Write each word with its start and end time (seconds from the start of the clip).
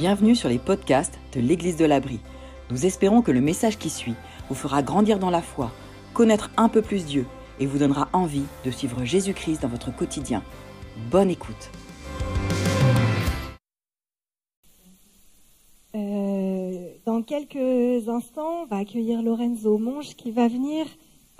Bienvenue 0.00 0.34
sur 0.34 0.48
les 0.48 0.58
podcasts 0.58 1.18
de 1.34 1.40
l'Église 1.42 1.76
de 1.76 1.84
l'Abri. 1.84 2.20
Nous 2.70 2.86
espérons 2.86 3.20
que 3.20 3.32
le 3.32 3.42
message 3.42 3.76
qui 3.76 3.90
suit 3.90 4.14
vous 4.48 4.54
fera 4.54 4.82
grandir 4.82 5.18
dans 5.18 5.28
la 5.28 5.42
foi, 5.42 5.72
connaître 6.14 6.50
un 6.56 6.70
peu 6.70 6.80
plus 6.80 7.04
Dieu 7.04 7.26
et 7.58 7.66
vous 7.66 7.76
donnera 7.76 8.08
envie 8.14 8.44
de 8.64 8.70
suivre 8.70 9.04
Jésus-Christ 9.04 9.60
dans 9.60 9.68
votre 9.68 9.94
quotidien. 9.94 10.42
Bonne 11.10 11.28
écoute. 11.28 11.70
Euh, 15.94 16.88
dans 17.04 17.20
quelques 17.20 18.08
instants, 18.08 18.62
on 18.62 18.66
va 18.68 18.78
accueillir 18.78 19.20
Lorenzo 19.20 19.76
Monge 19.76 20.16
qui 20.16 20.30
va 20.30 20.48
venir 20.48 20.86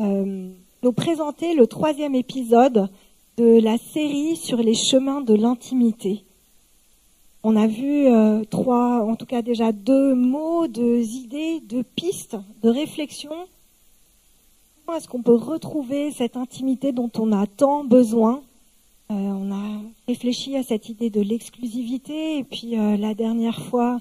euh, 0.01 0.51
nous 0.83 0.93
présenter 0.93 1.55
le 1.55 1.67
troisième 1.67 2.15
épisode 2.15 2.91
de 3.39 3.59
la 3.59 3.79
série 3.79 4.37
sur 4.37 4.59
les 4.59 4.75
chemins 4.75 5.23
de 5.23 5.33
l'intimité. 5.33 6.25
On 7.43 7.57
a 7.57 7.67
vu 7.67 8.07
euh, 8.07 8.45
trois, 8.45 9.03
en 9.03 9.17
tout 9.17 9.25
cas 9.25 9.41
déjà 9.41 9.73
deux 9.73 10.15
mots, 10.15 10.69
deux 10.69 11.01
idées, 11.01 11.61
deux 11.61 11.83
pistes 11.83 12.37
de 12.63 12.69
réflexion. 12.69 13.31
Comment 14.85 14.99
est-ce 14.99 15.09
qu'on 15.09 15.23
peut 15.23 15.37
retrouver 15.37 16.11
cette 16.11 16.37
intimité 16.37 16.93
dont 16.93 17.11
on 17.19 17.33
a 17.33 17.47
tant 17.47 17.83
besoin 17.83 18.43
euh, 19.11 19.15
On 19.15 19.51
a 19.53 19.81
réfléchi 20.07 20.55
à 20.57 20.63
cette 20.63 20.91
idée 20.91 21.09
de 21.09 21.23
l'exclusivité 21.23 22.37
et 22.37 22.45
puis 22.45 22.79
euh, 22.79 22.99
la 22.99 23.15
dernière 23.15 23.63
fois 23.63 24.01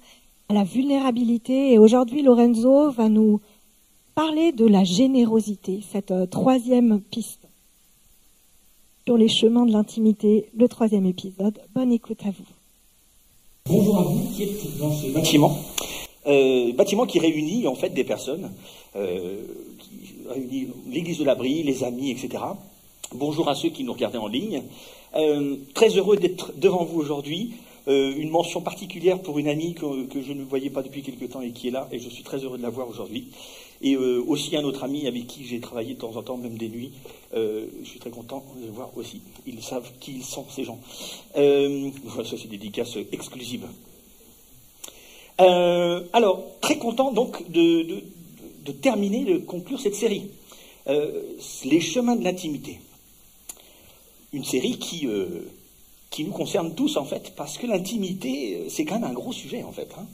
à 0.49 0.53
la 0.53 0.65
vulnérabilité. 0.65 1.71
Et 1.71 1.79
aujourd'hui, 1.79 2.21
Lorenzo 2.21 2.91
va 2.91 3.07
nous 3.07 3.39
parler 4.15 4.51
de 4.51 4.65
la 4.65 4.83
générosité, 4.83 5.81
cette 5.89 6.13
troisième 6.29 6.99
piste 6.99 7.47
sur 9.05 9.15
les 9.15 9.29
chemins 9.29 9.65
de 9.65 9.71
l'intimité, 9.71 10.49
le 10.57 10.67
troisième 10.67 11.05
épisode. 11.05 11.57
Bonne 11.73 11.93
écoute 11.93 12.19
à 12.25 12.31
vous. 12.31 12.58
Bonjour 13.69 13.99
à 13.99 14.01
vous 14.01 14.27
qui 14.35 14.41
êtes 14.41 14.77
dans 14.79 14.91
ce 14.91 15.05
bâtiment. 15.09 15.55
Euh, 16.25 16.73
bâtiment 16.73 17.05
qui 17.05 17.19
réunit 17.19 17.67
en 17.67 17.75
fait 17.75 17.91
des 17.91 18.03
personnes, 18.03 18.51
euh, 18.95 19.43
l'église 20.87 21.19
de 21.19 21.23
l'abri, 21.23 21.61
les 21.61 21.83
amis, 21.83 22.09
etc. 22.09 22.43
Bonjour 23.13 23.47
à 23.47 23.53
ceux 23.53 23.69
qui 23.69 23.83
nous 23.83 23.93
regardaient 23.93 24.17
en 24.17 24.27
ligne. 24.27 24.63
Euh, 25.15 25.55
très 25.75 25.89
heureux 25.89 26.17
d'être 26.17 26.51
devant 26.57 26.83
vous 26.83 26.99
aujourd'hui. 26.99 27.53
Une 27.85 28.29
mention 28.29 28.61
particulière 28.61 29.19
pour 29.19 29.39
une 29.39 29.47
amie 29.47 29.73
que, 29.73 30.05
que, 30.05 30.21
je 30.21 30.33
ne 30.33 30.43
voyais 30.43 30.69
pas 30.69 30.83
depuis 30.83 31.01
quelque 31.01 31.25
temps 31.25 31.41
et 31.41 31.49
qui 31.51 31.69
est 31.69 31.71
là, 31.71 31.87
et 31.91 31.97
je 31.97 32.07
suis 32.07 32.23
très 32.23 32.37
heureux 32.37 32.59
de 32.59 32.63
la 32.63 32.69
voir 32.69 32.87
aujourd'hui. 32.87 33.29
Et 33.81 33.95
euh, 33.95 34.21
aussi 34.27 34.57
un 34.57 34.63
autre 34.63 34.83
ami 34.83 35.07
avec 35.07 35.27
qui 35.27 35.45
j'ai 35.45 35.59
travaillé 35.61 35.93
de 35.93 35.99
temps 35.99 36.15
en 36.15 36.21
temps, 36.21 36.37
même 36.37 36.57
des 36.57 36.67
nuits. 36.67 36.91
Euh, 37.33 37.67
je 37.81 37.87
suis 37.87 37.99
très 37.99 38.09
content 38.09 38.43
de 38.59 38.65
le 38.65 38.71
voir 38.71 38.91
aussi. 38.97 39.21
Ils 39.47 39.63
savent 39.63 39.89
qui 39.99 40.15
ils 40.15 40.23
sont, 40.23 40.45
ces 40.49 40.65
gens. 40.65 40.79
Euh, 41.37 41.89
voilà, 42.03 42.29
ça 42.29 42.35
c'est 42.37 42.49
dédicace 42.49 42.97
exclusive. 43.11 43.65
Alors, 45.37 46.43
très 46.59 46.77
content 46.77 47.13
donc 47.13 47.49
de, 47.49 48.03
terminer, 48.81 49.23
de 49.23 49.37
conclure 49.37 49.79
cette 49.79 49.95
série. 49.95 50.23
Les 50.87 51.79
chemins 51.79 52.17
de 52.17 52.23
l'intimité. 52.25 52.81
Une 54.33 54.43
série 54.43 54.77
qui, 54.77 55.07
nous 55.07 56.31
concerne 56.31 56.75
tous 56.75 56.97
en 56.97 57.05
fait, 57.05 57.33
parce 57.37 57.57
que 57.57 57.67
l'intimité, 57.67 58.65
c'est 58.67 58.83
quand 58.83 58.95
même 58.99 59.09
un 59.09 59.13
gros 59.13 59.31
sujet 59.31 59.63
en 59.63 59.71
fait. 59.71 59.87
Hein. 59.97 60.05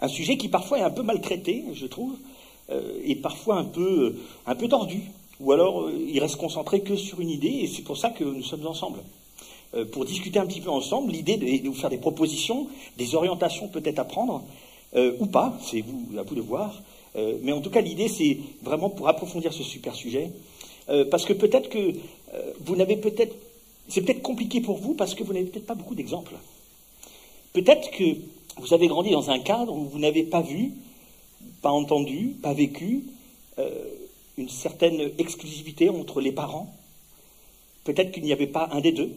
Un 0.00 0.08
sujet 0.08 0.36
qui 0.36 0.48
parfois 0.48 0.80
est 0.80 0.82
un 0.82 0.90
peu 0.90 1.02
maltraité, 1.02 1.64
je 1.72 1.86
trouve 1.86 2.14
est 2.68 3.20
parfois 3.22 3.56
un 3.56 3.64
peu, 3.64 4.14
un 4.46 4.54
peu 4.54 4.68
tordu, 4.68 5.02
ou 5.40 5.52
alors 5.52 5.82
euh, 5.82 5.92
il 6.08 6.18
reste 6.20 6.36
concentré 6.36 6.80
que 6.80 6.96
sur 6.96 7.20
une 7.20 7.30
idée, 7.30 7.48
et 7.62 7.66
c'est 7.66 7.82
pour 7.82 7.96
ça 7.96 8.10
que 8.10 8.24
nous 8.24 8.42
sommes 8.42 8.66
ensemble. 8.66 9.00
Euh, 9.74 9.84
pour 9.84 10.04
discuter 10.04 10.38
un 10.38 10.46
petit 10.46 10.60
peu 10.60 10.70
ensemble, 10.70 11.12
l'idée 11.12 11.36
de, 11.36 11.62
de, 11.62 11.68
vous 11.68 11.74
faire 11.74 11.90
des 11.90 11.98
propositions, 11.98 12.68
des 12.96 13.14
orientations 13.14 13.68
peut-être 13.68 13.98
à 13.98 14.04
prendre, 14.04 14.42
euh, 14.96 15.12
ou 15.20 15.26
pas, 15.26 15.58
c'est 15.62 15.82
vous, 15.82 16.18
à 16.18 16.22
vous 16.22 16.34
de 16.34 16.40
voir, 16.40 16.82
euh, 17.16 17.38
mais 17.42 17.52
en 17.52 17.60
tout 17.60 17.70
cas 17.70 17.80
l'idée 17.80 18.08
c'est 18.08 18.38
vraiment 18.62 18.90
pour 18.90 19.08
approfondir 19.08 19.52
ce 19.52 19.62
super 19.62 19.94
sujet, 19.94 20.30
parce 21.10 21.26
que 21.26 21.34
peut-être 21.34 21.68
que 21.68 21.92
vous 22.64 22.74
n'avez 22.74 22.96
peut-être, 22.96 23.36
c'est 23.88 24.00
peut-être 24.00 24.22
compliqué 24.22 24.62
pour 24.62 24.78
vous 24.78 24.94
parce 24.94 25.14
que 25.14 25.22
vous 25.22 25.34
n'avez 25.34 25.44
peut-être 25.44 25.66
pas 25.66 25.74
beaucoup 25.74 25.94
d'exemples. 25.94 26.32
Peut-être 27.52 27.90
que 27.90 28.04
vous 28.56 28.72
avez 28.72 28.86
grandi 28.86 29.10
dans 29.10 29.28
un 29.28 29.38
cadre 29.38 29.76
où 29.76 29.84
vous 29.84 29.98
n'avez 29.98 30.22
pas 30.22 30.40
vu 30.40 30.72
pas 31.62 31.70
entendu, 31.70 32.36
pas 32.42 32.52
vécu, 32.52 33.04
euh, 33.58 33.70
une 34.36 34.48
certaine 34.48 35.10
exclusivité 35.18 35.88
entre 35.88 36.20
les 36.20 36.32
parents. 36.32 36.74
Peut-être 37.84 38.12
qu'il 38.12 38.22
n'y 38.22 38.32
avait 38.32 38.46
pas 38.46 38.68
un 38.72 38.80
des 38.80 38.92
deux. 38.92 39.10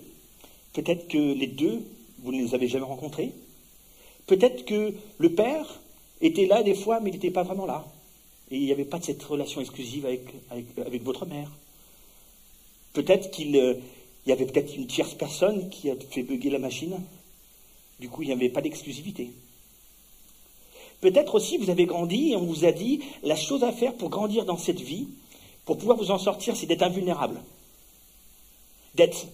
Peut-être 0.74 1.08
que 1.08 1.34
les 1.34 1.48
deux, 1.48 1.82
vous 2.20 2.32
ne 2.32 2.42
les 2.42 2.56
avez 2.56 2.68
jamais 2.68 2.86
rencontrés. 2.86 3.34
Peut-être 4.26 4.66
que 4.66 4.94
le 5.18 5.34
père 5.34 5.80
était 6.22 6.46
là 6.46 6.64
des 6.64 6.76
fois, 6.76 7.00
mais 7.00 7.10
il 7.10 7.14
n'était 7.14 7.32
pas 7.32 7.44
vraiment 7.44 7.66
là. 7.66 7.86
Et 8.50 8.58
il 8.58 8.66
n'y 8.66 8.72
avait 8.72 8.86
pas 8.86 9.00
de 9.00 9.06
cette 9.06 9.24
relation 9.24 9.62
exclusive 9.62 10.06
avec, 10.06 11.04
votre 11.04 11.26
mère. 11.26 11.52
Peut-être 12.94 13.32
qu'il 13.32 13.56
y 14.26 14.32
avait 14.32 14.46
peut-être 14.46 14.76
une 14.76 14.88
tierce 14.88 15.14
personne 15.14 15.70
qui 15.70 15.90
a 15.90 15.96
fait 16.10 16.24
bugger 16.24 16.50
la 16.50 16.60
machine. 16.60 17.00
Du 18.00 18.10
coup, 18.10 18.24
il 18.24 18.28
n'y 18.28 18.34
avait 18.34 18.50
pas 18.50 18.62
d'exclusivité. 18.62 19.32
Peut-être 21.02 21.36
aussi 21.36 21.58
vous 21.58 21.70
avez 21.70 21.86
grandi 21.86 22.32
et 22.32 22.36
on 22.36 22.46
vous 22.46 22.64
a 22.64 22.72
dit 22.72 23.02
la 23.24 23.36
chose 23.36 23.64
à 23.64 23.72
faire 23.72 23.96
pour 23.96 24.10
grandir 24.10 24.46
dans 24.46 24.58
cette 24.58 24.80
vie, 24.80 25.08
pour 25.66 25.78
pouvoir 25.78 25.98
vous 25.98 26.12
en 26.12 26.18
sortir, 26.18 26.56
c'est 26.56 26.68
d'être 26.68 26.84
invulnérable. 26.84 27.42
D'être 28.96 29.26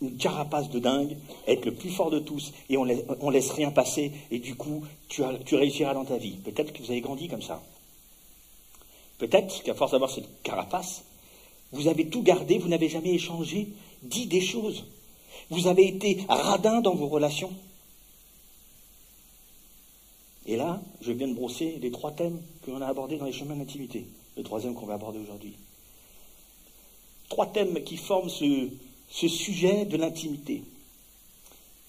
une 0.00 0.16
carapace 0.16 0.70
de 0.70 0.78
dingue, 0.78 1.16
être 1.46 1.66
le 1.66 1.74
plus 1.74 1.90
fort 1.90 2.10
de 2.10 2.18
tous 2.18 2.52
et 2.70 2.78
on 2.78 2.84
laisse, 2.84 3.04
on 3.20 3.28
laisse 3.28 3.50
rien 3.50 3.70
passer 3.70 4.12
et 4.30 4.38
du 4.38 4.54
coup 4.54 4.82
tu, 5.08 5.22
as, 5.22 5.34
tu 5.44 5.54
réussiras 5.54 5.92
dans 5.92 6.06
ta 6.06 6.16
vie. 6.16 6.36
Peut-être 6.44 6.72
que 6.72 6.82
vous 6.82 6.90
avez 6.90 7.02
grandi 7.02 7.28
comme 7.28 7.42
ça. 7.42 7.62
Peut-être 9.18 9.62
qu'à 9.62 9.74
force 9.74 9.92
d'avoir 9.92 10.10
cette 10.10 10.42
carapace, 10.42 11.04
vous 11.72 11.88
avez 11.88 12.08
tout 12.08 12.22
gardé, 12.22 12.56
vous 12.56 12.68
n'avez 12.68 12.88
jamais 12.88 13.12
échangé, 13.12 13.68
dit 14.02 14.26
des 14.26 14.40
choses. 14.40 14.86
Vous 15.50 15.66
avez 15.66 15.86
été 15.86 16.24
radin 16.28 16.80
dans 16.80 16.94
vos 16.94 17.08
relations. 17.08 17.52
Et 20.50 20.56
là, 20.56 20.82
je 21.00 21.12
viens 21.12 21.28
de 21.28 21.34
brosser 21.34 21.78
les 21.80 21.92
trois 21.92 22.10
thèmes 22.10 22.42
que 22.62 22.72
l'on 22.72 22.82
a 22.82 22.86
abordés 22.88 23.16
dans 23.16 23.26
les 23.26 23.32
chemins 23.32 23.54
d'intimité. 23.54 24.04
Le 24.36 24.42
troisième 24.42 24.74
qu'on 24.74 24.84
va 24.84 24.94
aborder 24.94 25.20
aujourd'hui. 25.20 25.54
Trois 27.28 27.46
thèmes 27.46 27.84
qui 27.84 27.96
forment 27.96 28.28
ce, 28.28 28.68
ce 29.10 29.28
sujet 29.28 29.84
de 29.84 29.96
l'intimité. 29.96 30.64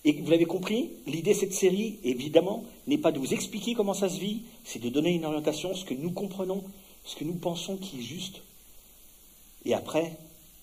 Et 0.06 0.12
vous 0.14 0.30
l'avez 0.30 0.46
compris, 0.46 0.92
l'idée 1.08 1.34
de 1.34 1.40
cette 1.40 1.56
série, 1.56 1.98
évidemment, 2.04 2.64
n'est 2.86 3.00
pas 3.00 3.12
de 3.12 3.18
vous 3.18 3.34
expliquer 3.34 3.74
comment 3.74 3.96
ça 3.96 4.10
se 4.10 4.20
vit, 4.20 4.44
c'est 4.64 4.78
de 4.78 4.90
donner 4.90 5.10
une 5.10 5.26
orientation, 5.26 5.74
ce 5.74 5.84
que 5.84 5.96
nous 5.96 6.12
comprenons, 6.12 6.64
ce 7.04 7.16
que 7.16 7.24
nous 7.24 7.34
pensons 7.34 7.78
qui 7.78 7.98
est 7.98 8.04
juste. 8.04 8.42
Et 9.66 9.74
après, 9.74 10.20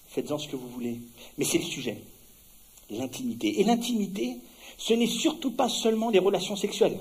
faites-en 0.06 0.38
ce 0.38 0.47
que 0.47 0.54
vous 0.54 0.69
voulez. 0.69 1.00
Mais 1.36 1.44
c'est 1.44 1.59
le 1.59 1.65
sujet, 1.65 2.00
l'intimité. 2.91 3.59
Et 3.59 3.65
l'intimité, 3.65 4.36
ce 4.76 4.94
n'est 4.94 5.09
surtout 5.09 5.50
pas 5.50 5.69
seulement 5.69 6.10
les 6.10 6.20
relations 6.20 6.54
sexuelles. 6.54 7.00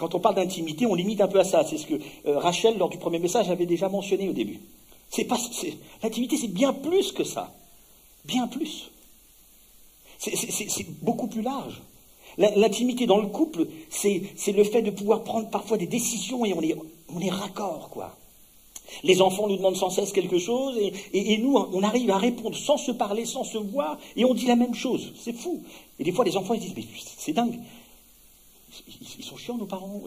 Quand 0.00 0.14
on 0.14 0.18
parle 0.18 0.36
d'intimité, 0.36 0.86
on 0.86 0.94
limite 0.94 1.20
un 1.20 1.28
peu 1.28 1.38
à 1.38 1.44
ça. 1.44 1.62
C'est 1.62 1.76
ce 1.76 1.86
que 1.86 1.94
euh, 2.26 2.38
Rachel, 2.38 2.78
lors 2.78 2.88
du 2.88 2.96
premier 2.96 3.18
message, 3.18 3.50
avait 3.50 3.66
déjà 3.66 3.90
mentionné 3.90 4.30
au 4.30 4.32
début. 4.32 4.58
C'est 5.10 5.24
pas, 5.24 5.36
l'intimité, 6.02 6.38
c'est 6.38 6.48
bien 6.48 6.72
plus 6.72 7.12
que 7.12 7.22
ça. 7.22 7.52
Bien 8.24 8.46
plus. 8.46 8.90
C'est, 10.16 10.86
beaucoup 11.02 11.26
plus 11.26 11.42
large. 11.42 11.82
L'intimité 12.38 13.04
dans 13.04 13.18
le 13.18 13.26
couple, 13.26 13.66
c'est 13.90 14.22
le 14.46 14.64
fait 14.64 14.80
de 14.80 14.90
pouvoir 14.90 15.22
prendre 15.22 15.50
parfois 15.50 15.76
des 15.76 15.86
décisions 15.86 16.46
et 16.46 16.54
on 16.54 16.62
est, 16.62 16.74
on 17.14 17.20
est 17.20 17.30
raccord, 17.30 17.90
quoi. 17.90 18.16
Les 19.04 19.20
enfants 19.20 19.48
nous 19.48 19.56
demandent 19.56 19.76
sans 19.76 19.90
cesse 19.90 20.12
quelque 20.12 20.38
chose 20.38 20.78
et, 20.78 20.94
et, 21.12 21.34
et, 21.34 21.38
nous, 21.38 21.56
on 21.56 21.82
arrive 21.82 22.10
à 22.10 22.16
répondre 22.16 22.56
sans 22.56 22.78
se 22.78 22.90
parler, 22.90 23.26
sans 23.26 23.44
se 23.44 23.58
voir, 23.58 23.98
et 24.16 24.24
on 24.24 24.32
dit 24.32 24.46
la 24.46 24.56
même 24.56 24.74
chose. 24.74 25.12
C'est 25.22 25.34
fou. 25.34 25.62
Et 25.98 26.04
des 26.04 26.12
fois, 26.12 26.24
les 26.24 26.38
enfants 26.38 26.54
ils 26.54 26.60
disent, 26.60 26.74
mais 26.74 26.84
c'est 27.18 27.32
dingue. 27.32 27.58
Ils 29.18 29.24
sont 29.24 29.36
chiants, 29.36 29.56
nos 29.56 29.66
parents. 29.66 30.02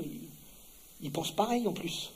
Ils, 1.01 1.11
pensent 1.11 1.31
pareil 1.31 1.67
en 1.67 1.73
plus. 1.73 2.11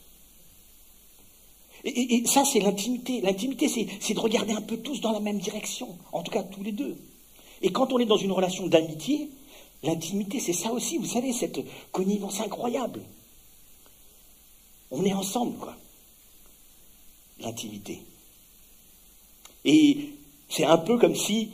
Et 1.83 2.23
ça, 2.25 2.43
c'est 2.45 2.59
l'intimité. 2.59 3.21
L'intimité, 3.21 3.67
c'est 3.67 4.13
de 4.13 4.19
regarder 4.19 4.53
un 4.53 4.61
peu 4.61 4.77
tous 4.77 5.01
dans 5.01 5.11
la 5.11 5.19
même 5.19 5.39
direction. 5.39 5.97
En 6.11 6.23
tout 6.23 6.31
cas, 6.31 6.43
tous 6.43 6.63
les 6.63 6.71
deux. 6.71 6.97
Et 7.61 7.71
quand 7.71 7.93
on 7.93 7.99
est 7.99 8.05
dans 8.05 8.17
une 8.17 8.31
relation 8.31 8.67
d'amitié, 8.67 9.29
l'intimité, 9.83 10.39
c'est 10.39 10.53
ça 10.53 10.71
aussi. 10.71 10.97
Vous 10.97 11.05
savez, 11.05 11.33
cette 11.33 11.59
connivence 11.91 12.39
incroyable. 12.41 13.01
On 14.91 15.03
est 15.03 15.13
ensemble, 15.13 15.57
quoi. 15.57 15.75
L'intimité. 17.39 18.01
Et 19.65 20.09
c'est 20.49 20.65
un 20.65 20.77
peu 20.77 20.97
comme 20.97 21.15
si, 21.15 21.51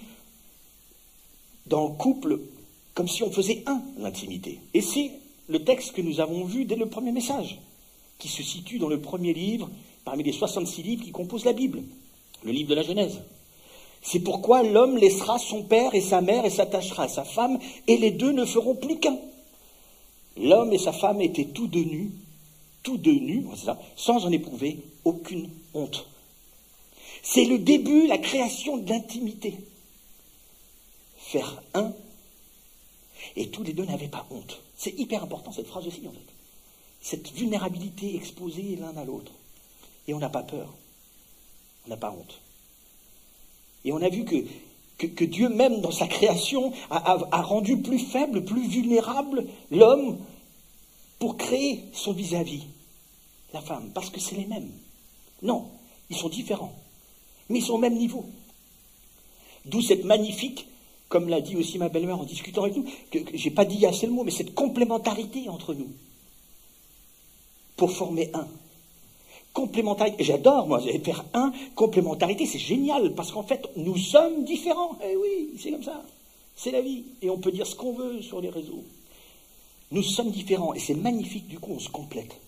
dans 1.66 1.88
le 1.88 1.94
couple, 1.96 2.40
comme 2.94 3.08
si 3.08 3.24
on 3.24 3.32
faisait 3.32 3.64
un, 3.66 3.82
l'intimité. 3.98 4.60
Et 4.74 4.82
c'est 4.82 5.12
le 5.48 5.64
texte 5.64 5.94
que 5.94 6.02
nous 6.02 6.20
avons 6.20 6.44
vu 6.46 6.66
dès 6.66 6.76
le 6.76 6.88
premier 6.88 7.12
message, 7.12 7.60
qui 8.20 8.28
se 8.28 8.44
situe 8.44 8.80
dans 8.80 8.88
le 8.88 9.02
premier 9.02 9.34
livre, 9.34 9.70
parmi 10.06 10.24
les 10.24 10.32
66 10.32 10.84
livres 10.84 11.04
qui 11.04 11.12
composent 11.12 11.46
la 11.46 11.54
Bible, 11.54 11.82
le 12.44 12.52
livre 12.52 12.70
de 12.70 12.76
la 12.76 12.84
Genèse. 12.84 13.22
C'est 14.02 14.20
pourquoi 14.20 14.64
l'homme 14.64 14.98
laissera 14.98 15.40
son 15.40 15.64
père 15.64 15.96
et 15.96 16.02
sa 16.02 16.22
mère 16.22 16.46
et 16.46 16.50
s'attachera 16.50 17.04
à 17.04 17.08
sa 17.08 17.24
femme, 17.24 17.58
et 17.88 17.98
les 17.98 18.12
deux 18.12 18.32
ne 18.32 18.46
feront 18.46 18.76
plus 18.76 19.00
qu'un. 19.00 19.18
L'homme 20.38 20.74
et 20.74 20.78
sa 20.78 20.92
femme 20.92 21.22
étaient 21.22 21.46
tous 21.46 21.68
deux 21.68 21.84
nus, 21.84 22.12
tous 22.84 22.98
deux 22.98 23.14
nus, 23.14 23.46
sans 23.96 24.26
en 24.26 24.32
éprouver 24.32 24.80
aucune 25.06 25.50
honte. 25.74 26.06
C'est 27.22 27.46
le 27.46 27.58
début, 27.58 28.08
la 28.08 28.18
création 28.18 28.78
de 28.78 28.90
l'intimité. 28.90 29.56
Faire 31.18 31.64
un, 31.74 31.94
et 33.36 33.50
tous 33.50 33.64
les 33.64 33.74
deux 33.74 33.86
n'avaient 33.86 34.08
pas 34.08 34.28
honte. 34.30 34.62
C'est 34.76 34.98
hyper 35.00 35.24
important 35.24 35.52
cette 35.52 35.68
phrase 35.68 35.88
aussi, 35.88 36.08
en 36.08 36.12
fait. 36.12 36.34
Cette 37.02 37.32
vulnérabilité 37.34 38.16
exposée 38.16 38.78
l'un 38.78 38.96
à 38.98 39.04
l'autre. 39.04 39.32
Et 40.08 40.14
on 40.14 40.20
n'a 40.20 40.30
pas 40.30 40.44
peur. 40.44 40.74
On 41.86 41.90
n'a 41.90 41.98
pas 41.98 42.12
honte. 42.12 42.40
Et 43.86 43.92
on 43.92 44.02
a 44.02 44.10
vu 44.10 44.24
que, 44.26 45.26
Dieu 45.26 45.50
même 45.50 45.82
dans 45.82 45.92
sa 45.92 46.08
création 46.08 46.72
a, 46.90 47.42
rendu 47.42 47.78
plus 47.78 48.00
faible, 48.00 48.46
plus 48.46 48.68
vulnérable 48.68 49.46
l'homme 49.72 50.18
pour 51.20 51.38
créer 51.38 51.84
son 51.94 52.14
vis-à-vis, 52.14 52.64
la 53.54 53.62
femme, 53.62 53.92
parce 53.94 54.10
que 54.10 54.20
c'est 54.20 54.36
les 54.36 54.46
mêmes. 54.46 54.72
Non, 55.42 55.68
ils 56.10 56.16
sont 56.16 56.30
différents, 56.30 56.74
mais 57.50 57.60
ils 57.60 57.66
sont 57.66 57.74
au 57.74 57.80
même 57.80 57.98
niveau. 57.98 58.26
D'où 59.66 59.82
cette 59.82 60.06
magnifique, 60.06 60.68
comme 61.14 61.30
l'a 61.30 61.42
dit 61.42 61.56
aussi 61.56 61.78
ma 61.78 61.90
belle-mère 61.90 62.20
en 62.20 62.24
discutant 62.24 62.64
avec 62.64 62.76
nous, 62.76 62.86
que, 63.12 63.20
que 63.20 63.38
j'ai 63.38 63.52
pas 63.52 63.66
dit 63.66 63.86
assez 63.86 64.08
le 64.08 64.14
mot, 64.14 64.24
mais 64.24 64.32
cette 64.32 64.56
complémentarité 64.56 65.48
entre 65.48 65.76
nous 65.76 65.90
pour 67.76 67.92
former 67.92 68.32
un. 68.34 68.48
Complémentarité, 69.54 70.24
j'adore 70.24 70.68
moi, 70.68 70.82
faire 70.82 71.24
un, 71.36 71.54
complémentarité, 71.76 72.48
c'est 72.48 72.58
génial, 72.58 73.14
parce 73.14 73.32
qu'en 73.32 73.44
fait, 73.44 73.70
nous 73.76 73.96
sommes 73.96 74.44
différents. 74.44 74.98
Eh 75.08 75.16
oui, 75.16 75.52
c'est 75.60 75.70
comme 75.70 75.84
ça. 75.84 76.04
C'est 76.56 76.72
la 76.72 76.82
vie. 76.82 77.04
Et 77.22 77.30
on 77.30 77.38
peut 77.38 77.52
dire 77.52 77.68
ce 77.68 77.76
qu'on 77.76 77.94
veut 77.94 78.24
sur 78.24 78.42
les 78.42 78.50
réseaux. 78.50 78.84
Nous 79.92 80.02
sommes 80.02 80.32
différents, 80.32 80.74
et 80.74 80.80
c'est 80.80 80.96
magnifique, 80.96 81.48
du 81.48 81.60
coup, 81.60 81.74
on 81.76 81.80
se 81.80 81.90
complète. 81.90 82.40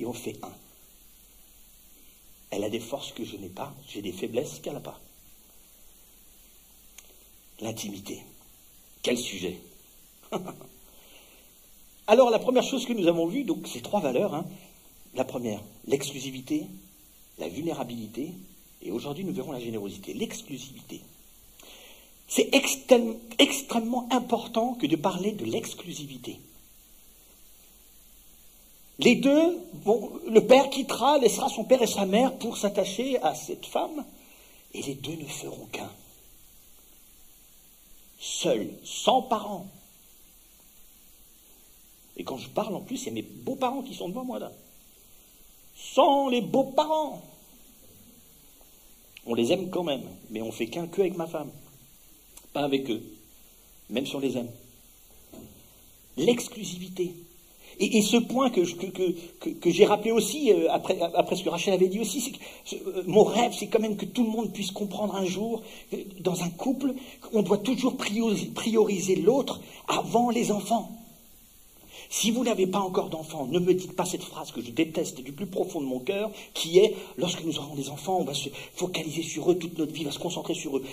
Et 0.00 0.04
on 0.04 0.12
fait 0.12 0.34
un. 0.42 0.52
Elle 2.50 2.64
a 2.64 2.70
des 2.70 2.80
forces 2.80 3.12
que 3.12 3.24
je 3.24 3.36
n'ai 3.36 3.50
pas, 3.50 3.72
j'ai 3.86 4.02
des 4.02 4.10
faiblesses 4.10 4.58
qu'elle 4.60 4.74
n'a 4.74 4.80
pas. 4.80 4.98
L'intimité. 7.62 8.22
Quel 9.02 9.16
sujet 9.16 9.58
Alors 12.06 12.30
la 12.30 12.40
première 12.40 12.64
chose 12.64 12.84
que 12.84 12.92
nous 12.92 13.06
avons 13.06 13.26
vue, 13.26 13.44
donc 13.44 13.68
ces 13.68 13.80
trois 13.80 14.00
valeurs, 14.00 14.34
hein, 14.34 14.44
la 15.14 15.24
première, 15.24 15.62
l'exclusivité, 15.86 16.66
la 17.38 17.48
vulnérabilité, 17.48 18.32
et 18.82 18.90
aujourd'hui 18.90 19.24
nous 19.24 19.32
verrons 19.32 19.52
la 19.52 19.60
générosité. 19.60 20.12
L'exclusivité. 20.12 21.00
C'est 22.26 22.50
extrêmement 23.38 24.08
important 24.10 24.74
que 24.74 24.86
de 24.86 24.96
parler 24.96 25.32
de 25.32 25.44
l'exclusivité. 25.44 26.40
Les 28.98 29.16
deux, 29.16 29.58
le 30.28 30.40
père 30.40 30.68
quittera, 30.70 31.18
laissera 31.18 31.48
son 31.48 31.64
père 31.64 31.82
et 31.82 31.86
sa 31.86 32.06
mère 32.06 32.36
pour 32.38 32.56
s'attacher 32.56 33.20
à 33.22 33.34
cette 33.34 33.66
femme, 33.66 34.04
et 34.74 34.82
les 34.82 34.94
deux 34.94 35.16
ne 35.16 35.26
feront 35.26 35.66
qu'un. 35.66 35.90
Seuls, 38.22 38.70
sans 38.84 39.20
parents. 39.20 39.66
Et 42.16 42.24
quand 42.24 42.38
je 42.38 42.48
parle 42.48 42.74
en 42.74 42.80
plus, 42.80 43.06
a 43.06 43.10
mes 43.10 43.22
beaux-parents 43.22 43.82
qui 43.82 43.94
sont 43.94 44.08
devant 44.08 44.24
moi 44.24 44.38
là 44.38 44.50
sans 45.74 46.28
les 46.28 46.40
beaux-parents. 46.40 47.22
On 49.26 49.34
les 49.34 49.52
aime 49.52 49.70
quand 49.70 49.84
même, 49.84 50.04
mais 50.30 50.42
on 50.42 50.50
fait 50.50 50.66
qu'un 50.66 50.86
que 50.86 51.00
avec 51.00 51.16
ma 51.16 51.26
femme, 51.26 51.50
pas 52.52 52.64
avec 52.64 52.90
eux, 52.90 53.02
même 53.88 54.06
si 54.06 54.16
on 54.16 54.20
les 54.20 54.36
aime. 54.36 54.50
L'exclusivité. 56.16 57.14
Et, 57.78 58.02
ce 58.02 58.16
point 58.16 58.50
que, 58.50 58.62
j'ai 59.66 59.84
rappelé 59.84 60.12
aussi, 60.12 60.52
euh, 60.52 60.68
après, 60.70 61.36
ce 61.36 61.42
que 61.42 61.48
Rachel 61.48 61.74
avait 61.74 61.88
dit 61.88 62.00
aussi, 62.00 62.20
c'est 62.20 62.32
que 62.32 62.88
euh, 62.88 63.02
mon 63.06 63.24
rêve, 63.24 63.52
c'est 63.58 63.66
quand 63.66 63.80
même 63.80 63.96
que 63.96 64.04
tout 64.04 64.24
le 64.24 64.30
monde 64.30 64.52
puisse 64.52 64.70
comprendre 64.70 65.14
un 65.16 65.24
jour, 65.24 65.62
dans 66.20 66.42
un 66.42 66.50
couple, 66.50 66.94
qu'on 67.20 67.42
doit 67.42 67.58
toujours 67.58 67.96
prioriser 67.96 69.16
l'autre 69.16 69.60
avant 69.88 70.30
les 70.30 70.52
enfants. 70.52 70.90
Si 72.14 72.30
vous 72.30 72.44
n'avez 72.44 72.66
pas 72.66 72.80
encore 72.80 73.08
d'enfants, 73.08 73.46
ne 73.46 73.58
me 73.58 73.72
dites 73.72 73.96
pas 73.96 74.04
cette 74.04 74.22
phrase 74.22 74.52
que 74.52 74.60
je 74.60 74.70
déteste 74.70 75.22
du 75.22 75.32
plus 75.32 75.46
profond 75.46 75.80
de 75.80 75.86
mon 75.86 75.98
cœur, 75.98 76.30
qui 76.52 76.78
est 76.78 76.94
lorsque 77.16 77.42
nous 77.42 77.58
aurons 77.58 77.74
des 77.74 77.88
enfants, 77.88 78.18
on 78.20 78.24
va 78.24 78.34
se 78.34 78.50
focaliser 78.74 79.22
sur 79.22 79.50
eux 79.50 79.56
toute 79.56 79.78
notre 79.78 79.92
vie, 79.92 80.02
on 80.02 80.06
va 80.06 80.10
se 80.10 80.18
concentrer 80.18 80.52
sur 80.52 80.76
eux. 80.76 80.84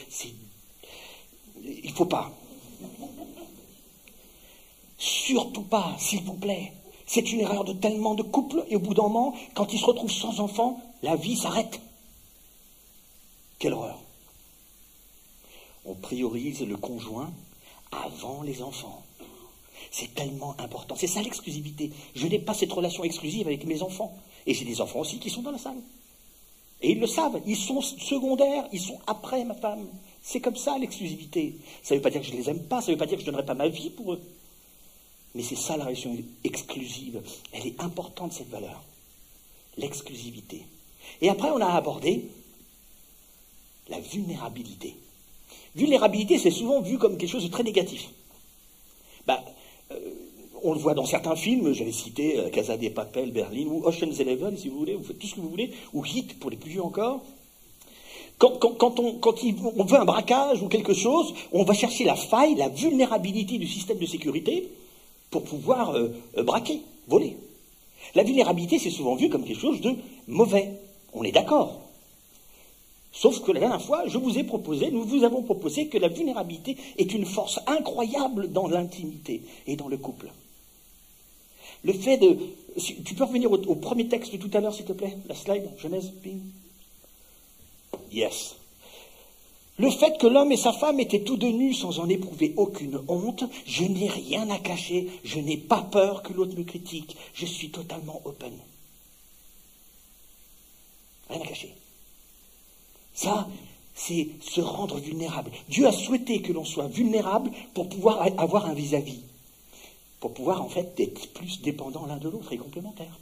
Il 1.61 1.89
ne 1.89 1.93
faut 1.93 2.05
pas. 2.05 2.31
Surtout 4.99 5.63
pas, 5.63 5.95
s'il 5.97 6.21
vous 6.23 6.33
plaît. 6.33 6.73
C'est 7.07 7.31
une 7.31 7.39
erreur 7.39 7.63
de 7.63 7.73
tellement 7.73 8.13
de 8.13 8.21
couples, 8.21 8.63
et 8.69 8.75
au 8.75 8.79
bout 8.79 8.93
d'un 8.93 9.03
moment, 9.03 9.33
quand 9.55 9.73
ils 9.73 9.79
se 9.79 9.85
retrouvent 9.85 10.11
sans 10.11 10.41
enfants, 10.41 10.79
la 11.01 11.15
vie 11.15 11.37
s'arrête. 11.37 11.79
Quelle 13.57 13.73
horreur. 13.73 13.99
On 15.85 15.95
priorise 15.95 16.61
le 16.61 16.77
conjoint 16.77 17.31
avant 17.91 18.43
les 18.43 18.61
enfants. 18.61 19.03
C'est 19.89 20.13
tellement 20.13 20.55
important. 20.59 20.95
C'est 20.95 21.07
ça 21.07 21.21
l'exclusivité. 21.21 21.91
Je 22.13 22.27
n'ai 22.27 22.37
pas 22.37 22.53
cette 22.53 22.71
relation 22.71 23.03
exclusive 23.03 23.47
avec 23.47 23.65
mes 23.65 23.81
enfants. 23.81 24.15
Et 24.45 24.53
j'ai 24.53 24.65
des 24.65 24.81
enfants 24.81 24.99
aussi 24.99 25.17
qui 25.17 25.29
sont 25.29 25.41
dans 25.41 25.51
la 25.51 25.57
salle. 25.57 25.81
Et 26.81 26.91
ils 26.91 26.99
le 26.99 27.07
savent. 27.07 27.41
Ils 27.47 27.57
sont 27.57 27.81
secondaires. 27.81 28.67
Ils 28.71 28.81
sont 28.81 28.99
après 29.07 29.43
ma 29.45 29.55
femme. 29.55 29.87
C'est 30.21 30.41
comme 30.41 30.57
ça 30.57 30.77
l'exclusivité. 30.77 31.57
Ça 31.81 31.95
ne 31.95 31.99
veut 31.99 32.03
pas 32.03 32.11
dire 32.11 32.21
que 32.21 32.27
je 32.27 32.33
ne 32.33 32.37
les 32.37 32.49
aime 32.49 32.63
pas. 32.63 32.81
Ça 32.81 32.87
ne 32.87 32.91
veut 32.93 32.99
pas 32.99 33.07
dire 33.07 33.17
que 33.17 33.23
je 33.23 33.29
ne 33.29 33.31
donnerai 33.31 33.45
pas 33.45 33.55
ma 33.55 33.67
vie 33.67 33.89
pour 33.89 34.13
eux. 34.13 34.21
Mais 35.35 35.43
c'est 35.43 35.55
ça 35.55 35.77
la 35.77 35.85
relation 35.85 36.15
exclusive. 36.43 37.21
Elle 37.51 37.67
est 37.67 37.81
importante, 37.81 38.33
cette 38.33 38.49
valeur. 38.49 38.83
L'exclusivité. 39.77 40.65
Et 41.21 41.29
après, 41.29 41.49
on 41.51 41.61
a 41.61 41.67
abordé 41.67 42.25
la 43.89 43.99
vulnérabilité. 43.99 44.95
Vulnérabilité, 45.75 46.37
c'est 46.37 46.51
souvent 46.51 46.81
vu 46.81 46.97
comme 46.97 47.17
quelque 47.17 47.29
chose 47.29 47.43
de 47.43 47.49
très 47.49 47.63
négatif. 47.63 48.09
Bah, 49.27 49.43
euh, 49.91 49.97
on 50.63 50.73
le 50.73 50.79
voit 50.79 50.93
dans 50.93 51.05
certains 51.05 51.35
films, 51.35 51.73
j'avais 51.73 51.91
cité 51.91 52.39
euh, 52.39 52.49
Casa 52.49 52.77
des 52.77 52.89
Papel, 52.89 53.31
Berlin, 53.31 53.67
ou 53.67 53.85
Ocean's 53.85 54.19
Eleven, 54.19 54.57
si 54.57 54.69
vous 54.69 54.79
voulez, 54.79 54.95
vous 54.95 55.03
faites 55.03 55.19
tout 55.19 55.27
ce 55.27 55.35
que 55.35 55.41
vous 55.41 55.49
voulez, 55.49 55.71
ou 55.93 56.05
Hit 56.05 56.39
pour 56.39 56.49
les 56.49 56.57
plus 56.57 56.71
vieux 56.71 56.83
encore. 56.83 57.21
Quand, 58.39 58.99
on, 58.99 59.83
veut 59.83 59.99
un 59.99 60.05
braquage 60.05 60.61
ou 60.61 60.69
quelque 60.69 60.93
chose, 60.93 61.33
on 61.51 61.63
va 61.63 61.73
chercher 61.73 62.05
la 62.05 62.15
faille, 62.15 62.55
la 62.55 62.69
vulnérabilité 62.69 63.57
du 63.57 63.67
système 63.67 63.97
de 63.97 64.05
sécurité 64.05 64.69
pour 65.29 65.43
pouvoir 65.43 65.95
euh, 65.95 66.09
braquer, 66.43 66.81
voler. 67.07 67.37
La 68.15 68.23
vulnérabilité, 68.23 68.79
c'est 68.79 68.89
souvent 68.89 69.15
vu 69.15 69.29
comme 69.29 69.43
quelque 69.43 69.59
chose 69.59 69.81
de 69.81 69.95
mauvais. 70.27 70.71
On 71.13 71.23
est 71.23 71.31
d'accord. 71.31 71.81
Sauf 73.11 73.41
que 73.41 73.51
la 73.51 73.59
dernière 73.59 73.81
fois, 73.81 74.03
je 74.07 74.17
vous 74.17 74.37
ai 74.37 74.43
proposé, 74.43 74.91
nous 74.91 75.03
vous 75.03 75.23
avons 75.23 75.41
proposé 75.41 75.87
que 75.87 75.97
la 75.97 76.07
vulnérabilité 76.07 76.77
est 76.97 77.13
une 77.13 77.25
force 77.25 77.59
incroyable 77.65 78.51
dans 78.51 78.67
l'intimité 78.67 79.41
et 79.67 79.75
dans 79.75 79.87
le 79.87 79.97
couple. 79.97 80.31
Le 81.83 81.93
fait 81.93 82.17
de... 82.17 82.37
Tu 83.03 83.15
peux 83.15 83.23
revenir 83.23 83.51
au, 83.51 83.75
premier 83.75 84.07
texte 84.07 84.31
de 84.33 84.37
tout 84.37 84.51
à 84.53 84.59
l'heure, 84.59 84.73
s'il 84.73 84.85
te 84.85 84.93
plaît? 84.93 85.17
La 85.27 85.35
slide, 85.35 85.69
Genèse, 85.77 86.11
ping. 86.21 86.39
Yes. 88.11 88.58
Le 89.79 89.89
fait 89.89 90.17
que 90.17 90.27
l'homme 90.27 90.51
et 90.51 90.57
sa 90.57 90.73
femme 90.73 90.99
étaient 90.99 91.23
tous 91.23 91.37
deux 91.37 91.51
nus 91.51 91.73
sans 91.73 91.99
en 91.99 92.09
éprouver 92.09 92.53
aucune 92.57 92.99
honte, 93.07 93.45
je 93.65 93.85
n'ai 93.85 94.09
rien 94.09 94.49
à 94.49 94.59
cacher, 94.59 95.07
je 95.23 95.39
n'ai 95.39 95.55
pas 95.55 95.81
peur 95.81 96.21
que 96.21 96.33
l'autre 96.33 96.57
me 96.57 96.65
critique, 96.65 97.15
je 97.33 97.45
suis 97.45 97.71
totalement 97.71 98.21
open. 98.25 98.51
Rien 101.29 101.41
à 101.41 101.45
cacher. 101.45 101.73
Ça, 103.13 103.47
c'est 103.95 104.27
se 104.41 104.59
rendre 104.59 104.99
vulnérable. 104.99 105.51
Dieu 105.69 105.87
a 105.87 105.93
souhaité 105.93 106.41
que 106.41 106.51
l'on 106.51 106.65
soit 106.65 106.87
vulnérable 106.87 107.49
pour 107.73 107.87
pouvoir 107.87 108.27
avoir 108.37 108.65
un 108.65 108.73
vis-à-vis, 108.73 109.21
pour 110.19 110.33
pouvoir 110.33 110.61
en 110.61 110.67
fait 110.67 110.99
être 110.99 111.31
plus 111.31 111.61
dépendant 111.61 112.05
l'un 112.05 112.17
de 112.17 112.27
l'autre 112.27 112.51
et 112.51 112.57
complémentaire. 112.57 113.17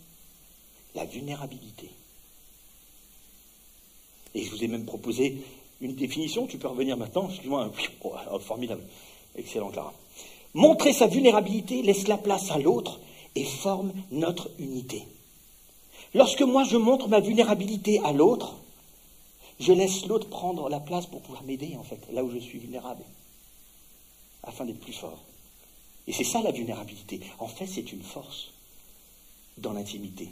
La 0.96 1.06
vulnérabilité. 1.06 1.92
Et 4.34 4.44
je 4.44 4.50
vous 4.50 4.64
ai 4.64 4.68
même 4.68 4.86
proposé 4.86 5.44
une 5.82 5.96
définition, 5.96 6.48
tu 6.48 6.58
peux 6.58 6.68
revenir 6.68 6.98
maintenant, 6.98 7.28
excuse-moi, 7.30 7.72
oh, 8.04 8.14
oh, 8.32 8.40
formidable, 8.40 8.84
excellent 9.36 9.70
Clara. 9.70 9.94
Montrer 10.54 10.94
sa 10.94 11.08
vulnérabilité 11.08 11.82
laisse 11.82 12.08
la 12.08 12.18
place 12.18 12.52
à 12.52 12.58
l'autre 12.58 13.00
et 13.36 13.44
forme 13.44 13.94
notre 14.12 14.50
unité. 14.58 15.04
Lorsque 16.14 16.42
moi 16.42 16.64
je 16.64 16.78
montre 16.78 17.08
ma 17.08 17.20
vulnérabilité 17.20 18.00
à 18.04 18.12
l'autre, 18.12 18.56
je 19.60 19.74
laisse 19.74 20.06
l'autre 20.08 20.30
prendre 20.30 20.70
la 20.70 20.80
place 20.80 21.06
pour 21.06 21.22
pouvoir 21.22 21.44
m'aider, 21.44 21.76
en 21.78 21.84
fait, 21.84 22.00
là 22.12 22.24
où 22.24 22.32
je 22.32 22.38
suis 22.38 22.60
vulnérable, 22.60 23.04
afin 24.44 24.66
d'être 24.66 24.80
plus 24.80 24.94
fort. 24.94 25.20
Et 26.08 26.14
c'est 26.14 26.24
ça 26.24 26.42
la 26.42 26.52
vulnérabilité. 26.52 27.20
En 27.40 27.48
fait, 27.48 27.68
c'est 27.68 27.92
une 27.92 28.02
force 28.02 28.52
dans 29.58 29.74
l'intimité. 29.74 30.30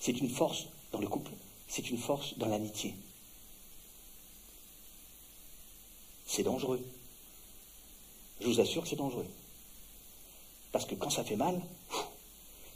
C'est 0.00 0.18
une 0.18 0.30
force 0.30 0.66
dans 0.90 0.98
le 0.98 1.06
couple. 1.06 1.30
C'est 1.68 1.90
une 1.90 1.98
force 1.98 2.36
dans 2.38 2.48
l'amitié. 2.48 2.94
C'est 6.32 6.44
dangereux. 6.44 6.80
Je 8.40 8.46
vous 8.46 8.58
assure 8.58 8.82
que 8.82 8.88
c'est 8.88 8.96
dangereux. 8.96 9.26
Parce 10.72 10.86
que 10.86 10.94
quand 10.94 11.10
ça 11.10 11.24
fait 11.24 11.36
mal, 11.36 11.60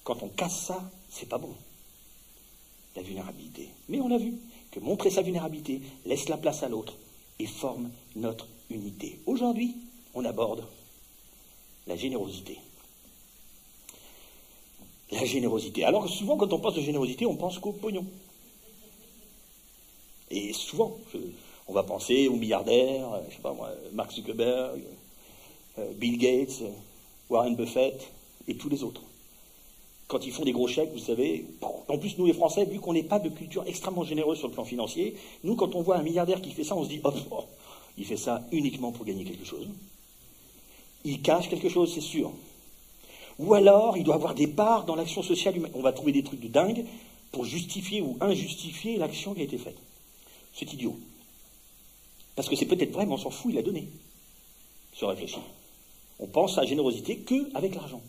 quand 0.05 0.23
on 0.23 0.29
casse 0.29 0.67
ça, 0.67 0.91
c'est 1.09 1.27
pas 1.27 1.39
bon. 1.39 1.55
La 2.97 3.01
vulnérabilité. 3.01 3.71
Mais 3.89 3.99
on 3.99 4.11
a 4.11 4.19
vu 4.19 4.35
que 4.71 4.79
montrer 4.81 5.09
sa 5.09 5.23
vulnérabilité 5.23 5.81
laisse 6.05 6.29
la 6.29 6.37
place 6.37 6.63
à 6.65 6.69
l'autre 6.69 6.99
et 7.39 7.47
forme 7.47 7.91
notre 8.15 8.47
unité. 8.69 9.21
Aujourd'hui, 9.25 9.75
on 10.13 10.27
aborde 10.27 10.67
la 11.87 11.97
générosité. 11.97 12.59
La 15.13 15.25
générosité. 15.25 15.87
Alors 15.87 16.07
souvent, 16.11 16.37
quand 16.37 16.53
on 16.53 16.59
pense 16.59 16.75
de 16.75 16.83
générosité, 16.83 17.25
on 17.25 17.37
pense 17.37 17.59
qu'au 17.59 17.73
pognon. 17.73 18.05
Et 20.29 20.53
souvent, 20.53 20.99
on 21.68 21.73
va 21.73 21.82
penser 21.82 22.28
aux 22.28 22.37
milliardaires, 22.37 23.12
euh, 23.14 23.20
je 23.28 23.37
sais 23.37 23.42
pas 23.42 23.52
moi, 23.52 23.70
Mark 23.92 24.12
Zuckerberg, 24.12 24.80
euh, 25.78 25.92
Bill 25.94 26.18
Gates, 26.18 26.62
Warren 27.28 27.56
Buffett 27.56 28.08
et 28.49 28.56
tous 28.56 28.68
les 28.68 28.82
autres. 28.82 29.02
Quand 30.08 30.25
ils 30.25 30.32
font 30.32 30.44
des 30.44 30.52
gros 30.52 30.68
chèques, 30.68 30.92
vous 30.92 31.00
savez, 31.00 31.44
en 31.61 31.99
plus 31.99 32.16
nous 32.16 32.26
les 32.26 32.32
Français, 32.32 32.64
vu 32.64 32.78
qu'on 32.78 32.92
n'est 32.92 33.02
pas 33.02 33.18
de 33.18 33.28
culture 33.28 33.64
extrêmement 33.66 34.04
généreuse 34.04 34.38
sur 34.38 34.46
le 34.46 34.54
plan 34.54 34.64
financier, 34.64 35.16
nous 35.42 35.56
quand 35.56 35.75
on 35.75 35.82
voit 35.82 35.96
un 35.96 36.02
milliardaire 36.02 36.40
qui 36.40 36.52
fait 36.52 36.62
ça, 36.62 36.76
on 36.76 36.85
se 36.85 36.88
dit, 36.88 37.00
oh, 37.02 37.11
oh 37.32 37.44
il 37.99 38.04
fait 38.04 38.16
ça 38.16 38.42
uniquement 38.52 38.92
pour 38.92 39.04
gagner 39.04 39.25
quelque 39.25 39.44
chose. 39.44 39.66
Il 41.04 41.23
cache 41.23 41.49
quelque 41.49 41.68
chose, 41.68 41.92
c'est 41.92 42.00
sûr. 42.00 42.30
Ou 43.38 43.54
alors, 43.54 43.96
il 43.96 44.04
doit 44.04 44.14
avoir 44.14 44.35
des 44.35 44.46
parts 44.46 44.85
dans 44.85 44.94
l'action 44.94 45.23
sociale 45.23 45.56
humaine. 45.56 45.73
On 45.75 45.82
va 45.82 45.92
trouver 45.92 46.12
des 46.12 46.23
trucs 46.23 46.40
de 46.40 46.49
dingue 46.49 46.85
pour 47.32 47.44
justifier 47.44 48.00
ou 48.00 48.16
injustifier 48.20 48.96
l'action 48.96 49.35
qui 49.35 49.40
a 49.40 49.44
été 49.44 49.58
faite. 49.58 49.76
C'est 50.54 50.73
idiot. 50.73 50.96
Parce 52.37 52.49
que 52.49 52.55
c'est 52.55 52.66
peut-être 52.66 52.93
vrai, 52.93 53.07
mais 53.07 53.14
on 53.14 53.19
s'en 53.19 53.31
fout, 53.31 53.50
il 53.52 53.59
a 53.59 53.62
donné. 53.62 53.88
Se 54.93 55.05
réfléchit. 55.05 55.40
On 56.21 56.26
pense 56.26 56.57
à 56.59 56.62
la 56.62 56.69
générosité 56.69 57.19
qu'avec 57.19 57.75
l'argent. 57.75 58.02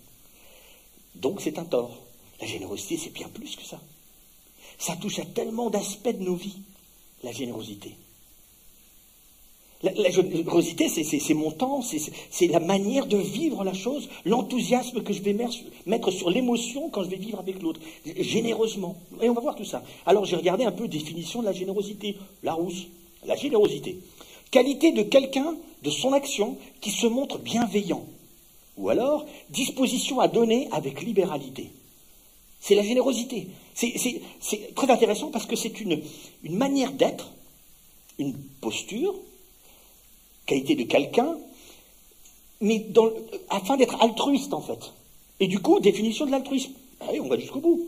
Donc 1.15 1.41
c'est 1.41 1.57
un 1.57 1.65
tort. 1.65 1.97
La 2.39 2.47
générosité, 2.47 2.97
c'est 2.97 3.13
bien 3.13 3.27
plus 3.29 3.55
que 3.55 3.63
ça. 3.63 3.81
Ça 4.77 4.95
touche 4.95 5.19
à 5.19 5.25
tellement 5.25 5.69
d'aspects 5.69 6.09
de 6.09 6.23
nos 6.23 6.35
vies, 6.35 6.59
la 7.23 7.31
générosité. 7.31 7.95
La, 9.83 10.09
générosité, 10.09 10.89
c'est 10.89 11.33
mon 11.35 11.51
temps, 11.51 11.81
c'est 11.83 12.47
la 12.47 12.59
manière 12.59 13.05
de 13.05 13.17
vivre 13.17 13.63
la 13.63 13.73
chose, 13.73 14.09
l'enthousiasme 14.25 15.03
que 15.03 15.13
je 15.13 15.21
vais 15.21 15.37
mettre 15.85 16.09
sur 16.09 16.31
l'émotion 16.31 16.89
quand 16.89 17.03
je 17.03 17.09
vais 17.09 17.17
vivre 17.17 17.39
avec 17.39 17.61
l'autre, 17.61 17.79
généreusement. 18.03 18.95
Et 19.21 19.29
on 19.29 19.33
va 19.33 19.41
voir 19.41 19.55
tout 19.55 19.65
ça. 19.65 19.83
Alors 20.07 20.25
j'ai 20.25 20.35
regardé 20.35 20.63
un 20.63 20.71
peu 20.71 20.87
définition 20.87 21.41
de 21.41 21.45
la 21.45 21.53
générosité. 21.53 22.17
Larousse, 22.41 22.87
la 23.25 23.35
générosité. 23.35 23.97
Qualité 24.51 24.91
de 24.91 25.03
quelqu'un, 25.03 25.55
de 25.83 25.89
son 25.89 26.13
action, 26.13 26.57
qui 26.81 26.91
se 26.91 27.07
montre 27.07 27.39
bienveillant. 27.39 28.05
Ou 28.77 28.89
alors, 28.89 29.25
disposition 29.49 30.19
à 30.19 30.27
donner 30.27 30.67
avec 30.71 31.01
libéralité. 31.01 31.71
C'est 32.59 32.75
la 32.75 32.83
générosité. 32.83 33.47
C'est 33.73 34.75
très 34.75 34.89
intéressant 34.89 35.29
parce 35.29 35.45
que 35.45 35.55
c'est 35.55 35.79
une, 35.79 36.01
manière 36.43 36.91
d'être, 36.91 37.31
une 38.17 38.33
posture, 38.61 39.13
qualité 40.45 40.75
de 40.75 40.83
quelqu'un, 40.83 41.37
mais 42.61 42.85
afin 43.49 43.77
d'être 43.77 44.01
altruiste 44.01 44.53
en 44.53 44.61
fait. 44.61 44.93
Et 45.39 45.47
du 45.47 45.59
coup, 45.59 45.79
définition 45.79 46.25
de 46.25 46.31
l'altruisme. 46.31 46.71
Allez, 47.01 47.19
on 47.19 47.27
va 47.27 47.37
jusqu'au 47.37 47.59
bout. 47.59 47.85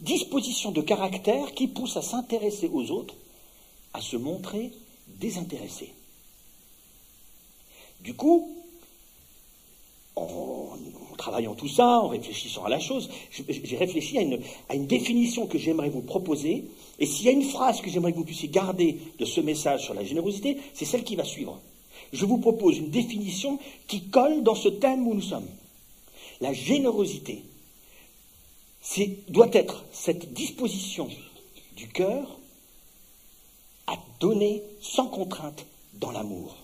Disposition 0.00 0.70
de 0.70 0.80
caractère 0.80 1.52
qui 1.54 1.66
pousse 1.66 1.96
à 1.96 2.02
s'intéresser 2.02 2.70
aux 2.72 2.90
autres, 2.90 3.14
à 3.94 4.00
se 4.00 4.16
montrer 4.16 4.72
désintéressé. 5.06 5.92
Du 8.00 8.14
coup, 8.14 8.50
en, 10.16 10.70
travaillant 11.16 11.54
tout 11.54 11.68
ça, 11.68 12.00
en 12.00 12.08
réfléchissant 12.08 12.64
à 12.64 12.68
la 12.68 12.80
chose, 12.80 13.08
j'ai 13.48 13.76
réfléchi 13.76 14.18
à 14.18 14.22
une, 14.22 14.40
à 14.68 14.74
une 14.74 14.86
définition 14.86 15.46
que 15.46 15.58
j'aimerais 15.58 15.90
vous 15.90 16.00
proposer. 16.00 16.64
Et 16.98 17.06
s'il 17.06 17.26
y 17.26 17.28
a 17.28 17.32
une 17.32 17.44
phrase 17.44 17.80
que 17.80 17.90
j'aimerais 17.90 18.12
que 18.12 18.16
vous 18.16 18.24
puissiez 18.24 18.48
garder 18.48 18.98
de 19.18 19.24
ce 19.24 19.40
message 19.40 19.84
sur 19.84 19.94
la 19.94 20.04
générosité, 20.04 20.58
c'est 20.74 20.84
celle 20.84 21.04
qui 21.04 21.16
va 21.16 21.24
suivre 21.24 21.60
je 22.12 22.26
vous 22.26 22.38
propose 22.38 22.78
une 22.78 22.90
définition 22.90 23.58
qui 23.86 24.08
colle 24.08 24.42
dans 24.42 24.54
ce 24.54 24.68
thème 24.68 25.06
où 25.06 25.14
nous 25.14 25.22
sommes. 25.22 25.48
La 26.40 26.52
générosité 26.52 27.42
doit 29.28 29.50
être 29.52 29.84
cette 29.92 30.32
disposition 30.32 31.08
du 31.76 31.88
cœur 31.88 32.38
donner 34.22 34.62
sans 34.80 35.08
contrainte 35.08 35.66
dans 35.94 36.12
l'amour. 36.12 36.56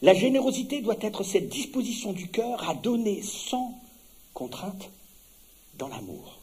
La 0.00 0.14
générosité 0.14 0.80
doit 0.80 0.96
être 1.02 1.22
cette 1.22 1.50
disposition 1.50 2.14
du 2.14 2.28
cœur 2.28 2.66
à 2.68 2.74
donner 2.74 3.20
sans 3.22 3.78
contrainte 4.32 4.88
dans 5.74 5.88
l'amour. 5.88 6.38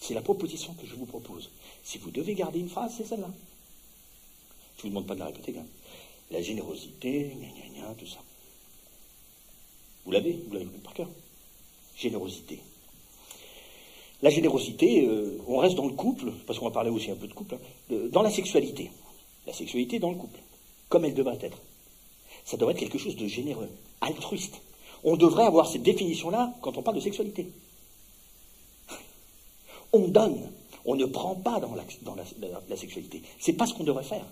C'est 0.00 0.12
la 0.12 0.20
proposition 0.20 0.74
que 0.74 0.86
je 0.86 0.94
vous 0.96 1.06
propose. 1.06 1.50
Si 1.82 1.96
vous 1.96 2.10
devez 2.10 2.34
garder 2.34 2.60
une 2.60 2.68
phrase, 2.68 2.92
c'est 2.96 3.06
celle-là. 3.06 3.30
Je 4.76 4.80
ne 4.80 4.82
vous 4.82 4.88
demande 4.90 5.06
pas 5.06 5.14
de 5.14 5.20
la 5.20 5.26
répéter. 5.26 5.54
La 6.30 6.42
générosité, 6.42 7.34
gna, 7.40 7.48
gna, 7.48 7.88
gna, 7.88 7.94
tout 7.94 8.06
ça. 8.06 8.20
Vous 10.04 10.10
l'avez, 10.10 10.38
vous 10.46 10.52
l'avez 10.52 10.66
par 10.84 10.92
cœur. 10.92 11.08
Générosité. 11.96 12.60
La 14.22 14.30
générosité, 14.30 15.06
euh, 15.06 15.38
on 15.46 15.58
reste 15.58 15.76
dans 15.76 15.86
le 15.86 15.92
couple, 15.92 16.32
parce 16.46 16.58
qu'on 16.58 16.66
va 16.66 16.72
parler 16.72 16.90
aussi 16.90 17.10
un 17.10 17.16
peu 17.16 17.26
de 17.26 17.32
couple, 17.32 17.56
hein, 17.56 17.96
dans 18.10 18.22
la 18.22 18.30
sexualité. 18.30 18.90
La 19.46 19.52
sexualité 19.52 19.98
dans 19.98 20.10
le 20.10 20.16
couple, 20.16 20.40
comme 20.88 21.04
elle 21.04 21.14
devrait 21.14 21.38
être. 21.40 21.58
Ça 22.44 22.56
devrait 22.56 22.74
être 22.74 22.80
quelque 22.80 22.98
chose 22.98 23.16
de 23.16 23.26
généreux, 23.26 23.68
altruiste. 24.00 24.60
On 25.04 25.16
devrait 25.16 25.44
avoir 25.44 25.68
cette 25.68 25.82
définition-là 25.82 26.52
quand 26.60 26.76
on 26.76 26.82
parle 26.82 26.96
de 26.96 27.02
sexualité. 27.02 27.46
On 29.92 30.08
donne, 30.08 30.50
on 30.84 30.96
ne 30.96 31.04
prend 31.06 31.34
pas 31.34 31.60
dans 31.60 31.74
la, 31.74 31.84
dans 32.02 32.14
la, 32.14 32.24
la 32.68 32.76
sexualité. 32.76 33.22
C'est 33.38 33.52
pas 33.54 33.66
ce 33.66 33.74
qu'on 33.74 33.84
devrait 33.84 34.04
faire 34.04 34.24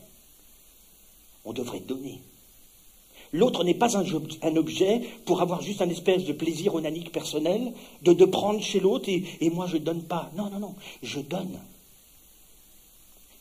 on 1.47 1.53
devrait 1.53 1.81
donner. 1.81 2.21
L'autre 3.33 3.65
n'est 3.65 3.75
pas 3.75 3.97
un, 3.97 4.57
objet 4.57 5.03
pour 5.25 5.43
avoir 5.43 5.63
juste 5.63 5.83
un 5.83 5.89
espèce 5.89 6.25
de 6.25 6.33
plaisir 6.33 6.75
onanique 6.75 7.13
personnel, 7.13 7.73
de, 8.03 8.25
prendre 8.25 8.63
chez 8.63 8.81
l'autre 8.81 9.09
et, 9.09 9.51
moi 9.51 9.67
je 9.67 9.77
ne 9.77 9.85
donne 9.85 10.03
pas. 10.03 10.31
Non, 10.37 10.51
non, 10.51 10.59
non, 10.59 10.75
je 11.03 11.21
donne. 11.21 11.59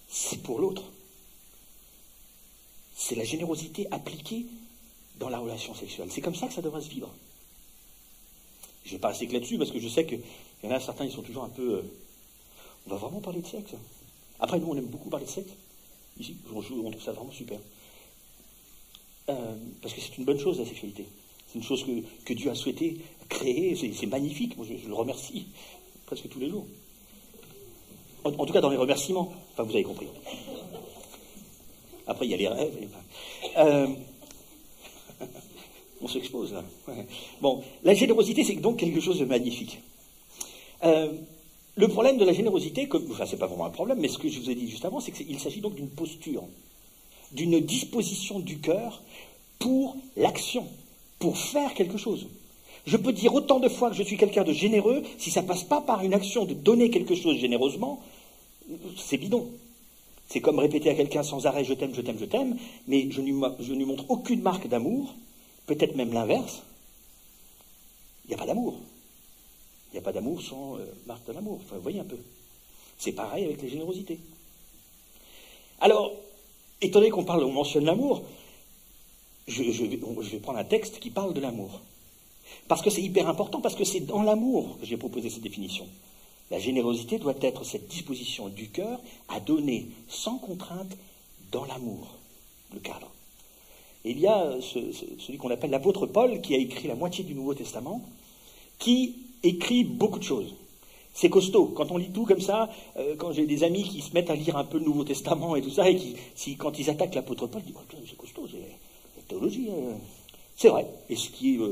C'est 0.08 0.42
pour 0.42 0.60
l'autre. 0.60 0.84
C'est 2.96 3.16
la 3.16 3.24
générosité 3.24 3.88
appliquée 3.92 4.46
dans 5.20 5.30
la 5.30 5.40
relation 5.40 5.76
sexuelle. 5.76 6.08
C'est 6.12 6.22
comme 6.22 6.36
ça 6.36 6.48
que 6.48 6.54
ça 6.54 6.62
devrait 6.62 6.82
se 6.82 6.90
vivre. 6.90 7.14
Je 8.84 8.92
ne 8.92 8.96
vais 8.96 9.02
pas 9.02 9.10
rester 9.10 9.28
là-dessus 9.28 9.58
parce 9.58 9.72
que 9.72 9.80
je 9.80 9.88
sais 9.88 10.06
qu'il 10.06 10.22
y 10.64 10.68
en 10.68 10.72
a 10.72 10.80
certains, 10.80 11.06
ils 11.06 11.12
sont 11.12 11.22
toujours 11.22 11.44
un 11.44 11.50
peu. 11.50 11.76
Euh, 11.76 11.82
on 12.88 12.92
va 12.92 12.98
vraiment 12.98 13.20
parler 13.20 13.42
de 13.42 13.48
sexe? 13.48 13.72
Après, 14.40 14.60
nous, 14.60 14.68
on 14.68 14.78
aime 14.78 14.86
beaucoup 14.86 15.10
parler 15.10 15.26
de 15.26 15.32
sexe. 15.32 15.52
Ici, 16.20 16.38
on 16.54 16.62
trouve 16.62 17.02
ça 17.02 17.12
vraiment 17.12 17.32
super. 17.32 17.60
Euh, 19.30 19.56
parce 19.82 19.94
que 19.94 20.02
c'est 20.02 20.18
une 20.18 20.26
bonne 20.26 20.40
chose, 20.40 20.60
la 20.60 20.66
sexualité. 20.66 21.06
C'est 21.48 21.60
une 21.60 21.64
chose 21.64 21.86
que, 22.26 22.34
Dieu 22.34 22.50
a 22.50 22.56
souhaité 22.56 22.98
créer. 23.30 23.76
C'est 23.76 24.06
magnifique. 24.06 24.56
Moi, 24.58 24.66
je, 24.70 24.88
le 24.88 24.94
remercie 24.94 25.48
presque 26.06 26.30
tous 26.30 26.40
les 26.40 26.50
jours. 26.50 26.66
En, 28.24 28.46
tout 28.46 28.54
cas, 28.54 28.62
dans 28.62 28.70
les 28.70 28.78
remerciements. 28.78 29.34
Enfin, 29.54 29.64
vous 29.64 29.74
avez 29.74 29.84
compris. 29.84 30.08
Après, 32.08 32.26
il 32.26 32.32
y 32.32 32.34
a 32.34 32.38
les 32.38 32.48
rêves. 32.48 32.90
Euh, 33.58 33.88
on 36.02 36.08
s'expose 36.08 36.54
là. 36.54 36.64
Bon, 37.42 37.64
la 37.84 37.94
générosité, 37.94 38.44
c'est 38.44 38.56
donc 38.56 38.78
quelque 38.78 39.00
chose 39.00 39.20
de 39.20 39.26
magnifique. 39.26 39.80
Euh, 40.84 41.14
le 41.76 41.88
problème 41.88 42.18
de 42.18 42.26
la 42.26 42.34
générosité, 42.34 42.88
enfin, 43.12 43.26
c'est 43.26 43.38
pas 43.38 43.48
vraiment 43.48 43.66
un 43.66 43.72
problème, 43.72 44.00
mais 44.00 44.08
ce 44.08 44.18
que 44.18 44.30
je 44.30 44.40
vous 44.40 44.50
ai 44.50 44.56
dit 44.56 44.70
juste 44.70 44.86
avant, 44.86 45.00
c'est 45.00 45.12
qu'il 45.12 45.40
s'agit 45.40 45.62
donc 45.62 45.76
d'une 45.76 45.90
posture 45.90 46.44
d'une 47.36 47.60
disposition 47.60 48.40
du 48.40 48.60
cœur 48.60 49.02
pour 49.60 49.98
l'action, 50.18 50.68
pour 51.20 51.38
faire 51.38 51.74
quelque 51.74 51.98
chose. 51.98 52.28
Je 52.86 52.98
peux 52.98 53.14
dire 53.14 53.34
autant 53.34 53.60
de 53.60 53.70
fois 53.70 53.90
que 53.90 53.96
je 53.96 54.04
suis 54.04 54.18
quelqu'un 54.18 54.44
de 54.44 54.54
généreux, 54.54 55.04
si 55.18 55.32
ça 55.32 55.42
ne 55.42 55.48
passe 55.48 55.64
pas 55.64 55.82
par 55.82 56.04
une 56.04 56.14
action 56.14 56.46
de 56.46 56.54
donner 56.54 56.90
quelque 56.90 57.16
chose 57.16 57.38
généreusement, 57.38 58.02
c'est 58.98 59.18
bidon. 59.18 59.50
C'est 60.28 60.42
comme 60.42 60.60
répéter 60.60 60.90
à 60.90 60.96
quelqu'un 60.96 61.24
sans 61.24 61.46
arrêt 61.46 61.64
je 61.64 61.74
t'aime, 61.74 61.94
je 61.94 62.02
t'aime, 62.02 62.18
je 62.20 62.26
t'aime, 62.26 62.58
mais 62.88 63.10
je 63.12 63.22
ne 63.22 63.28
lui 63.76 63.86
montre 63.86 64.06
aucune 64.10 64.42
marque 64.42 64.68
d'amour, 64.68 65.14
peut-être 65.68 65.96
même 65.96 66.14
l'inverse. 66.14 66.64
Il 68.26 68.30
n'y 68.30 68.36
a 68.36 68.38
pas 68.38 68.48
d'amour. 68.48 68.76
Il 69.92 69.94
n'y 69.94 70.00
a 70.00 70.02
pas 70.02 70.12
d'amour 70.12 70.42
sans 70.42 70.78
euh, 70.78 70.86
marque 71.06 71.26
de 71.28 71.34
l'amour. 71.34 71.60
Enfin, 71.64 71.76
vous 71.76 71.82
voyez 71.82 72.00
un 72.00 72.06
peu. 72.06 72.18
C'est 72.98 73.12
pareil 73.12 73.46
avec 73.46 73.62
les 73.62 73.70
générosités. 73.70 74.20
Alors, 75.80 76.14
étant 76.86 77.00
donné 77.00 77.12
qu'on 77.12 77.24
parle, 77.24 77.44
on 77.44 77.52
mentionne 77.52 77.86
l'amour, 77.86 78.24
je, 79.48 79.64
vais, 79.64 80.38
prendre 80.38 80.60
un 80.60 80.64
texte 80.64 81.00
qui 81.00 81.10
parle 81.10 81.34
de 81.34 81.42
l'amour. 81.42 81.82
Parce 82.68 82.82
que 82.82 82.90
c'est 82.90 83.02
hyper 83.02 83.28
important, 83.28 83.62
parce 83.62 83.76
que 83.76 83.84
c'est 83.84 84.02
dans 84.02 84.24
l'amour 84.24 84.78
que 84.80 84.86
j'ai 84.86 84.98
proposé 84.98 85.30
cette 85.30 85.44
définition. 85.44 85.88
La 86.52 86.60
générosité 86.60 87.18
doit 87.18 87.36
être 87.42 87.64
cette 87.64 87.88
disposition 87.88 88.50
du 88.50 88.70
cœur 88.70 89.00
à 89.30 89.40
donner 89.40 89.88
sans 90.08 90.38
contrainte 90.38 90.96
dans 91.52 91.66
l'amour, 91.66 92.08
le 92.74 92.80
cadre. 92.80 93.10
Il 94.04 94.20
y 94.20 94.28
a 94.28 94.54
celui 94.62 95.38
qu'on 95.38 95.50
appelle 95.50 95.72
l'apôtre 95.72 96.06
Paul, 96.06 96.42
qui 96.42 96.54
a 96.54 96.58
écrit 96.58 96.88
la 96.88 96.96
moitié 96.96 97.24
du 97.24 97.34
Nouveau 97.34 97.56
Testament, 97.56 98.02
qui 98.78 99.16
écrit 99.42 99.84
beaucoup 99.84 100.20
de 100.20 100.24
choses. 100.24 100.54
C'est 101.16 101.30
costaud. 101.30 101.68
Quand 101.68 101.92
on 101.92 101.98
lit 101.98 102.10
tout 102.10 102.26
comme 102.26 102.42
ça, 102.42 102.70
euh, 102.98 103.16
quand 103.18 103.32
j'ai 103.32 103.46
des 103.46 103.64
amis 103.64 103.84
qui 103.84 104.02
se 104.02 104.14
mettent 104.14 104.30
à 104.30 104.36
lire 104.36 104.58
un 104.58 104.66
peu 104.66 104.78
le 104.78 104.84
Nouveau 104.84 105.06
Testament 105.06 105.56
et 105.56 105.62
tout 105.62 105.70
ça, 105.70 105.90
et 105.90 105.96
qui, 105.96 106.58
quand 106.58 106.78
ils 106.78 106.90
attaquent 106.90 107.16
l'apôtre 107.16 107.48
Paul, 107.48 107.62
ils 107.66 107.72
disent 107.72 107.82
oh, 107.82 107.98
c'est 108.06 108.18
costaud, 108.18 108.48
c'est 108.52 108.58
la 108.58 109.24
théologie. 109.26 109.70
Hein. 109.72 109.96
C'est 110.58 110.68
vrai. 110.68 110.86
Et 111.10 111.16
ce 111.16 111.30
qui 111.30 111.56
est 111.56 111.60
euh, 111.60 111.72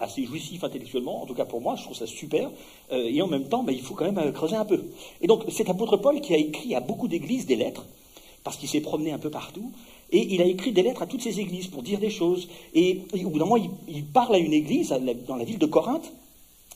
assez 0.00 0.24
jouissif 0.24 0.64
intellectuellement, 0.64 1.22
en 1.22 1.26
tout 1.26 1.34
cas 1.34 1.44
pour 1.44 1.60
moi, 1.60 1.76
je 1.76 1.82
trouve 1.84 1.94
ça 1.94 2.06
super. 2.06 2.50
Euh, 2.92 3.10
et 3.12 3.20
en 3.20 3.26
même 3.26 3.46
temps, 3.46 3.62
ben, 3.62 3.72
il 3.72 3.82
faut 3.82 3.94
quand 3.94 4.10
même 4.10 4.32
creuser 4.32 4.56
un 4.56 4.64
peu. 4.64 4.84
Et 5.20 5.26
donc, 5.26 5.44
c'est 5.50 5.68
l'apôtre 5.68 5.98
Paul 5.98 6.22
qui 6.22 6.32
a 6.32 6.38
écrit 6.38 6.74
à 6.74 6.80
beaucoup 6.80 7.08
d'églises 7.08 7.44
des 7.44 7.56
lettres, 7.56 7.84
parce 8.42 8.56
qu'il 8.56 8.70
s'est 8.70 8.80
promené 8.80 9.12
un 9.12 9.18
peu 9.18 9.30
partout. 9.30 9.70
Et 10.12 10.34
il 10.34 10.40
a 10.40 10.46
écrit 10.46 10.72
des 10.72 10.82
lettres 10.82 11.02
à 11.02 11.06
toutes 11.06 11.22
ces 11.22 11.40
églises 11.40 11.66
pour 11.66 11.82
dire 11.82 11.98
des 11.98 12.10
choses. 12.10 12.48
Et, 12.74 13.02
au 13.22 13.28
bout 13.28 13.38
d'un 13.38 13.44
moment, 13.44 13.62
il, 13.86 14.04
parle 14.06 14.36
à 14.36 14.38
une 14.38 14.54
église 14.54 14.94
dans 15.28 15.36
la 15.36 15.44
ville 15.44 15.58
de 15.58 15.66
Corinthe, 15.66 16.10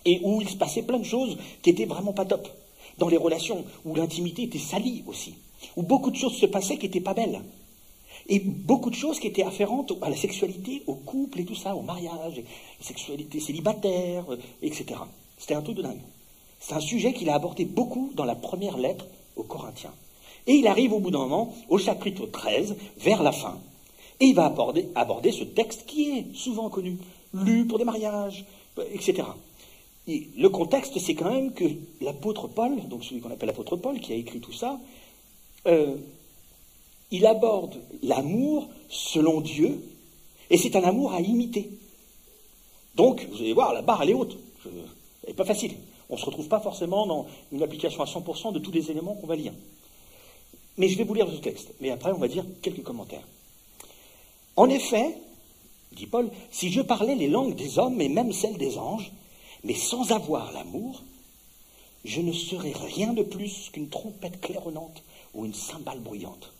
et 0.05 0.21
où 0.23 0.41
il 0.41 0.49
se 0.49 0.57
passait 0.57 0.83
plein 0.83 0.99
de 0.99 1.05
choses 1.05 1.37
qui 1.63 1.71
étaient 1.71 1.85
vraiment 1.85 2.13
pas 2.13 2.25
top. 2.25 2.49
Dans 2.99 3.09
les 3.09 3.17
relations, 3.17 3.65
où 3.85 3.95
l'intimité 3.95 4.45
était 4.45 4.59
salie 4.59 5.03
aussi. 5.07 5.35
Où 5.77 5.83
beaucoup 5.83 6.11
de 6.11 6.17
choses 6.17 6.37
se 6.37 6.47
passaient 6.47 6.77
qui 6.77 6.87
n'étaient 6.87 7.01
pas 7.01 7.15
belles. 7.15 7.43
Et 8.29 8.39
beaucoup 8.39 8.91
de 8.91 8.95
choses 8.95 9.19
qui 9.19 9.27
étaient 9.27 9.43
afférentes 9.43 9.93
à 10.01 10.09
la 10.09 10.17
sexualité, 10.17 10.83
au 10.87 10.95
couple 10.95 11.41
et 11.41 11.45
tout 11.45 11.55
ça, 11.55 11.75
au 11.75 11.83
mariage, 11.83 12.43
sexualité 12.81 13.41
célibataire, 13.41 14.25
euh, 14.33 14.39
etc. 14.63 15.01
C'était 15.37 15.55
un 15.55 15.63
truc 15.63 15.77
de 15.77 15.83
dingue. 15.83 16.01
C'est 16.61 16.75
un 16.75 16.81
sujet 16.81 17.13
qu'il 17.13 17.29
a 17.29 17.35
abordé 17.35 17.65
beaucoup 17.65 18.13
dans 18.15 18.25
la 18.25 18.35
première 18.35 18.79
lettre 18.79 19.07
aux 19.37 19.43
Corinthiens. 19.43 19.93
Et 20.47 20.55
il 20.55 20.67
arrive 20.67 20.93
au 20.93 21.01
bout 21.01 21.11
d'un 21.11 21.19
moment, 21.19 21.55
au 21.69 21.79
chapitre 21.79 22.27
13, 22.27 22.77
vers 22.99 23.23
la 23.23 23.33
fin, 23.33 23.59
et 24.21 24.27
il 24.27 24.35
va 24.35 24.47
aborder, 24.47 24.89
aborder 24.95 25.33
ce 25.33 25.45
texte 25.45 25.87
qui 25.87 26.11
est 26.11 26.35
souvent 26.35 26.69
connu, 26.69 26.99
lu 27.33 27.67
pour 27.67 27.79
des 27.79 27.85
mariages, 27.85 28.45
etc. 28.93 29.23
Le 30.07 30.49
contexte, 30.49 30.99
c'est 30.99 31.15
quand 31.15 31.31
même 31.31 31.53
que 31.53 31.65
l'apôtre 32.01 32.49
Paul, 32.49 32.89
donc 32.89 33.05
celui 33.05 33.21
qu'on 33.21 33.31
appelle 33.31 33.49
l'apôtre 33.49 33.77
Paul, 33.77 34.01
qui 34.01 34.13
a 34.13 34.17
écrit 34.17 34.41
tout 34.41 34.53
ça, 34.53 34.79
euh, 35.67 35.97
il 37.11 37.25
aborde 37.27 37.81
l'amour 38.03 38.69
selon 38.89 39.41
Dieu, 39.41 39.81
et 40.51 40.59
c'est 40.59 40.77
un 40.77 40.83
amour 40.83 41.13
à 41.15 41.21
imiter. 41.21 41.71
Donc, 42.95 43.27
vous 43.31 43.39
allez 43.39 43.55
voir, 43.55 43.73
la 43.73 43.83
barre, 43.83 44.03
elle 44.03 44.11
est 44.11 44.15
haute. 44.15 44.37
Elle 44.65 44.73
n'est 45.29 45.35
pas 45.35 45.45
facile. 45.45 45.73
On 46.11 46.15
ne 46.15 46.21
se 46.21 46.27
retrouve 46.27 46.49
pas 46.49 46.61
forcément 46.61 47.07
dans 47.07 47.27
une 47.51 47.63
application 47.63 48.03
à 48.03 48.07
100% 48.07 48.53
de 48.53 48.59
tous 48.59 48.71
les 48.71 48.91
éléments 48.91 49.15
qu'on 49.15 49.27
va 49.27 49.37
lire. 49.37 49.53
Mais 50.77 50.89
je 50.89 50.99
vais 50.99 51.05
vous 51.05 51.15
lire 51.15 51.29
ce 51.31 51.37
texte. 51.37 51.73
Mais 51.81 51.91
après, 51.91 52.13
on 52.13 52.19
va 52.19 52.29
dire 52.29 52.45
quelques 52.61 52.83
commentaires. 52.83 53.27
En 54.57 54.69
effet, 54.69 55.17
dit 55.93 56.07
Paul, 56.07 56.31
si 56.51 56.71
je 56.71 56.83
parlais 56.83 57.15
les 57.15 57.29
langues 57.29 57.55
des 57.55 57.79
hommes 57.79 58.01
et 58.01 58.09
même 58.09 58.33
celles 58.33 58.59
des 58.59 58.79
anges, 58.79 59.11
mais 59.65 59.75
sans 59.75 60.13
avoir 60.13 60.53
l'amour, 60.53 61.03
je 62.05 62.21
ne 62.21 62.33
serais 62.33 62.73
rien 62.73 63.13
de 63.15 63.23
plus 63.23 63.71
qu'une 63.73 63.89
trompette 63.89 64.41
claironnante 64.41 65.03
ou 65.33 65.47
une 65.47 65.55
cymbale 65.55 66.01
bruyante. 66.01 66.53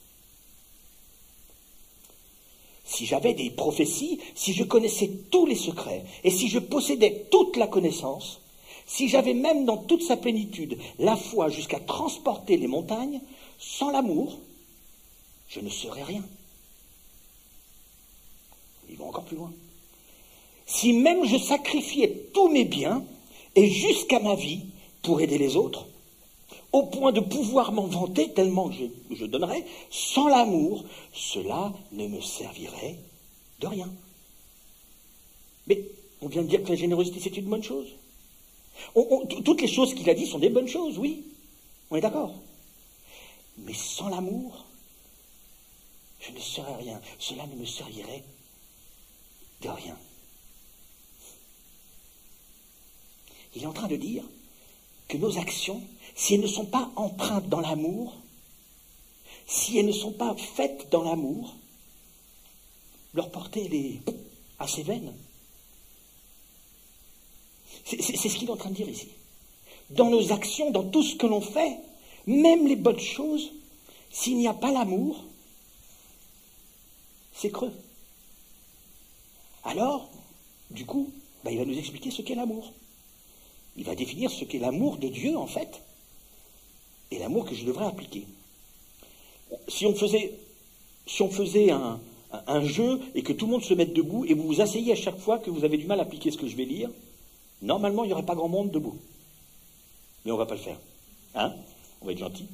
Si 2.87 3.07
j'avais 3.07 3.35
des 3.35 3.51
prophéties, 3.51 4.21
si 4.35 4.53
je 4.53 4.65
connaissais 4.65 5.11
tous 5.31 5.47
les 5.47 5.55
secrets, 5.55 6.05
et 6.23 6.31
si 6.31 6.49
je 6.49 6.59
possédais 6.59 7.27
toute 7.31 7.57
la 7.57 7.67
connaissance, 7.67 8.41
si 8.87 9.09
j'avais 9.09 9.35
même 9.35 9.65
dans 9.65 9.79
toute 9.79 10.03
sa 10.03 10.17
plénitude 10.17 10.79
la 10.99 11.17
foi 11.17 11.49
jusqu'à 11.49 11.81
transporter 11.81 12.57
les 12.57 12.67
montagnes, 12.67 13.21
sans 13.59 13.91
l'amour, 13.91 14.39
je 15.49 15.61
ne 15.61 15.71
serais 15.71 16.03
rien. 16.03 16.25
Il 18.89 18.97
va 18.97 19.05
encore 19.05 19.25
plus 19.25 19.37
loin. 19.37 19.53
Si 20.75 20.93
même 20.93 21.25
je 21.25 21.39
sacrifiais 21.39 22.09
tous 22.35 22.49
mes 22.49 22.65
biens 22.65 23.05
et 23.55 23.71
jusqu'à 23.71 24.19
ma 24.19 24.35
vie 24.35 24.65
pour 25.03 25.21
aider 25.21 25.39
les 25.39 25.55
autres, 25.55 25.87
au 26.73 26.83
point 26.87 27.13
de 27.13 27.21
pouvoir 27.21 27.71
m'en 27.71 27.87
vanter 27.87 28.33
tellement 28.33 28.69
que 28.69 28.75
je, 28.75 29.15
je 29.15 29.25
donnerais, 29.25 29.65
sans 29.89 30.27
l'amour, 30.27 30.85
cela 31.13 31.73
ne 31.93 32.09
me 32.09 32.21
servirait 32.21 32.97
de 33.61 33.69
rien. 33.69 33.89
Mais 35.69 35.81
on 36.21 36.27
vient 36.27 36.43
de 36.43 36.49
dire 36.49 36.65
que 36.65 36.71
la 36.71 36.75
générosité, 36.75 37.21
c'est 37.21 37.37
une 37.37 37.47
bonne 37.47 37.63
chose. 37.63 37.87
toutes 39.45 39.63
les 39.63 39.69
choses 39.69 39.95
qu'il 39.95 40.11
a 40.11 40.15
dit 40.15 40.27
sont 40.27 40.41
des 40.41 40.51
bonnes 40.51 40.67
choses, 40.67 40.99
oui. 40.99 41.23
On 41.93 41.97
est 41.97 42.01
d'accord. 42.01 42.35
Mais 43.59 43.75
sans 43.75 44.09
l'amour, 44.09 44.65
je 46.19 46.33
ne 46.33 46.41
serais 46.41 46.75
rien. 46.75 47.01
Cela 47.21 47.47
ne 47.47 47.55
me 47.61 47.65
servirait 47.65 48.25
de 49.63 49.69
rien. 49.69 49.97
Il 53.55 53.63
est 53.63 53.67
en 53.67 53.73
train 53.73 53.89
de 53.89 53.97
dire 53.97 54.25
que 55.09 55.17
nos 55.17 55.39
actions, 55.39 55.83
si 56.15 56.35
elles 56.35 56.41
ne 56.41 56.47
sont 56.47 56.67
pas 56.67 56.91
empreintes 56.97 57.49
dans 57.49 57.61
l'amour, 57.61 58.15
si 59.47 59.79
elles 59.79 59.87
ne 59.87 59.93
sont 59.93 60.13
pas 60.13 60.35
faites 60.37 60.89
dans 60.91 61.03
l'amour, 61.03 61.55
leur 63.13 63.31
portée 63.31 63.69
est 63.73 64.13
assez 64.59 64.83
vaine. 64.83 65.13
C'est 67.85 67.99
ce 68.17 68.37
qu'il 68.37 68.49
est 68.49 68.53
en 68.53 68.57
train 68.57 68.71
de 68.71 68.77
dire 68.77 68.89
ici. 68.89 69.09
Dans 69.91 70.09
nos 70.09 70.33
actions, 70.33 70.71
dans 70.71 70.85
tout 70.85 71.03
ce 71.03 71.17
que 71.17 71.27
l'on 71.27 71.43
fait, 71.43 71.79
même 72.27 72.67
les 72.67 72.77
bonnes 72.77 72.99
choses, 72.99 73.51
s'il 74.11 74.37
n'y 74.37 74.49
a 74.49 74.55
pas 74.55 74.73
l'amour, 74.73 75.23
c'est 77.35 77.51
creux. 77.51 77.73
Alors, 79.65 80.09
du 80.71 80.87
coup, 80.87 81.11
ben, 81.43 81.51
il 81.51 81.59
va 81.59 81.65
nous 81.65 81.79
expliquer 81.79 82.11
ce 82.11 82.23
qu'est 82.23 82.35
l'amour. 82.35 82.73
Il 83.77 83.85
va 83.85 83.95
définir 83.95 84.31
ce 84.31 84.45
qu'est 84.45 84.59
l'amour 84.59 84.99
de 84.99 85.09
Dieu, 85.09 85.37
en 85.37 85.47
fait, 85.47 85.81
et 87.11 87.19
l'amour 87.19 87.45
que 87.45 87.55
je 87.55 87.65
devrais 87.65 87.87
appliquer. 87.87 88.25
Si 89.69 89.87
on 89.87 89.95
faisait, 89.95 91.71
un, 91.71 92.65
jeu 92.65 93.01
et 93.15 93.23
que 93.23 93.33
tout 93.33 93.47
le 93.47 93.53
monde 93.53 93.63
se 93.63 93.75
mette 93.75 93.93
debout 93.93 94.25
et 94.25 94.35
vous 94.35 94.45
vous 94.45 94.61
asseyez 94.61 94.93
à 94.93 94.97
chaque 94.97 95.19
fois 95.19 95.39
que 95.39 95.51
vous 95.51 95.65
avez 95.65 95.77
du 95.77 95.87
mal 95.87 96.01
à 96.01 96.03
appliquer 96.03 96.31
ce 96.31 96.39
que 96.39 96.49
je 96.49 96.57
vais 96.57 96.65
lire, 96.65 96.91
normalement, 97.63 98.05
il 98.05 98.09
n'y 98.09 98.13
aurait 98.13 98.25
pas 98.25 98.35
grand 98.35 98.49
monde 98.49 98.71
debout. 98.71 98.97
Mais 100.25 100.31
on 100.31 100.35
ne 100.35 100.39
va 100.39 100.47
pas 100.47 100.55
le 100.55 100.61
faire. 100.61 100.79
Hein? 101.35 101.53
On 102.01 102.07
va 102.07 102.13
être 102.13 102.19
gentil. 102.19 102.47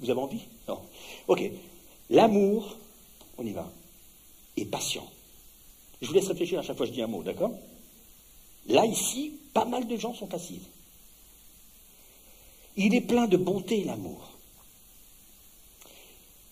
Vous 0.00 0.10
avez 0.10 0.20
envie? 0.20 0.42
Non. 0.68 0.78
Ok. 1.28 1.50
L'amour, 2.10 2.76
on 3.38 3.46
y 3.46 3.52
va, 3.52 3.70
est 4.56 4.64
patient. 4.64 5.06
Je 6.02 6.08
vous 6.08 6.14
laisse 6.14 6.26
réfléchir 6.26 6.58
à 6.58 6.62
chaque 6.62 6.76
fois 6.76 6.86
que 6.86 6.92
je 6.92 6.96
dis 6.96 7.02
un 7.02 7.06
mot, 7.06 7.22
d'accord? 7.22 7.52
Là, 8.66 8.86
ici, 8.86 9.32
pas 9.52 9.64
mal 9.64 9.86
de 9.86 9.96
gens 9.96 10.14
sont 10.14 10.26
passifs. 10.26 10.62
Il 12.76 12.94
est 12.94 13.00
plein 13.00 13.26
de 13.26 13.36
bonté, 13.36 13.84
l'amour. 13.84 14.30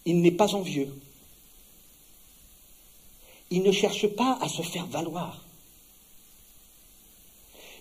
Il 0.04 0.20
n'est 0.20 0.32
pas 0.32 0.54
envieux. 0.54 0.92
Il 3.50 3.62
ne 3.62 3.72
cherche 3.72 4.06
pas 4.08 4.38
à 4.40 4.48
se 4.48 4.62
faire 4.62 4.86
valoir. 4.86 5.44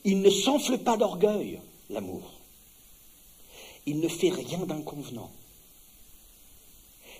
Il 0.03 0.21
ne 0.21 0.29
s'enfle 0.29 0.77
pas 0.77 0.97
d'orgueil, 0.97 1.59
l'amour. 1.89 2.31
Il 3.85 3.99
ne 3.99 4.07
fait 4.07 4.29
rien 4.29 4.59
d'inconvenant. 4.59 5.31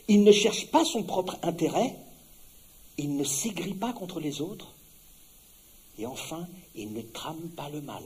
Il 0.07 0.23
ne 0.23 0.31
cherche 0.31 0.67
pas 0.67 0.85
son 0.85 1.03
propre 1.03 1.37
intérêt. 1.43 1.95
Il 2.97 3.17
ne 3.17 3.23
s'aigrit 3.23 3.73
pas 3.73 3.93
contre 3.93 4.19
les 4.19 4.41
autres. 4.41 4.73
Et 5.97 6.05
enfin, 6.05 6.47
il 6.75 6.93
ne 6.93 7.01
trame 7.01 7.49
pas 7.49 7.69
le 7.69 7.81
mal. 7.81 8.03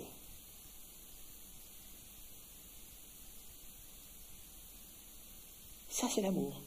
Ça, 5.89 6.07
c'est 6.13 6.21
l'amour. 6.21 6.61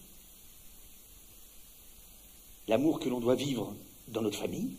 L'amour 2.68 3.00
que 3.00 3.08
l'on 3.08 3.20
doit 3.20 3.34
vivre 3.34 3.74
dans 4.08 4.22
notre 4.22 4.38
famille, 4.38 4.76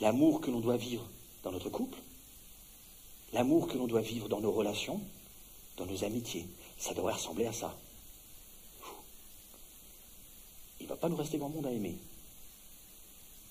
l'amour 0.00 0.40
que 0.40 0.50
l'on 0.50 0.60
doit 0.60 0.76
vivre 0.76 1.08
dans 1.42 1.52
notre 1.52 1.70
couple, 1.70 1.98
l'amour 3.32 3.68
que 3.68 3.76
l'on 3.76 3.86
doit 3.86 4.00
vivre 4.00 4.28
dans 4.28 4.40
nos 4.40 4.52
relations, 4.52 5.00
dans 5.76 5.86
nos 5.86 6.04
amitiés. 6.04 6.46
Ça 6.78 6.94
devrait 6.94 7.14
ressembler 7.14 7.46
à 7.46 7.52
ça. 7.52 7.76
Il 10.80 10.84
ne 10.84 10.88
va 10.88 10.96
pas 10.96 11.08
nous 11.08 11.16
rester 11.16 11.38
grand 11.38 11.50
monde 11.50 11.66
à 11.66 11.72
aimer. 11.72 11.98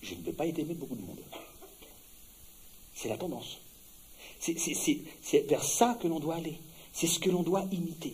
Je 0.02 0.16
ne 0.16 0.22
vais 0.22 0.34
pas 0.34 0.48
être 0.48 0.60
aimé 0.60 0.74
de 0.74 0.80
beaucoup 0.80 0.96
de 0.96 1.02
monde. 1.02 1.22
C'est 3.02 3.08
la 3.08 3.16
tendance. 3.16 3.60
C'est 4.42 5.48
vers 5.48 5.64
ça 5.64 5.98
que 6.02 6.08
l'on 6.10 6.20
doit 6.20 6.36
aller. 6.36 6.58
C'est 6.92 7.08
ce 7.08 7.18
que 7.18 7.30
l'on 7.30 7.44
doit 7.44 7.64
imiter. 7.72 8.14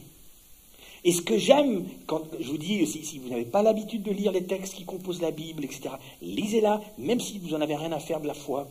Et 1.03 1.11
ce 1.11 1.23
que 1.23 1.39
j'aime, 1.39 1.87
quand 2.05 2.21
je 2.39 2.47
vous 2.51 2.59
dis, 2.59 2.85
si, 2.85 3.17
vous 3.17 3.29
n'avez 3.29 3.45
pas 3.45 3.63
l'habitude 3.63 4.03
de 4.03 4.11
lire 4.11 4.31
les 4.31 4.43
textes 4.43 4.75
qui 4.75 4.85
composent 4.85 5.21
la 5.21 5.31
Bible, 5.31 5.65
etc., 5.65 5.95
lisez-la, 6.21 6.81
même 6.99 7.19
si 7.19 7.39
vous 7.39 7.49
n'en 7.49 7.61
avez 7.61 7.75
rien 7.75 7.91
à 7.93 7.99
faire 7.99 8.21
de 8.21 8.27
la 8.27 8.35
foi, 8.35 8.67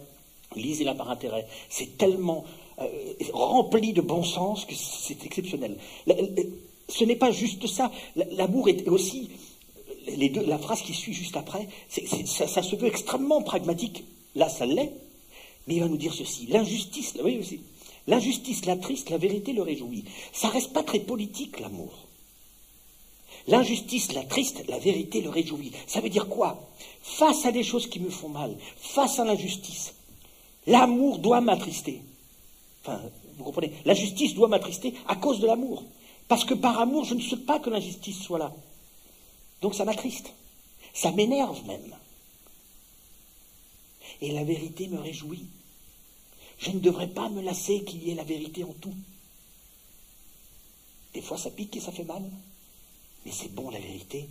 lisez-la 0.55 0.94
par 0.94 1.11
intérêt. 1.11 1.48
C'est 1.68 1.98
tellement 1.98 2.44
euh, 2.79 2.87
rempli 3.33 3.92
de 3.92 4.00
bon 4.00 4.22
sens 4.22 4.66
que 4.66 4.74
c'est 4.77 5.24
exceptionnel. 5.24 5.77
Ce 6.88 7.05
n'est 7.05 7.16
pas 7.16 7.33
juste 7.33 7.66
ça. 7.66 7.90
L'amour 8.14 8.68
est 8.68 8.87
aussi 8.87 9.31
les 10.07 10.29
deux, 10.29 10.44
la 10.44 10.59
phrase 10.59 10.83
qui 10.83 10.94
suit 10.94 11.14
juste 11.14 11.37
après, 11.37 11.66
ça, 11.88 12.46
ça, 12.46 12.62
se 12.62 12.77
veut 12.77 12.87
extrêmement 12.87 13.42
pragmatique. 13.42 14.05
Là, 14.37 14.48
ça 14.48 14.64
l'est. 14.64 14.92
Mais 15.66 15.74
il 15.77 15.81
va 15.81 15.88
nous 15.88 15.96
dire 15.96 16.12
ceci. 16.12 16.46
L'injustice, 16.46 17.14
oui, 17.22 17.38
aussi. 17.38 17.61
L'injustice 18.07 18.66
la 18.66 19.18
vérité 19.18 19.53
le 19.53 19.62
réjouit. 19.62 20.05
Ça 20.33 20.48
reste 20.48 20.72
pas 20.72 20.83
très 20.83 21.00
politique, 21.00 21.61
l'amour. 21.61 21.92
L'injustice 23.46 24.12
l'attriste, 24.12 24.64
la 24.68 24.79
vérité 24.79 25.20
le 25.20 25.31
réjouit. 25.31 25.72
Ça 25.87 26.00
veut 26.00 26.09
dire 26.09 26.29
quoi 26.29 26.70
Face 27.03 27.44
à 27.44 27.53
des 27.53 27.62
choses 27.62 27.87
qui 27.87 28.00
me 28.00 28.11
font 28.11 28.29
mal, 28.29 28.57
face 28.79 29.18
à 29.18 29.24
l'injustice, 29.24 29.94
l'amour 30.66 31.18
doit 31.18 31.40
m'attrister. 31.40 32.00
Enfin, 32.83 33.00
vous 33.37 33.44
comprenez 33.44 33.72
La 33.85 33.94
justice 33.94 34.35
doit 34.35 34.48
m'attrister 34.48 34.94
à 35.07 35.16
cause 35.16 35.40
de 35.40 35.46
l'amour. 35.46 35.83
Parce 36.29 36.44
que 36.44 36.55
par 36.55 36.81
amour, 36.81 37.05
je 37.05 37.14
ne 37.14 37.20
souhaite 37.20 37.44
pas 37.44 37.59
que 37.59 37.68
l'injustice 37.70 38.20
soit 38.20 38.38
là. 38.38 38.53
Donc 39.61 39.74
ça 39.74 39.85
m'attriste. 39.85 40.33
Ça 40.94 41.11
m'énerve 41.11 41.66
même. 41.66 41.94
Et 44.20 44.33
la 44.33 44.44
vérité 44.44 44.88
me 44.88 44.98
réjouit. 44.98 45.46
Je 46.59 46.70
ne 46.70 46.79
devrais 46.79 47.09
pas 47.09 47.29
me 47.29 47.42
lasser 47.42 47.85
qu'il 47.85 48.03
y 48.03 48.11
ait 48.11 48.14
la 48.14 48.24
vérité 48.24 48.64
en 48.64 48.72
tout. 48.74 48.94
Des 51.12 51.22
fois 51.22 51.38
ça 51.38 51.50
pique 51.50 51.77
et 51.77 51.81
ça 51.81 51.92
fait 51.92 52.05
mal. 52.05 52.22
Mais 53.24 53.33
c'est 53.33 53.55
bon 53.55 53.70
la 53.70 53.81
vérité, 53.81 54.29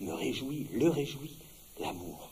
me 0.00 0.12
réjouit, 0.12 0.66
le 0.72 0.88
réjouit, 0.88 1.36
l'amour. 1.78 2.30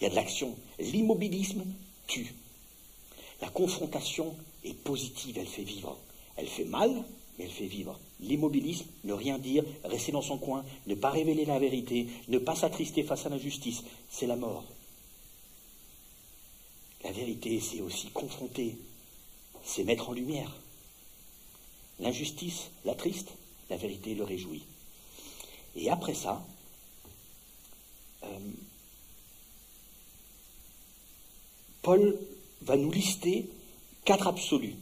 Il 0.00 0.04
y 0.04 0.06
a 0.06 0.10
de 0.10 0.14
l'action. 0.14 0.56
L'immobilisme 0.78 1.64
tue. 2.06 2.34
La 3.40 3.48
confrontation 3.50 4.36
est 4.64 4.74
positive, 4.74 5.38
elle 5.38 5.46
fait 5.46 5.64
vivre. 5.64 5.98
Elle 6.36 6.48
fait 6.48 6.64
mal, 6.64 7.04
mais 7.40 7.46
elle 7.46 7.52
fait 7.52 7.66
vivre. 7.66 7.98
L'immobilisme, 8.20 8.84
ne 9.04 9.14
rien 9.14 9.38
dire, 9.38 9.64
rester 9.84 10.12
dans 10.12 10.20
son 10.20 10.36
coin, 10.36 10.62
ne 10.86 10.94
pas 10.94 11.08
révéler 11.08 11.46
la 11.46 11.58
vérité, 11.58 12.06
ne 12.28 12.36
pas 12.36 12.54
s'attrister 12.54 13.02
face 13.02 13.24
à 13.24 13.30
l'injustice, 13.30 13.82
c'est 14.10 14.26
la 14.26 14.36
mort. 14.36 14.62
La 17.02 17.12
vérité, 17.12 17.58
c'est 17.60 17.80
aussi 17.80 18.10
confronter, 18.10 18.76
c'est 19.64 19.84
mettre 19.84 20.10
en 20.10 20.12
lumière. 20.12 20.54
L'injustice 21.98 22.70
l'attriste, 22.84 23.30
la 23.70 23.78
vérité 23.78 24.14
le 24.14 24.24
réjouit. 24.24 24.64
Et 25.76 25.88
après 25.88 26.14
ça, 26.14 26.44
euh, 28.24 28.38
Paul 31.80 32.18
va 32.60 32.76
nous 32.76 32.90
lister 32.90 33.48
quatre 34.04 34.26
absolus. 34.28 34.74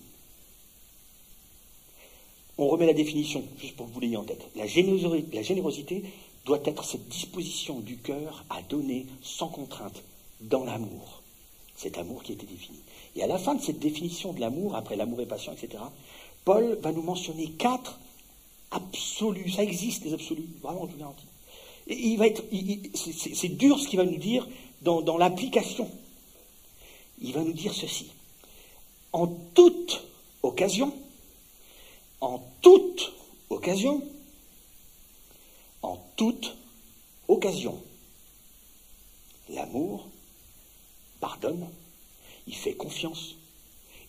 On 2.59 2.67
remet 2.69 2.87
la 2.87 2.93
définition, 2.93 3.45
juste 3.59 3.77
pour 3.77 3.87
que 3.87 3.93
vous 3.93 4.01
l'ayez 4.01 4.17
en 4.17 4.25
tête. 4.25 4.45
La 4.57 4.67
générosité, 4.67 6.03
doit 6.45 6.61
être 6.65 6.83
cette 6.83 7.09
disposition 7.09 7.81
du 7.81 7.99
cœur 7.99 8.45
à 8.49 8.63
donner 8.63 9.07
sans 9.23 9.49
contrainte, 9.49 10.03
dans 10.41 10.65
l'amour. 10.65 11.23
Cet 11.77 11.99
amour 11.99 12.23
qui 12.23 12.33
a 12.33 12.35
été 12.37 12.47
défini. 12.47 12.79
Et 13.17 13.23
à 13.23 13.27
la 13.27 13.39
fin 13.39 13.55
de 13.55 13.61
cette 13.61 13.79
définition 13.79 14.33
de 14.33 14.41
l'amour, 14.41 14.75
après 14.75 14.97
l'amour 14.97 15.21
et 15.21 15.27
passion, 15.27 15.53
etc., 15.53 15.83
Paul 16.47 16.79
va 16.81 16.93
nous 16.93 17.03
mentionner 17.03 17.49
quatre 17.51 17.99
absolus. 18.71 19.53
Ça 19.53 19.63
existe, 19.63 20.05
les 20.05 20.15
absolus, 20.15 20.49
vraiment, 20.63 20.87
je 20.87 20.93
vous 20.93 20.99
garantis. 20.99 21.27
Il 21.89 22.17
va 22.17 22.27
être, 22.27 22.43
c'est 22.95 23.57
dur 23.57 23.79
ce 23.79 23.87
qu'il 23.87 23.99
va 23.99 24.05
nous 24.05 24.17
dire 24.17 24.49
dans 24.81 25.19
l'application 25.19 25.91
il 27.21 27.33
va 27.33 27.43
nous 27.43 27.53
dire 27.53 27.75
ceci. 27.75 28.07
En 29.13 29.27
toute 29.27 30.03
occasion, 30.43 30.93
en 32.21 32.39
toute 32.61 33.13
occasion, 33.51 34.03
en 35.83 35.97
toute 36.17 36.57
occasion, 37.29 37.83
l'amour 39.49 40.09
pardonne, 41.21 41.69
il 42.47 42.55
fait 42.55 42.75
confiance, 42.75 43.35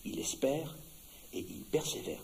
il 0.04 0.18
espère 0.18 0.74
et 1.32 1.40
il 1.40 1.62
persévère. 1.64 2.20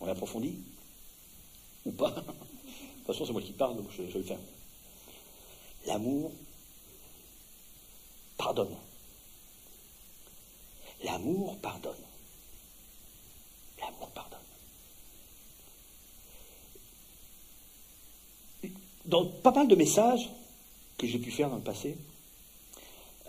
On 0.00 0.06
approfondit 0.08 0.56
Ou 1.84 1.92
pas? 1.92 2.10
Toute 2.14 3.06
façon, 3.06 3.26
c'est 3.26 3.32
moi 3.32 3.42
qui 3.42 3.52
parle, 3.52 3.76
donc 3.76 3.90
je, 3.90 4.02
vais 4.02 4.18
le 4.18 4.24
faire. 4.24 4.38
L'amour 5.86 6.32
pardonne. 8.38 8.74
L'amour 11.04 11.56
pardonne. 11.58 11.94
L'amour 13.80 14.10
pardonne. 14.10 14.38
Dans 19.06 19.26
pas 19.26 19.52
mal 19.52 19.68
de 19.68 19.74
messages 19.74 20.28
que 20.98 21.06
j'ai 21.06 21.18
pu 21.18 21.30
faire 21.30 21.48
dans 21.48 21.56
le 21.56 21.62
passé, 21.62 21.96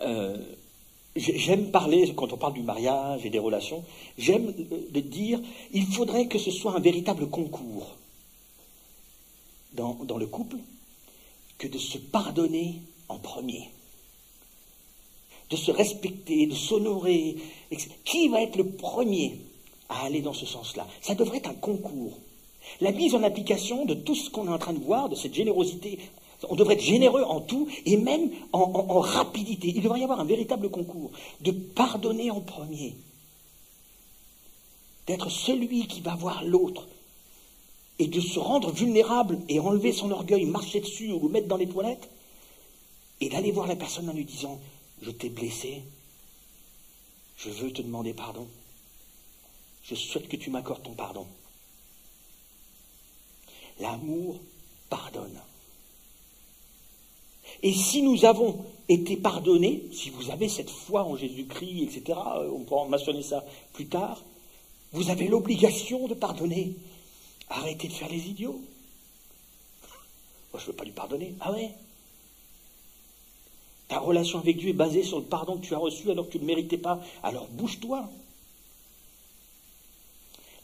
euh, 0.02 0.36
j'aime 1.16 1.70
parler, 1.70 2.12
quand 2.14 2.32
on 2.32 2.36
parle 2.36 2.54
du 2.54 2.62
mariage 2.62 3.24
et 3.24 3.30
des 3.30 3.38
relations, 3.38 3.84
j'aime 4.18 4.52
euh, 4.72 5.00
dire, 5.00 5.40
il 5.72 5.86
faudrait 5.86 6.26
que 6.26 6.38
ce 6.38 6.50
soit 6.50 6.74
un 6.74 6.80
véritable 6.80 7.28
concours 7.28 7.96
dans, 9.74 10.18
le 10.18 10.26
couple 10.26 10.56
que 11.58 11.66
de 11.66 11.78
se 11.78 11.98
pardonner 11.98 12.80
en 13.08 13.18
premier, 13.18 13.70
de 15.52 15.56
se 15.56 15.70
respecter, 15.70 16.46
de 16.46 16.54
s'honorer. 16.54 17.36
Qui 18.04 18.28
va 18.28 18.42
être 18.42 18.56
le 18.56 18.66
premier 18.66 19.38
à 19.88 20.06
aller 20.06 20.22
dans 20.22 20.32
ce 20.32 20.46
sens-là? 20.46 20.86
Ça 21.02 21.14
devrait 21.14 21.36
être 21.38 21.50
un 21.50 21.54
concours. 21.54 22.18
La 22.80 22.90
mise 22.90 23.14
en 23.14 23.22
application 23.22 23.84
de 23.84 23.94
tout 23.94 24.14
ce 24.14 24.30
qu'on 24.30 24.46
est 24.46 24.52
en 24.52 24.58
train 24.58 24.72
de 24.72 24.82
voir, 24.82 25.10
de 25.10 25.14
cette 25.14 25.34
générosité, 25.34 25.98
on 26.48 26.56
devrait 26.56 26.74
être 26.74 26.82
généreux 26.82 27.22
en 27.22 27.40
tout 27.40 27.68
et 27.84 27.96
même 27.96 28.30
en 28.52 29.00
rapidité. 29.00 29.68
Il 29.68 29.82
devrait 29.82 30.00
y 30.00 30.04
avoir 30.04 30.20
un 30.20 30.24
véritable 30.24 30.70
concours 30.70 31.10
de 31.42 31.50
pardonner 31.50 32.30
en 32.30 32.40
premier, 32.40 32.96
d'être 35.06 35.30
celui 35.30 35.86
qui 35.86 36.00
va 36.00 36.14
voir 36.14 36.42
l'autre 36.44 36.88
et 37.98 38.06
de 38.06 38.20
se 38.20 38.38
rendre 38.38 38.72
vulnérable 38.72 39.38
et 39.48 39.60
enlever 39.60 39.92
son 39.92 40.10
orgueil, 40.10 40.46
marcher 40.46 40.80
dessus 40.80 41.12
ou 41.12 41.26
le 41.26 41.28
mettre 41.28 41.48
dans 41.48 41.58
les 41.58 41.68
toilettes, 41.68 42.08
et 43.20 43.28
d'aller 43.28 43.52
voir 43.52 43.66
la 43.66 43.76
personne 43.76 44.08
en 44.08 44.14
lui 44.14 44.24
disant 44.24 44.58
Je 45.02 45.10
t'ai 45.10 45.28
blessé, 45.28 45.82
je 47.36 47.50
veux 47.50 47.72
te 47.72 47.82
demander 47.82 48.14
pardon, 48.14 48.46
je 49.84 49.96
souhaite 49.96 50.28
que 50.28 50.36
tu 50.36 50.50
m'accordes 50.50 50.84
ton 50.84 50.94
pardon. 50.94 51.26
L'amour 53.80 54.38
pardonne. 54.88 55.40
Et 57.64 57.72
si 57.72 58.02
nous 58.02 58.24
avons 58.24 58.64
été 58.88 59.16
pardonnés, 59.16 59.82
si 59.92 60.10
vous 60.10 60.30
avez 60.30 60.48
cette 60.48 60.70
foi 60.70 61.02
en 61.04 61.16
Jésus-Christ, 61.16 61.82
etc., 61.82 62.18
on 62.52 62.60
pourra 62.60 62.86
mentionner 62.86 63.22
ça 63.22 63.44
plus 63.72 63.86
tard, 63.86 64.22
vous 64.92 65.10
avez 65.10 65.26
l'obligation 65.26 66.06
de 66.06 66.14
pardonner. 66.14 66.76
Arrêtez 67.48 67.88
de 67.88 67.92
faire 67.92 68.08
les 68.08 68.28
idiots. 68.28 68.60
Moi, 70.52 70.60
je 70.60 70.62
ne 70.62 70.66
veux 70.66 70.76
pas 70.76 70.84
lui 70.84 70.92
pardonner. 70.92 71.34
Ah 71.40 71.52
ouais? 71.52 71.72
Ta 73.92 73.98
relation 73.98 74.38
avec 74.38 74.56
Dieu 74.56 74.70
est 74.70 74.72
basée 74.72 75.02
sur 75.02 75.18
le 75.18 75.24
pardon 75.26 75.58
que 75.58 75.66
tu 75.66 75.74
as 75.74 75.78
reçu 75.78 76.10
alors 76.10 76.24
que 76.24 76.32
tu 76.32 76.38
ne 76.38 76.44
le 76.44 76.46
méritais 76.46 76.78
pas. 76.78 76.98
Alors 77.22 77.46
bouge-toi. 77.48 78.08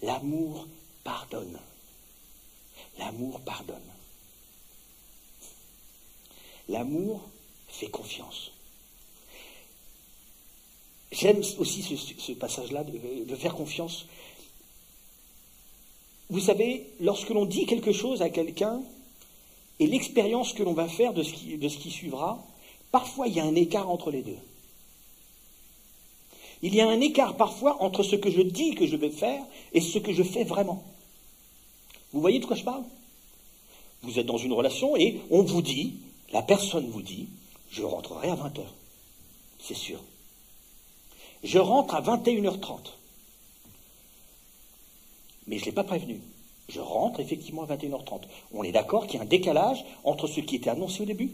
L'amour 0.01 0.67
pardonne. 1.05 1.59
L'amour 2.99 3.39
pardonne. 3.43 3.77
L'amour 6.71 7.21
fait 7.69 7.91
confiance. 7.91 8.51
J'aime 11.13 11.43
aussi 11.59 11.83
ce, 11.83 12.33
passage-là 12.33 12.83
de, 12.83 13.37
faire 13.37 13.55
confiance 13.55 14.07
vous 16.31 16.41
savez, 16.41 16.87
lorsque 17.01 17.29
l'on 17.29 17.45
dit 17.45 17.67
quelque 17.67 17.93
chose 17.93 18.23
à 18.23 18.31
quelqu'un 18.31 18.81
et 19.81 19.87
l'expérience 19.87 20.55
que 20.55 20.63
l'on 20.63 20.73
va 20.73 20.89
faire 20.89 21.13
de 21.13 21.23
ce, 21.23 21.33
qui, 21.33 21.91
suivra, 21.91 22.43
parfois 22.91 23.29
il 23.29 23.35
y 23.35 23.41
a 23.41 23.45
un 23.45 23.55
écart 23.55 23.91
entre 23.91 24.11
les 24.11 24.23
deux. 24.23 24.39
Il 26.63 26.75
y 26.75 26.81
a 26.81 26.89
un 26.89 27.01
écart 27.01 27.37
parfois 27.37 27.83
entre 27.83 28.03
ce 28.03 28.17
que 28.17 28.31
je 28.31 28.43
dis 28.43 28.75
que 28.75 28.87
je 28.87 28.97
vais 28.97 29.11
faire 29.11 29.45
et 29.73 29.81
ce 29.81 29.99
que 29.99 30.13
je 30.13 30.23
fais 30.23 30.45
vraiment. 30.45 30.85
Vous 32.13 32.21
voyez 32.21 32.41
de 32.41 32.47
quoi 32.47 32.57
je 32.57 32.65
parle? 32.65 32.83
Vous 34.03 34.19
êtes 34.19 34.27
dans 34.27 34.39
une 34.39 34.53
relation 34.53 34.97
et 34.97 35.21
on 35.31 35.43
vous 35.43 35.63
dit, 35.63 35.95
la 36.33 36.43
personne 36.43 36.89
vous 36.89 37.03
dit, 37.03 37.29
je 37.71 37.83
rentrerai 37.83 38.31
à 38.31 38.37
20h. 38.37 38.63
C'est 39.61 39.75
sûr. 39.75 40.01
Je 41.45 41.59
rentre 41.59 41.95
à 41.95 42.03
21h30 42.03 42.99
mais 45.49 45.57
je 45.57 45.63
ne 45.63 45.67
l'ai 45.67 45.73
pas 45.73 45.85
prévenu. 45.85 46.21
Je 46.69 46.81
rentre 46.81 47.21
effectivement 47.21 47.63
à 47.63 47.75
21h30. 47.75 48.23
On 48.53 48.63
est 48.63 48.73
d'accord 48.73 49.07
qu'il 49.07 49.17
y 49.17 49.19
a 49.19 49.23
un 49.23 49.27
décalage 49.27 49.85
entre 50.05 50.27
ce 50.27 50.41
qui 50.41 50.57
était 50.57 50.71
annoncé 50.71 51.03
au 51.03 51.07
début 51.07 51.33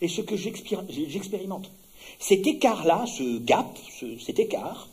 et 0.00 0.08
ce 0.08 0.20
que 0.20 0.36
j'expérimente. 0.36 1.70
Cet 2.18 2.46
écart-là, 2.46 3.04
ce 3.06 3.38
gap, 3.38 3.78
cet 4.24 4.38
écart, 4.38 4.88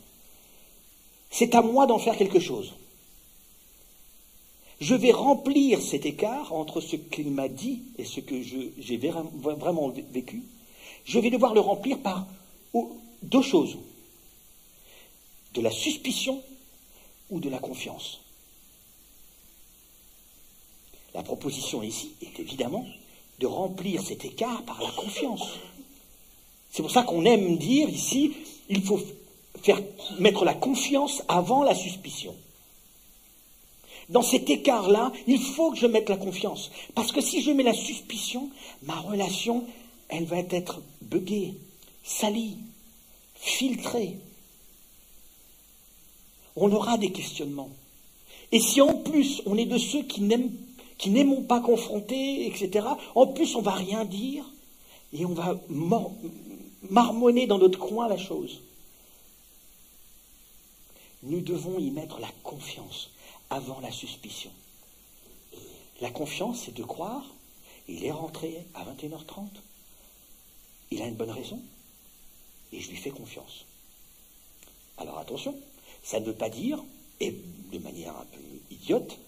c'est 1.30 1.54
à 1.54 1.62
moi 1.62 1.86
d'en 1.86 1.98
faire 1.98 2.16
quelque 2.16 2.40
chose. 2.40 2.72
Je 4.80 4.94
vais 4.94 5.12
remplir 5.12 5.80
cet 5.80 6.04
écart 6.04 6.52
entre 6.52 6.80
ce 6.80 6.96
qu'il 6.96 7.30
m'a 7.30 7.48
dit 7.48 7.82
et 7.98 8.04
ce 8.04 8.20
que 8.20 8.42
j'ai 8.42 8.98
vraiment 8.98 9.92
vécu. 10.12 10.42
Je 11.04 11.18
vais 11.18 11.30
devoir 11.30 11.54
le 11.54 11.60
remplir 11.60 11.98
par 12.00 12.26
deux 13.22 13.42
choses. 13.42 13.78
De 15.54 15.62
la 15.62 15.70
suspicion 15.70 16.42
ou 17.30 17.40
de 17.40 17.48
la 17.48 17.58
confiance. 17.58 18.20
La 21.14 21.22
proposition 21.22 21.82
ici 21.82 22.12
est 22.20 22.38
évidemment 22.38 22.84
de 23.40 23.46
remplir 23.46 24.02
cet 24.02 24.24
écart 24.24 24.62
par 24.62 24.82
la 24.82 24.90
confiance. 24.90 25.58
C'est 26.70 26.82
pour 26.82 26.90
ça 26.90 27.02
qu'on 27.02 27.24
aime 27.24 27.56
dire 27.58 27.88
ici, 27.88 28.32
il 28.68 28.82
faut 28.82 29.00
faire 29.62 29.80
mettre 30.18 30.44
la 30.44 30.54
confiance 30.54 31.22
avant 31.28 31.62
la 31.62 31.74
suspicion. 31.74 32.34
Dans 34.08 34.22
cet 34.22 34.48
écart-là, 34.48 35.12
il 35.26 35.40
faut 35.40 35.72
que 35.72 35.78
je 35.78 35.86
mette 35.86 36.08
la 36.08 36.16
confiance. 36.16 36.70
Parce 36.94 37.12
que 37.12 37.20
si 37.20 37.42
je 37.42 37.50
mets 37.50 37.64
la 37.64 37.74
suspicion, 37.74 38.50
ma 38.82 39.00
relation, 39.00 39.64
elle 40.08 40.24
va 40.24 40.38
être 40.38 40.80
buggée, 41.02 41.54
salie, 42.04 42.56
filtrée. 43.34 44.16
On 46.54 46.70
aura 46.72 46.98
des 46.98 47.10
questionnements. 47.10 47.70
Et 48.52 48.60
si 48.60 48.80
en 48.80 48.94
plus 48.94 49.42
on 49.46 49.58
est 49.58 49.66
de 49.66 49.78
ceux 49.78 50.02
qui 50.02 50.22
n'aiment 50.22 50.52
qui 50.98 51.10
n'aimons 51.10 51.42
pas 51.42 51.60
confronter, 51.60 52.46
etc., 52.46 52.86
en 53.14 53.26
plus 53.26 53.54
on 53.56 53.62
va 53.62 53.72
rien 53.72 54.04
dire 54.04 54.44
et 55.12 55.24
on 55.24 55.34
va 55.34 55.58
marmonner 56.90 57.46
dans 57.46 57.58
notre 57.58 57.78
coin 57.78 58.08
la 58.08 58.18
chose. 58.18 58.60
Nous 61.22 61.40
devons 61.40 61.78
y 61.78 61.90
mettre 61.90 62.20
la 62.20 62.30
confiance 62.42 63.10
avant 63.50 63.80
la 63.80 63.90
suspicion. 63.90 64.50
La 66.00 66.10
confiance, 66.10 66.62
c'est 66.64 66.74
de 66.74 66.82
croire, 66.82 67.24
il 67.88 68.04
est 68.04 68.12
rentré 68.12 68.66
à 68.74 68.84
21h30, 68.84 69.46
il 70.90 71.00
a 71.02 71.06
une 71.06 71.14
bonne 71.14 71.30
raison, 71.30 71.60
et 72.72 72.80
je 72.80 72.90
lui 72.90 72.96
fais 72.96 73.10
confiance. 73.10 73.64
Alors 74.98 75.18
attention, 75.18 75.54
ça 76.02 76.20
ne 76.20 76.26
veut 76.26 76.34
pas 76.34 76.50
dire, 76.50 76.82
et 77.20 77.34
de 77.72 77.78
manière 77.78 78.16
un 78.16 78.26
peu 78.26 78.40
idiote, 78.70 79.18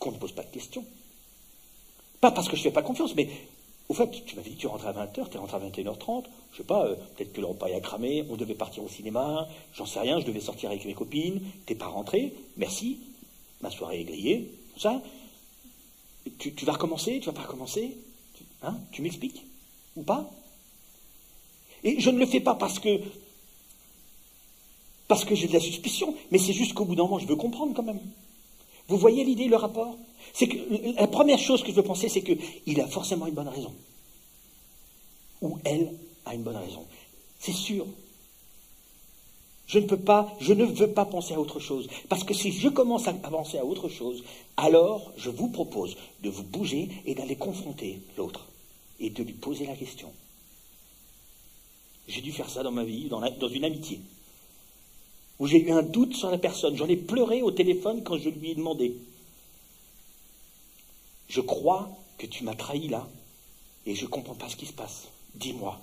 qu'on 0.00 0.10
ne 0.10 0.16
pose 0.16 0.32
pas 0.32 0.42
de 0.42 0.50
questions. 0.50 0.84
Pas 2.20 2.32
parce 2.32 2.48
que 2.48 2.56
je 2.56 2.62
ne 2.62 2.64
fais 2.64 2.72
pas 2.72 2.82
confiance, 2.82 3.14
mais 3.14 3.28
au 3.88 3.94
fait, 3.94 4.10
tu 4.24 4.34
m'avais 4.34 4.50
dit 4.50 4.56
que 4.56 4.62
tu 4.62 4.66
rentrais 4.66 4.88
à 4.88 4.92
20h, 4.92 5.30
tu 5.30 5.36
es 5.36 5.38
rentré 5.38 5.56
à 5.56 5.60
21h30, 5.60 6.24
je 6.52 6.56
sais 6.58 6.64
pas, 6.64 6.86
euh, 6.86 6.96
peut-être 7.16 7.32
que 7.32 7.40
le 7.40 7.46
repas 7.46 7.66
a 7.66 7.80
cramé, 7.80 8.24
on 8.28 8.36
devait 8.36 8.54
partir 8.54 8.82
au 8.82 8.88
cinéma, 8.88 9.48
j'en 9.74 9.86
sais 9.86 10.00
rien, 10.00 10.18
je 10.18 10.26
devais 10.26 10.40
sortir 10.40 10.70
avec 10.70 10.84
mes 10.84 10.94
copines, 10.94 11.40
t'es 11.66 11.74
pas 11.74 11.86
rentré, 11.86 12.34
merci, 12.56 13.00
ma 13.60 13.70
soirée 13.70 14.00
est 14.00 14.04
grillée, 14.04 14.50
ça. 14.76 15.00
Tu, 16.38 16.64
vas 16.64 16.72
recommencer, 16.72 17.18
tu 17.20 17.26
vas 17.26 17.32
pas 17.32 17.42
recommencer? 17.42 17.96
Hein? 18.62 18.76
Tu 18.92 19.02
m'expliques? 19.02 19.44
Ou 19.96 20.02
pas? 20.02 20.30
Et 21.82 22.00
je 22.00 22.10
ne 22.10 22.18
le 22.18 22.26
fais 22.26 22.40
pas 22.40 22.54
parce 22.54 22.78
que 22.78 23.00
parce 25.08 25.24
que 25.24 25.34
j'ai 25.34 25.48
de 25.48 25.52
la 25.52 25.60
suspicion, 25.60 26.14
mais 26.30 26.38
c'est 26.38 26.52
juste 26.52 26.74
qu'au 26.74 26.84
bout 26.84 26.94
d'un 26.94 27.02
moment, 27.02 27.18
je 27.18 27.26
veux 27.26 27.34
comprendre 27.34 27.74
quand 27.74 27.82
même. 27.82 27.98
Vous 28.90 28.98
voyez 28.98 29.22
l'idée, 29.22 29.46
le 29.46 29.54
rapport? 29.54 29.96
C'est 30.32 30.48
que 30.48 30.56
la 30.96 31.06
première 31.06 31.38
chose 31.38 31.62
que 31.62 31.70
je 31.70 31.76
veux 31.76 31.84
penser, 31.84 32.08
c'est 32.08 32.22
qu'il 32.22 32.80
a 32.80 32.88
forcément 32.88 33.28
une 33.28 33.34
bonne 33.34 33.48
raison. 33.48 33.72
Ou 35.40 35.58
elle 35.64 35.94
a 36.26 36.34
une 36.34 36.42
bonne 36.42 36.56
raison. 36.56 36.84
C'est 37.38 37.52
sûr. 37.52 37.86
Je 39.68 39.78
ne 39.78 39.86
peux 39.86 39.96
pas, 39.96 40.34
je 40.40 40.52
ne 40.52 40.64
veux 40.64 40.90
pas 40.90 41.04
penser 41.04 41.34
à 41.34 41.40
autre 41.40 41.60
chose. 41.60 41.88
Parce 42.08 42.24
que 42.24 42.34
si 42.34 42.50
je 42.50 42.68
commence 42.68 43.06
à 43.06 43.14
avancer 43.22 43.58
à 43.58 43.64
autre 43.64 43.88
chose, 43.88 44.24
alors 44.56 45.12
je 45.16 45.30
vous 45.30 45.48
propose 45.48 45.96
de 46.24 46.28
vous 46.28 46.42
bouger 46.42 46.88
et 47.06 47.14
d'aller 47.14 47.36
confronter 47.36 48.00
l'autre 48.18 48.48
et 48.98 49.10
de 49.10 49.22
lui 49.22 49.34
poser 49.34 49.66
la 49.66 49.76
question. 49.76 50.10
J'ai 52.08 52.22
dû 52.22 52.32
faire 52.32 52.50
ça 52.50 52.64
dans 52.64 52.72
ma 52.72 52.82
vie, 52.82 53.08
dans, 53.08 53.20
dans 53.20 53.48
une 53.48 53.64
amitié, 53.64 54.00
où 55.40 55.46
j'ai 55.48 55.60
eu 55.60 55.72
un 55.72 55.82
doute 55.82 56.14
sur 56.14 56.30
la 56.30 56.38
personne. 56.38 56.76
J'en 56.76 56.86
ai 56.86 56.96
pleuré 56.96 57.42
au 57.42 57.50
téléphone 57.50 58.04
quand 58.04 58.18
je 58.18 58.28
lui 58.28 58.52
ai 58.52 58.54
demandé. 58.54 58.96
Je 61.28 61.40
crois 61.40 61.88
que 62.18 62.26
tu 62.26 62.44
m'as 62.44 62.54
trahi 62.54 62.86
là, 62.86 63.08
et 63.86 63.96
je 63.96 64.04
ne 64.04 64.10
comprends 64.10 64.34
pas 64.34 64.48
ce 64.48 64.56
qui 64.56 64.66
se 64.66 64.72
passe. 64.72 65.08
Dis-moi. 65.34 65.80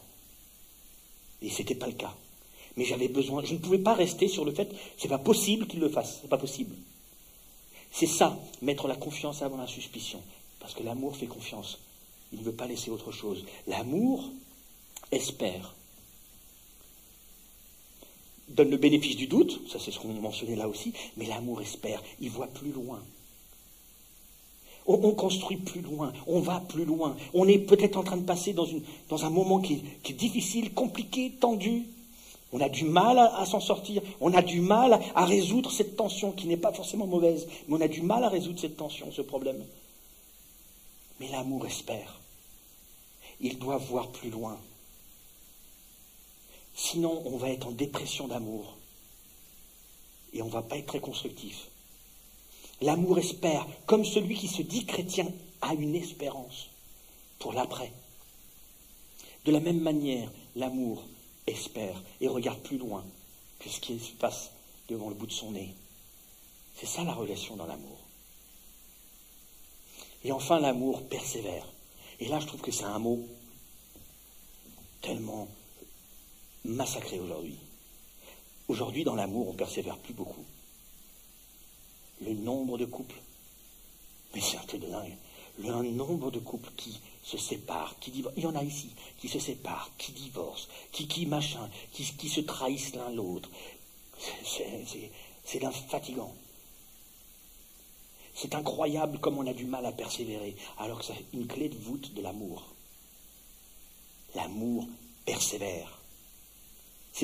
Et 1.41 1.49
ce 1.49 1.59
n'était 1.59 1.75
pas 1.75 1.87
le 1.87 1.93
cas 1.93 2.15
mais 2.77 2.85
j'avais 2.85 3.09
besoin. 3.09 3.43
Je 3.43 3.53
ne 3.53 3.59
pouvais 3.59 3.79
pas 3.79 3.95
rester 3.95 4.27
sur 4.27 4.45
le 4.45 4.53
fait, 4.53 4.69
c'est 4.97 5.07
pas 5.09 5.17
possible 5.17 5.67
qu'il 5.67 5.79
le 5.79 5.89
fasse, 5.89 6.19
c'est 6.21 6.29
pas 6.29 6.37
possible. 6.37 6.75
C'est 7.91 8.07
ça, 8.07 8.37
mettre 8.61 8.87
la 8.87 8.95
confiance 8.95 9.41
avant 9.41 9.57
la 9.57 9.67
suspicion, 9.67 10.21
parce 10.59 10.73
que 10.73 10.83
l'amour 10.83 11.17
fait 11.17 11.25
confiance. 11.25 11.79
Il 12.31 12.39
ne 12.39 12.43
veut 12.43 12.53
pas 12.53 12.67
laisser 12.67 12.91
autre 12.91 13.11
chose. 13.11 13.43
L'amour 13.67 14.29
espère. 15.11 15.73
Donne 18.47 18.69
le 18.69 18.77
bénéfice 18.77 19.15
du 19.15 19.27
doute, 19.27 19.61
ça 19.69 19.77
c'est 19.79 19.91
ce 19.91 19.99
qu'on 19.99 20.07
mentionnait 20.07 20.55
là 20.55 20.67
aussi, 20.67 20.93
mais 21.17 21.25
l'amour 21.25 21.61
espère, 21.61 22.01
il 22.21 22.29
voit 22.29 22.47
plus 22.47 22.71
loin. 22.71 22.99
On, 24.89 25.11
construit 25.11 25.57
plus 25.57 25.81
loin, 25.81 26.13
on 26.27 26.39
va 26.39 26.61
plus 26.61 26.85
loin. 26.85 27.17
On 27.33 27.45
est 27.45 27.59
peut-être 27.59 27.97
en 27.97 28.03
train 28.03 28.15
de 28.15 28.23
passer 28.23 28.53
dans 28.53 29.25
un 29.25 29.29
moment 29.29 29.59
qui 29.59 29.83
est 30.05 30.13
difficile, 30.13 30.73
compliqué, 30.73 31.33
tendu, 31.41 31.83
on 32.53 32.61
a 32.61 32.69
du 32.69 32.85
mal 32.85 33.19
à, 33.19 33.45
s'en 33.45 33.59
sortir, 33.59 34.01
on 34.21 34.33
a 34.33 34.41
du 34.41 34.61
mal 34.61 34.99
à 35.15 35.25
résoudre 35.25 35.71
cette 35.71 35.97
tension 35.97 36.31
qui 36.31 36.47
n'est 36.47 36.57
pas 36.57 36.71
forcément 36.71 37.05
mauvaise, 37.05 37.47
mais 37.67 37.75
on 37.77 37.81
a 37.81 37.87
du 37.87 38.01
mal 38.01 38.23
à 38.23 38.29
résoudre 38.29 38.59
cette 38.59 38.77
tension, 38.77 39.11
ce 39.11 39.21
problème. 39.21 39.63
Mais 41.19 41.27
l'amour 41.29 41.65
espère. 41.65 42.19
Il 43.41 43.59
doit 43.59 43.77
voir 43.77 44.07
plus 44.07 44.29
loin. 44.29 44.57
Sinon, 46.77 47.23
on 47.25 47.37
va 47.37 47.49
être 47.49 47.67
en 47.67 47.71
dépression 47.71 48.27
d'amour. 48.27 48.77
Et 50.31 50.43
on 50.43 50.45
ne 50.45 50.51
va 50.51 50.61
pas 50.61 50.77
être 50.77 50.85
très 50.85 50.99
constructif. 50.99 51.69
L'amour 52.81 53.17
espère, 53.17 53.65
comme 53.87 54.05
celui 54.05 54.35
qui 54.35 54.47
se 54.47 54.61
dit 54.61 54.85
chrétien 54.85 55.27
a 55.61 55.73
une 55.73 55.95
espérance 55.95 56.69
pour 57.39 57.53
l'après. 57.53 57.91
De 59.45 59.51
la 59.51 59.59
même 59.59 59.79
manière, 59.79 60.31
l'amour 60.55 61.03
espère 61.47 62.03
et 62.21 62.27
regarde 62.27 62.59
plus 62.59 62.77
loin 62.77 63.03
que 63.57 63.69
ce 63.69 63.79
qui 63.79 63.97
se 63.99 64.11
passe 64.11 64.51
devant 64.87 65.09
le 65.09 65.15
bout 65.15 65.25
de 65.25 65.31
son 65.31 65.51
nez. 65.51 65.73
C'est 66.75 66.85
ça 66.85 67.03
la 67.03 67.13
relation 67.13 67.55
dans 67.55 67.65
l'amour. 67.65 67.97
Et 70.23 70.31
enfin, 70.31 70.59
l'amour 70.59 71.01
persévère. 71.07 71.65
Et 72.19 72.27
là, 72.27 72.39
je 72.39 72.45
trouve 72.45 72.61
que 72.61 72.71
c'est 72.71 72.83
un 72.83 72.99
mot 72.99 73.25
tellement 75.01 75.47
massacré 76.67 77.19
aujourd'hui. 77.19 77.57
Aujourd'hui, 78.67 79.03
dans 79.03 79.15
l'amour, 79.15 79.49
on 79.49 79.53
persévère 79.53 79.97
plus 79.97 80.13
beaucoup. 80.13 80.45
Le 82.21 82.33
nombre 82.33 82.77
de 82.77 82.85
couples, 82.85 83.21
mais 84.33 84.41
c'est 84.41 84.57
un 84.57 84.65
truc 84.65 84.81
de 84.81 84.87
dingue, 84.87 85.15
le 85.59 85.91
nombre 85.91 86.31
de 86.31 86.39
couples 86.39 86.69
qui 86.75 86.99
se 87.23 87.37
séparent, 87.37 87.97
qui 87.99 88.23
Il 88.35 88.43
y 88.43 88.45
en 88.45 88.55
a 88.55 88.63
ici 88.63 88.89
qui 89.19 89.27
se 89.27 89.39
séparent, 89.39 89.89
qui 89.97 90.11
divorcent, 90.11 90.67
qui, 90.91 91.07
qui 91.07 91.25
machin, 91.25 91.69
qui, 91.91 92.03
qui 92.03 92.29
se 92.29 92.41
trahissent 92.41 92.95
l'un 92.95 93.11
l'autre. 93.11 93.49
C'est 94.19 95.59
fatigant. 95.89 96.33
C'est 98.35 98.53
incroyable 98.53 99.19
comme 99.19 99.37
on 99.37 99.47
a 99.47 99.53
du 99.53 99.65
mal 99.65 99.85
à 99.85 99.91
persévérer, 99.91 100.55
alors 100.77 100.99
que 100.99 101.05
c'est 101.05 101.25
une 101.33 101.47
clé 101.47 101.69
de 101.69 101.77
voûte 101.77 102.13
de 102.13 102.21
l'amour. 102.21 102.63
L'amour 104.35 104.87
persévère. 105.25 105.96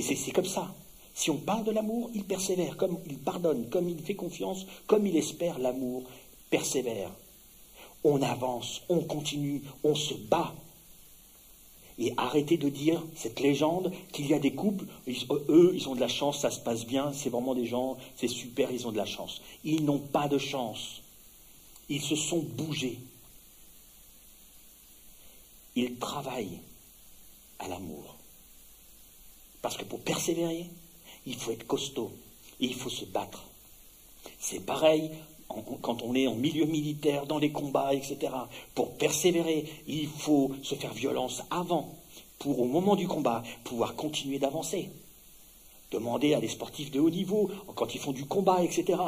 C'est 0.02 0.32
comme 0.32 0.46
ça. 0.46 0.74
Si 1.14 1.30
on 1.30 1.38
parle 1.38 1.64
de 1.64 1.72
l'amour, 1.72 2.10
il 2.16 2.24
persévère, 2.24 2.78
comme 2.78 2.98
il 3.06 3.20
pardonne, 3.20 3.70
comme 3.70 3.88
il 3.88 4.02
fait 4.02 4.16
confiance, 4.16 4.66
comme 4.88 5.06
il 5.06 5.16
espère, 5.16 5.60
l'amour 5.60 6.04
persévère 6.50 7.12
on 8.04 8.22
avance, 8.22 8.82
on 8.90 9.00
continue, 9.02 9.62
on 9.84 9.96
se 9.96 10.14
bat. 10.14 10.54
Et 12.00 12.14
arrêtez 12.18 12.58
de 12.58 12.70
dire 12.70 13.02
cette 13.16 13.40
légende 13.40 13.92
qu'il 14.12 14.28
y 14.28 14.34
a 14.34 14.40
des 14.40 14.54
couples, 14.54 14.86
eux, 15.08 15.72
ils 15.76 15.88
ont 15.88 15.96
de 15.96 16.00
la 16.00 16.08
chance, 16.08 16.42
ça 16.42 16.50
se 16.50 16.60
passe 16.60 16.86
bien, 16.86 17.14
c'est 17.14 17.30
vraiment 17.30 17.54
des 17.54 17.68
gens, 17.68 17.98
c'est 18.16 18.28
super, 18.28 18.72
ils 18.72 18.88
ont 18.88 18.92
de 18.92 18.98
la 18.98 19.06
chance. 19.06 19.42
Ils 19.64 19.86
n'ont 19.86 20.00
pas 20.00 20.28
de 20.28 20.40
chance. 20.40 21.02
Ils 21.90 22.02
se 22.02 22.16
sont 22.16 22.40
bougés. 22.40 23.00
Ils 25.76 25.96
travaillent 25.98 26.60
à 27.60 27.68
l'amour. 27.68 28.16
Parce 29.64 29.78
que 29.78 29.86
pour 29.86 30.02
persévérer, 30.02 30.70
il 31.26 31.36
faut 31.36 31.52
être 31.52 31.66
costaud, 31.66 32.12
il 32.60 32.76
faut 32.76 32.90
se 32.90 33.06
battre. 33.06 33.46
C'est 34.38 34.60
pareil 34.60 35.10
quand 35.82 36.02
on 36.02 36.16
est 36.16 36.28
en 36.28 36.36
milieu 36.36 36.66
militaire, 36.66 37.26
dans 37.26 37.38
les 37.38 37.52
combats, 37.52 37.94
etc. 37.94 38.34
Pour 38.76 38.98
persévérer, 38.98 39.66
il 39.88 40.08
faut 40.08 40.52
se 40.64 40.76
faire 40.76 40.94
violence 40.94 41.44
avant, 41.50 41.96
pour 42.40 42.60
au 42.60 42.66
moment 42.66 42.98
du 42.98 43.08
combat 43.08 43.42
pouvoir 43.64 43.96
continuer 43.96 44.38
d'avancer. 44.38 44.90
Demandez 45.92 46.34
à 46.34 46.42
des 46.42 46.50
sportifs 46.50 46.92
de 46.92 47.00
haut 47.00 47.10
niveau, 47.10 47.50
quand 47.76 47.96
ils 47.96 48.02
font 48.02 48.12
du 48.12 48.26
combat, 48.26 48.64
etc. 48.64 49.00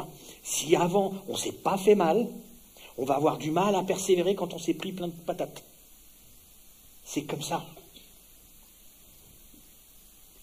Si 0.42 0.74
avant 0.74 1.12
on 1.28 1.32
ne 1.32 1.38
s'est 1.38 1.52
pas 1.52 1.76
fait 1.76 1.96
mal, 1.96 2.28
on 2.96 3.04
va 3.04 3.16
avoir 3.16 3.36
du 3.36 3.50
mal 3.50 3.74
à 3.74 3.82
persévérer 3.82 4.34
quand 4.34 4.54
on 4.54 4.58
s'est 4.58 4.74
pris 4.74 4.92
plein 4.92 5.08
de 5.08 5.12
patates. 5.12 5.62
C'est 7.04 7.24
comme 7.24 7.42
ça. 7.42 7.66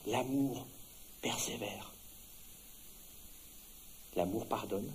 L'amour 0.06 0.66
persévère. 1.22 1.92
L'amour 4.16 4.46
pardonne. 4.48 4.92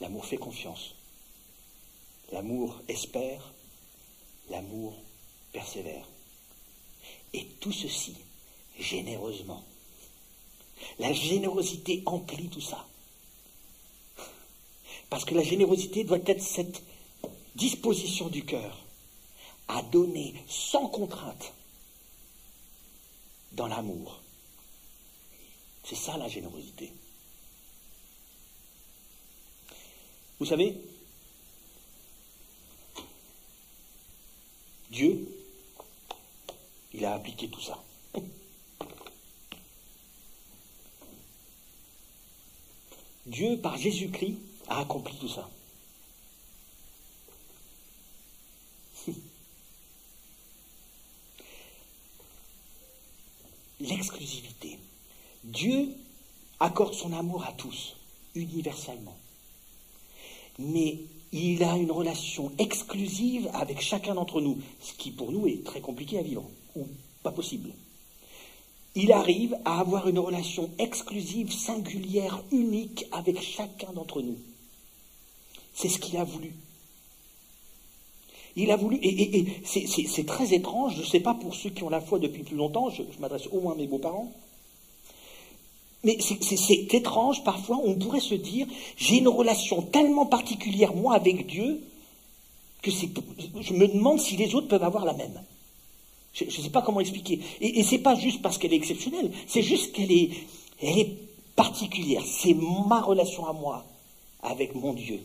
L'amour 0.00 0.24
fait 0.24 0.38
confiance. 0.38 0.94
L'amour 2.32 2.80
espère. 2.88 3.52
L'amour 4.50 4.94
persévère. 5.52 6.06
Et 7.32 7.44
tout 7.60 7.72
ceci 7.72 8.14
généreusement. 8.78 9.62
La 10.98 11.12
générosité 11.12 12.02
emplit 12.06 12.48
tout 12.48 12.60
ça. 12.60 12.86
Parce 15.10 15.24
que 15.24 15.34
la 15.34 15.42
générosité 15.42 16.04
doit 16.04 16.18
être 16.26 16.42
cette 16.42 16.82
disposition 17.54 18.28
du 18.28 18.44
cœur 18.44 18.78
à 19.68 19.82
donner 19.82 20.34
sans 20.48 20.88
contrainte 20.88 21.52
dans 23.54 23.66
l'amour. 23.66 24.20
C'est 25.84 25.96
ça 25.96 26.16
la 26.16 26.28
générosité. 26.28 26.92
Vous 30.38 30.46
savez, 30.46 30.76
Dieu, 34.90 35.26
il 36.92 37.04
a 37.04 37.14
appliqué 37.14 37.48
tout 37.48 37.60
ça. 37.60 37.82
Dieu, 43.26 43.58
par 43.58 43.76
Jésus-Christ, 43.76 44.38
a 44.68 44.80
accompli 44.80 45.16
tout 45.18 45.28
ça. 45.28 45.48
L'exclusivité. 53.80 54.78
Dieu 55.42 55.88
accorde 56.60 56.94
son 56.94 57.12
amour 57.12 57.44
à 57.44 57.52
tous, 57.52 57.96
universellement. 58.34 59.16
Mais 60.58 61.00
il 61.32 61.62
a 61.64 61.76
une 61.76 61.90
relation 61.90 62.52
exclusive 62.58 63.50
avec 63.52 63.80
chacun 63.80 64.14
d'entre 64.14 64.40
nous, 64.40 64.58
ce 64.80 64.94
qui 64.94 65.10
pour 65.10 65.32
nous 65.32 65.46
est 65.46 65.64
très 65.64 65.80
compliqué 65.80 66.18
à 66.18 66.22
vivre, 66.22 66.48
ou 66.76 66.86
pas 67.22 67.32
possible 67.32 67.72
il 68.94 69.12
arrive 69.12 69.56
à 69.64 69.80
avoir 69.80 70.08
une 70.08 70.18
relation 70.18 70.70
exclusive, 70.78 71.52
singulière, 71.52 72.42
unique 72.52 73.06
avec 73.10 73.40
chacun 73.40 73.92
d'entre 73.92 74.22
nous. 74.22 74.38
C'est 75.74 75.88
ce 75.88 75.98
qu'il 75.98 76.16
a 76.16 76.24
voulu. 76.24 76.52
Il 78.56 78.70
a 78.70 78.76
voulu, 78.76 78.98
et, 79.02 79.46
c'est 79.64 80.26
très 80.26 80.54
étrange, 80.54 80.94
je 80.94 81.00
ne 81.00 81.06
sais 81.06 81.20
pas 81.20 81.34
pour 81.34 81.54
ceux 81.54 81.70
qui 81.70 81.82
ont 81.82 81.88
la 81.88 82.00
foi 82.00 82.18
depuis 82.18 82.44
plus 82.44 82.56
longtemps, 82.56 82.88
je, 82.90 83.02
m'adresse 83.18 83.48
au 83.50 83.60
moins 83.60 83.72
à 83.72 83.76
mes 83.76 83.86
beaux-parents, 83.86 84.32
mais 86.04 86.18
c'est 86.20 86.94
étrange, 86.94 87.42
parfois 87.42 87.80
on 87.82 87.94
pourrait 87.94 88.20
se 88.20 88.34
dire, 88.34 88.66
j'ai 88.96 89.18
une 89.18 89.28
relation 89.28 89.82
tellement 89.82 90.26
particulière, 90.26 90.94
moi, 90.94 91.14
avec 91.14 91.46
Dieu, 91.46 91.80
que 92.82 92.90
je 92.90 93.72
me 93.72 93.88
demande 93.88 94.20
si 94.20 94.36
les 94.36 94.54
autres 94.54 94.68
peuvent 94.68 94.84
avoir 94.84 95.04
la 95.04 95.14
même. 95.14 95.42
Je 96.34 96.44
ne 96.44 96.50
sais 96.50 96.70
pas 96.70 96.82
comment 96.82 97.00
expliquer. 97.00 97.40
Et, 97.60 97.82
ce 97.84 97.92
n'est 97.92 98.00
pas 98.00 98.16
juste 98.16 98.42
parce 98.42 98.58
qu'elle 98.58 98.72
est 98.72 98.76
exceptionnelle, 98.76 99.30
c'est 99.46 99.62
juste 99.62 99.92
qu'elle 99.92 100.10
est, 100.10 100.30
elle 100.82 100.98
est 100.98 101.16
particulière. 101.54 102.22
C'est 102.26 102.54
ma 102.54 103.00
relation 103.00 103.46
à 103.46 103.52
moi 103.52 103.84
avec 104.42 104.74
mon 104.74 104.92
Dieu. 104.92 105.20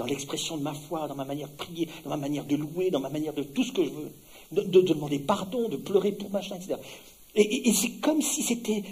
Dans 0.00 0.06
l'expression 0.06 0.56
de 0.56 0.62
ma 0.62 0.72
foi, 0.72 1.06
dans 1.08 1.14
ma 1.14 1.26
manière 1.26 1.48
de 1.48 1.56
prier, 1.56 1.86
dans 2.04 2.08
ma 2.08 2.16
manière 2.16 2.46
de 2.46 2.56
louer, 2.56 2.90
dans 2.90 3.00
ma 3.00 3.10
manière 3.10 3.34
de 3.34 3.42
tout 3.42 3.62
ce 3.62 3.70
que 3.70 3.84
je 3.84 3.90
veux. 3.90 4.10
De, 4.50 4.80
demander 4.80 5.18
pardon, 5.18 5.68
de 5.68 5.76
pleurer 5.76 6.12
pour 6.12 6.30
machin, 6.30 6.56
etc. 6.56 6.76
Et, 7.34 7.70
c'est 7.74 8.00
comme 8.00 8.22
si 8.22 8.42
c'était 8.42 8.82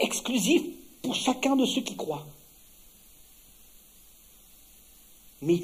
exclusif 0.00 0.60
pour 1.02 1.14
chacun 1.14 1.54
de 1.54 1.64
ceux 1.64 1.82
qui 1.82 1.94
croient. 1.94 2.26
Mais 5.42 5.62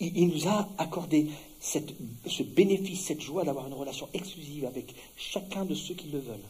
il 0.00 0.28
nous 0.28 0.48
a 0.48 0.66
accordé 0.78 1.28
ce 1.60 2.42
bénéfice, 2.42 3.04
cette 3.04 3.20
joie 3.20 3.44
d'avoir 3.44 3.66
une 3.66 3.74
relation 3.74 4.08
exclusive 4.14 4.64
avec 4.64 4.94
chacun 5.14 5.66
de 5.66 5.74
ceux 5.74 5.94
qui 5.94 6.08
le 6.08 6.20
veulent. 6.20 6.48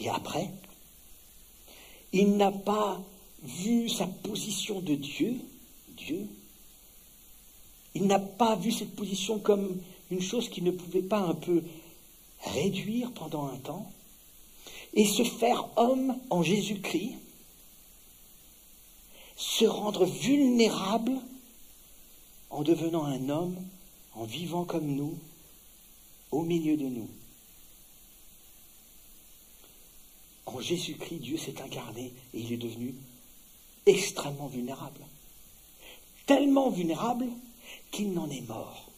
Et 0.00 0.08
après, 0.08 0.48
il 2.14 2.38
n'a 2.38 2.50
pas 2.50 2.98
vu 3.42 3.88
sa 3.88 4.06
position 4.06 4.80
de 4.80 4.94
Dieu, 4.94 5.36
Dieu, 5.96 6.26
il 7.94 8.06
n'a 8.06 8.18
pas 8.18 8.56
vu 8.56 8.72
cette 8.72 8.94
position 8.94 9.38
comme 9.38 9.80
une 10.10 10.22
chose 10.22 10.48
qui 10.48 10.62
ne 10.62 10.70
pouvait 10.70 11.02
pas 11.02 11.20
un 11.20 11.34
peu 11.34 11.62
réduire 12.44 13.12
pendant 13.12 13.46
un 13.46 13.56
temps 13.56 13.90
et 14.94 15.04
se 15.04 15.24
faire 15.24 15.68
homme 15.76 16.16
en 16.30 16.42
Jésus-Christ, 16.42 17.16
se 19.36 19.64
rendre 19.64 20.04
vulnérable 20.04 21.12
en 22.50 22.62
devenant 22.62 23.04
un 23.04 23.28
homme, 23.28 23.56
en 24.14 24.24
vivant 24.24 24.64
comme 24.64 24.86
nous, 24.86 25.18
au 26.30 26.42
milieu 26.42 26.76
de 26.76 26.86
nous. 26.86 27.08
En 30.46 30.60
Jésus-Christ, 30.60 31.20
Dieu 31.20 31.38
s'est 31.38 31.62
incarné 31.62 32.12
et 32.34 32.40
il 32.40 32.52
est 32.52 32.58
devenu 32.58 32.94
extrêmement 33.86 34.46
vulnérable. 34.46 35.00
Tellement 36.26 36.70
vulnérable 36.70 37.26
qu'il 37.90 38.12
n'en 38.12 38.28
est 38.30 38.46
mort. 38.48 38.88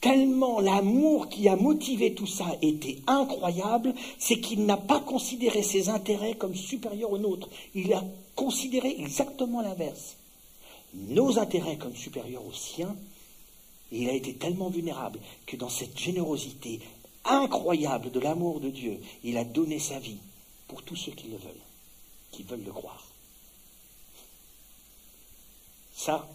Tellement 0.00 0.60
l'amour 0.60 1.28
qui 1.28 1.48
a 1.48 1.54
motivé 1.54 2.14
tout 2.14 2.26
ça 2.26 2.46
était 2.60 2.98
incroyable, 3.06 3.94
c'est 4.18 4.40
qu'il 4.40 4.66
n'a 4.66 4.76
pas 4.76 5.00
considéré 5.00 5.62
ses 5.62 5.88
intérêts 5.88 6.34
comme 6.34 6.56
supérieurs 6.56 7.12
aux 7.12 7.18
nôtres. 7.18 7.48
Il 7.74 7.92
a 7.92 8.02
considéré 8.34 8.96
exactement 8.98 9.62
l'inverse 9.62 10.16
nos 10.94 11.38
intérêts 11.38 11.76
comme 11.76 11.96
supérieurs 11.96 12.46
aux 12.46 12.52
siens, 12.52 12.94
il 13.90 14.08
a 14.08 14.14
été 14.14 14.34
tellement 14.34 14.70
vulnérable 14.70 15.18
que 15.46 15.56
dans 15.56 15.68
cette 15.68 15.98
générosité 15.98 16.80
incroyable 17.24 18.10
de 18.10 18.20
l'amour 18.20 18.60
de 18.60 18.70
Dieu, 18.70 18.98
il 19.22 19.36
a 19.36 19.44
donné 19.44 19.78
sa 19.78 19.98
vie 19.98 20.18
pour 20.68 20.82
tous 20.82 20.96
ceux 20.96 21.12
qui 21.12 21.28
le 21.28 21.36
veulent, 21.36 21.52
qui 22.32 22.42
veulent 22.42 22.64
le 22.64 22.72
croire. 22.72 23.06
Ça, 25.94 26.28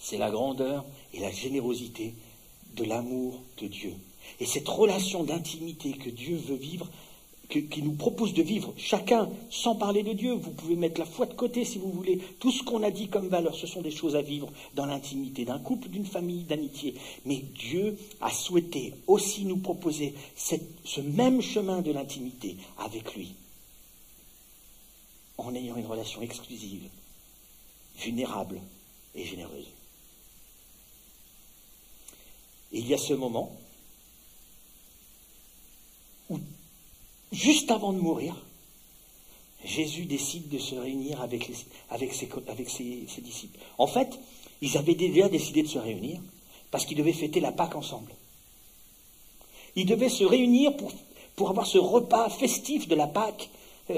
c'est 0.00 0.18
la 0.18 0.30
grandeur 0.30 0.84
et 1.12 1.20
la 1.20 1.30
générosité 1.30 2.14
de 2.74 2.84
l'amour 2.84 3.40
de 3.58 3.66
Dieu. 3.66 3.94
Et 4.40 4.46
cette 4.46 4.68
relation 4.68 5.24
d'intimité 5.24 5.92
que 5.92 6.10
Dieu 6.10 6.36
veut 6.36 6.56
vivre 6.56 6.88
qui 7.48 7.82
nous 7.82 7.92
propose 7.92 8.32
de 8.34 8.42
vivre 8.42 8.72
chacun 8.76 9.28
sans 9.50 9.74
parler 9.74 10.02
de 10.02 10.12
Dieu. 10.12 10.32
Vous 10.32 10.50
pouvez 10.50 10.76
mettre 10.76 11.00
la 11.00 11.06
foi 11.06 11.26
de 11.26 11.34
côté 11.34 11.64
si 11.64 11.78
vous 11.78 11.90
voulez. 11.90 12.18
Tout 12.38 12.50
ce 12.50 12.62
qu'on 12.62 12.82
a 12.82 12.90
dit 12.90 13.08
comme 13.08 13.28
valeur, 13.28 13.54
ce 13.54 13.66
sont 13.66 13.82
des 13.82 13.90
choses 13.90 14.16
à 14.16 14.22
vivre 14.22 14.50
dans 14.74 14.86
l'intimité 14.86 15.44
d'un 15.44 15.58
couple, 15.58 15.88
d'une 15.88 16.06
famille, 16.06 16.44
d'amitié. 16.44 16.94
Mais 17.24 17.36
Dieu 17.36 17.96
a 18.20 18.30
souhaité 18.30 18.94
aussi 19.06 19.44
nous 19.44 19.58
proposer 19.58 20.14
ce 20.36 21.00
même 21.00 21.40
chemin 21.40 21.82
de 21.82 21.92
l'intimité 21.92 22.56
avec 22.78 23.14
lui, 23.14 23.34
en 25.38 25.54
ayant 25.54 25.76
une 25.76 25.86
relation 25.86 26.22
exclusive, 26.22 26.88
vulnérable 27.96 28.60
et 29.14 29.24
généreuse. 29.24 29.66
Il 32.72 32.86
y 32.86 32.94
a 32.94 32.98
ce 32.98 33.14
moment 33.14 33.56
où 36.28 36.38
juste 37.32 37.70
avant 37.70 37.92
de 37.92 37.98
mourir, 37.98 38.36
Jésus 39.64 40.04
décide 40.04 40.48
de 40.48 40.58
se 40.58 40.74
réunir 40.74 41.20
avec, 41.20 41.44
ses, 42.12 43.20
disciples. 43.22 43.58
En 43.78 43.86
fait, 43.86 44.18
ils 44.60 44.76
avaient 44.76 44.94
déjà 44.94 45.28
décidé 45.28 45.62
de 45.62 45.68
se 45.68 45.78
réunir 45.78 46.20
parce 46.70 46.84
qu'ils 46.84 46.98
devaient 46.98 47.12
fêter 47.12 47.40
la 47.40 47.52
Pâque 47.52 47.74
ensemble. 47.74 48.12
Ils 49.76 49.86
devaient 49.86 50.08
se 50.08 50.24
réunir 50.24 50.72
pour, 51.36 51.48
avoir 51.48 51.66
ce 51.66 51.78
repas 51.78 52.28
festif 52.28 52.88
de 52.88 52.94
la 52.94 53.06
Pâque. 53.06 53.48
Euh, 53.90 53.94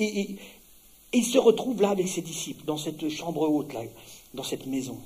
euh, 0.00 0.36
ils 1.12 1.24
se 1.24 1.38
retrouvent 1.38 1.80
là 1.80 1.90
avec 1.90 2.08
ses 2.08 2.22
disciples, 2.22 2.64
dans 2.64 2.76
cette 2.76 3.08
chambre 3.08 3.48
haute, 3.48 3.72
là, 3.72 3.82
dans 4.34 4.42
cette 4.42 4.66
maison. 4.66 4.98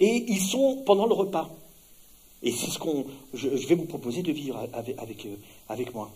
Et 0.00 0.24
ils 0.28 0.40
sont 0.40 0.82
pendant 0.84 1.06
le 1.06 1.14
repas. 1.14 1.50
Et 2.42 2.52
c'est 2.52 2.70
ce 2.70 2.78
qu'on, 2.78 3.06
je, 3.34 3.48
vais 3.48 3.74
vous 3.74 3.86
proposer 3.86 4.22
de 4.22 4.30
vivre 4.30 4.68
avec, 4.72 5.26
euh, 5.26 5.84
moi. 5.92 6.10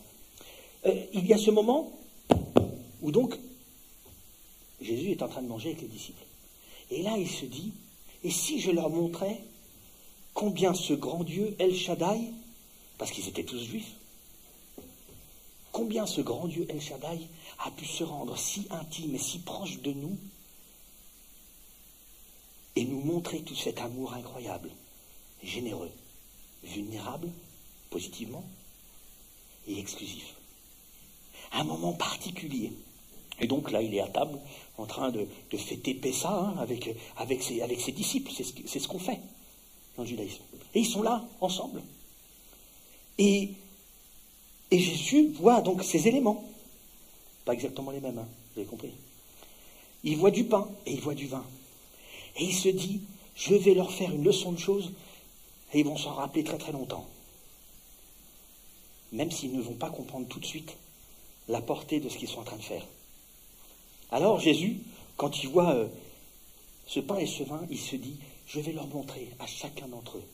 Euh, 0.86 0.94
il 1.12 1.26
y 1.26 1.32
a 1.32 1.38
ce 1.38 1.50
moment 1.50 1.92
où 3.00 3.10
donc 3.10 3.36
Jésus 4.80 5.10
est 5.10 5.22
en 5.22 5.28
train 5.28 5.42
de 5.42 5.48
manger 5.48 5.70
avec 5.70 5.82
les 5.82 5.88
disciples. 5.88 6.22
Et 6.90 7.02
là, 7.02 7.16
il 7.18 7.28
se 7.28 7.46
dit, 7.46 7.72
et 8.22 8.30
si 8.30 8.60
je 8.60 8.70
leur 8.70 8.90
montrais 8.90 9.40
combien 10.34 10.74
ce 10.74 10.92
grand 10.92 11.24
Dieu, 11.24 11.56
El 11.58 11.74
Shaddai, 11.74 12.20
parce 12.98 13.10
qu'ils 13.10 13.28
étaient 13.28 13.44
tous 13.44 13.58
juifs, 13.58 13.94
combien 15.72 16.06
ce 16.06 16.20
grand 16.20 16.46
Dieu 16.46 16.66
El 16.68 16.80
Shaddai 16.80 17.26
a 17.58 17.70
pu 17.70 17.86
se 17.86 18.04
rendre 18.04 18.36
si 18.36 18.66
intime 18.70 19.14
et 19.14 19.18
si 19.18 19.40
proche 19.40 19.80
de 19.80 19.92
nous 19.92 20.16
et 22.76 22.84
nous 22.84 23.00
montrer 23.00 23.40
tout 23.42 23.56
cet 23.56 23.80
amour 23.80 24.14
incroyable, 24.14 24.70
généreux, 25.42 25.90
vulnérable, 26.62 27.28
positivement, 27.90 28.44
et 29.66 29.78
exclusif. 29.78 30.34
Un 31.52 31.64
moment 31.64 31.92
particulier. 31.92 32.72
Et 33.40 33.46
donc 33.46 33.70
là, 33.70 33.82
il 33.82 33.94
est 33.94 34.00
à 34.00 34.08
table 34.08 34.38
en 34.78 34.86
train 34.86 35.10
de, 35.10 35.26
fêter 35.56 35.94
Pessa 35.94 36.30
hein, 36.30 36.54
avec, 36.58 37.42
ses, 37.42 37.92
disciples. 37.92 38.30
C'est 38.32 38.78
ce, 38.78 38.88
qu'on 38.88 38.98
fait 38.98 39.20
dans 39.96 40.02
le 40.02 40.08
judaïsme. 40.08 40.42
Et 40.74 40.80
ils 40.80 40.86
sont 40.86 41.02
là, 41.02 41.24
ensemble. 41.40 41.82
Et, 43.18 43.52
et 44.72 44.78
Jésus 44.78 45.28
voit 45.34 45.60
donc 45.60 45.84
ces 45.84 46.08
éléments. 46.08 46.42
Pas 47.44 47.52
exactement 47.52 47.90
les 47.90 48.00
mêmes, 48.00 48.18
hein, 48.18 48.28
vous 48.54 48.60
avez 48.60 48.68
compris. 48.68 48.90
Il 50.02 50.16
voit 50.16 50.30
du 50.30 50.44
pain 50.44 50.66
et 50.86 50.92
il 50.94 51.00
voit 51.00 51.14
du 51.14 51.26
vin. 51.26 51.44
Et 52.36 52.44
il 52.44 52.54
se 52.54 52.70
dit, 52.70 53.02
je 53.36 53.54
vais 53.54 53.74
leur 53.74 53.92
faire 53.92 54.10
une 54.10 54.24
leçon 54.24 54.50
de 54.50 54.58
choses 54.58 54.92
et 55.74 55.80
ils 55.80 55.84
vont 55.84 55.98
s'en 55.98 56.14
rappeler 56.14 56.42
très 56.42 56.56
très 56.56 56.72
longtemps. 56.72 57.06
Même 59.12 59.30
s'ils 59.30 59.54
ne 59.54 59.60
vont 59.60 59.74
pas 59.74 59.90
comprendre 59.90 60.26
tout 60.26 60.40
de 60.40 60.46
suite 60.46 60.74
la 61.48 61.60
portée 61.60 62.00
de 62.00 62.08
ce 62.08 62.16
qu'ils 62.16 62.28
sont 62.28 62.40
en 62.40 62.44
train 62.44 62.56
de 62.56 62.62
faire. 62.62 62.86
Alors 64.10 64.40
Jésus, 64.40 64.78
quand 65.18 65.42
il 65.42 65.50
voit 65.50 65.74
euh, 65.74 65.86
ce 66.86 67.00
pain 67.00 67.18
et 67.18 67.26
ce 67.26 67.42
vin, 67.42 67.60
il 67.68 67.78
se 67.78 67.96
dit, 67.96 68.16
je 68.46 68.58
vais 68.58 68.72
leur 68.72 68.86
montrer 68.86 69.28
à 69.38 69.46
chacun 69.46 69.86
d'entre 69.88 70.16
eux 70.16 70.24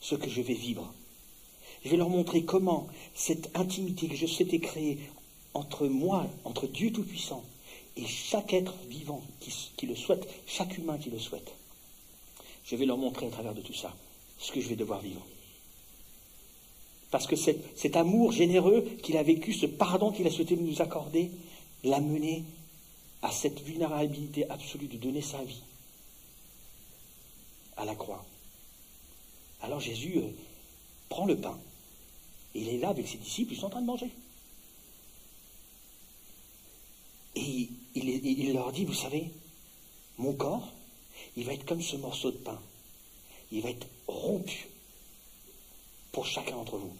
ce 0.00 0.14
que 0.14 0.30
je 0.30 0.40
vais 0.40 0.54
vivre. 0.54 0.90
Je 1.84 1.90
vais 1.90 1.96
leur 1.96 2.08
montrer 2.08 2.44
comment 2.44 2.88
cette 3.14 3.50
intimité 3.56 4.08
que 4.08 4.16
je 4.16 4.26
souhaitais 4.26 4.58
créer 4.58 4.98
entre 5.52 5.86
moi, 5.86 6.26
entre 6.44 6.66
Dieu 6.66 6.90
Tout-Puissant, 6.90 7.44
et 7.96 8.06
chaque 8.06 8.52
être 8.52 8.74
vivant 8.88 9.22
qui, 9.40 9.86
le 9.86 9.94
souhaite, 9.94 10.28
chaque 10.46 10.76
humain 10.78 10.98
qui 10.98 11.10
le 11.10 11.18
souhaite, 11.18 11.52
je 12.64 12.76
vais 12.76 12.86
leur 12.86 12.96
montrer 12.96 13.26
à 13.26 13.30
travers 13.30 13.54
de 13.54 13.60
tout 13.60 13.74
ça 13.74 13.94
ce 14.38 14.50
que 14.50 14.60
je 14.60 14.68
vais 14.68 14.76
devoir 14.76 15.00
vivre. 15.00 15.24
Parce 17.10 17.28
que 17.28 17.36
cet, 17.36 17.96
amour 17.96 18.32
généreux 18.32 18.82
qu'il 19.02 19.16
a 19.16 19.22
vécu, 19.22 19.52
ce 19.52 19.66
pardon 19.66 20.10
qu'il 20.10 20.26
a 20.26 20.30
souhaité 20.30 20.56
nous 20.56 20.82
accorder, 20.82 21.30
l'a 21.84 22.00
mené 22.00 22.44
à 23.22 23.30
cette 23.30 23.60
vulnérabilité 23.60 24.50
absolue 24.50 24.88
de 24.88 24.96
donner 24.96 25.22
sa 25.22 25.42
vie 25.44 25.62
à 27.76 27.84
la 27.84 27.94
croix. 27.94 28.24
Alors 29.62 29.80
Jésus 29.80 30.18
euh, 30.18 30.28
prend 31.08 31.26
le 31.26 31.36
pain, 31.36 31.56
il 32.54 32.68
est 32.68 32.78
là 32.78 32.90
avec 32.90 33.08
ses 33.08 33.18
disciples, 33.18 33.52
ils 33.52 33.58
sont 33.58 33.66
en 33.66 33.70
train 33.70 33.80
de 33.80 33.86
manger. 33.86 34.10
Et 37.36 37.68
il, 37.96 38.52
leur 38.52 38.72
dit, 38.72 38.84
vous 38.84 38.94
savez, 38.94 39.30
mon 40.18 40.32
corps, 40.34 40.72
il 41.36 41.44
va 41.44 41.52
être 41.52 41.64
comme 41.64 41.82
ce 41.82 41.96
morceau 41.96 42.30
de 42.30 42.36
pain. 42.36 42.60
Il 43.50 43.60
va 43.62 43.70
être 43.70 43.86
rompu 44.06 44.68
pour 46.12 46.26
chacun 46.26 46.52
d'entre 46.56 46.76
vous. 46.76 46.94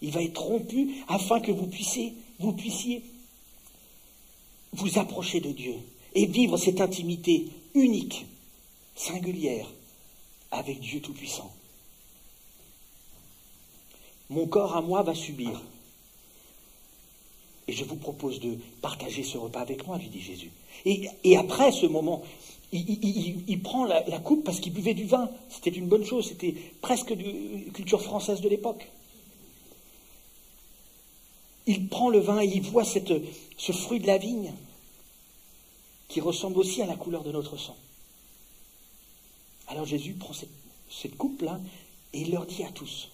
Il 0.00 0.10
va 0.10 0.22
être 0.22 0.40
rompu 0.40 0.96
afin 1.08 1.40
que 1.40 1.52
vous 1.52 1.66
puissiez, 1.66 2.14
vous 2.38 2.52
puissiez 2.52 3.02
vous 4.72 4.98
approcher 4.98 5.40
de 5.40 5.52
Dieu 5.52 5.76
et 6.14 6.26
vivre 6.26 6.56
cette 6.56 6.80
intimité 6.80 7.48
unique, 7.74 8.26
singulière, 8.96 9.68
avec 10.50 10.80
Dieu 10.80 11.00
Tout-Puissant. 11.00 11.54
Mon 14.32 14.46
corps 14.46 14.74
à 14.74 14.80
moi 14.80 15.02
va 15.02 15.14
subir, 15.14 15.60
et 17.68 17.72
je 17.72 17.84
vous 17.84 17.96
propose 17.96 18.40
de 18.40 18.56
partager 18.80 19.22
ce 19.24 19.36
repas 19.36 19.60
avec 19.60 19.86
moi, 19.86 19.98
lui 19.98 20.08
dit 20.08 20.22
Jésus. 20.22 20.50
Et, 20.86 21.36
après 21.36 21.70
ce 21.70 21.84
moment, 21.84 22.22
il, 22.72 23.60
prend 23.62 23.84
la, 23.84 24.00
coupe 24.20 24.42
parce 24.42 24.58
qu'il 24.58 24.72
buvait 24.72 24.94
du 24.94 25.04
vin. 25.04 25.28
C'était 25.50 25.68
une 25.70 25.86
bonne 25.86 26.04
chose, 26.04 26.28
c'était 26.28 26.54
presque 26.80 27.10
une 27.10 27.72
culture 27.72 28.00
française 28.00 28.40
de 28.40 28.48
l'époque. 28.48 28.88
Il 31.66 31.88
prend 31.88 32.08
le 32.08 32.18
vin 32.18 32.40
et 32.40 32.46
il 32.46 32.62
voit 32.62 32.84
ce 32.84 33.72
fruit 33.72 34.00
de 34.00 34.06
la 34.06 34.16
vigne 34.16 34.54
qui 36.08 36.22
ressemble 36.22 36.58
aussi 36.58 36.80
à 36.80 36.86
la 36.86 36.96
couleur 36.96 37.22
de 37.22 37.32
notre 37.32 37.58
sang. 37.58 37.76
Alors 39.68 39.84
Jésus 39.84 40.14
prend 40.14 40.32
cette, 40.32 40.48
cette 40.90 41.18
coupe-là 41.18 41.60
et 42.14 42.22
il 42.22 42.30
leur 42.30 42.46
dit 42.46 42.64
à 42.64 42.70
tous, 42.70 43.11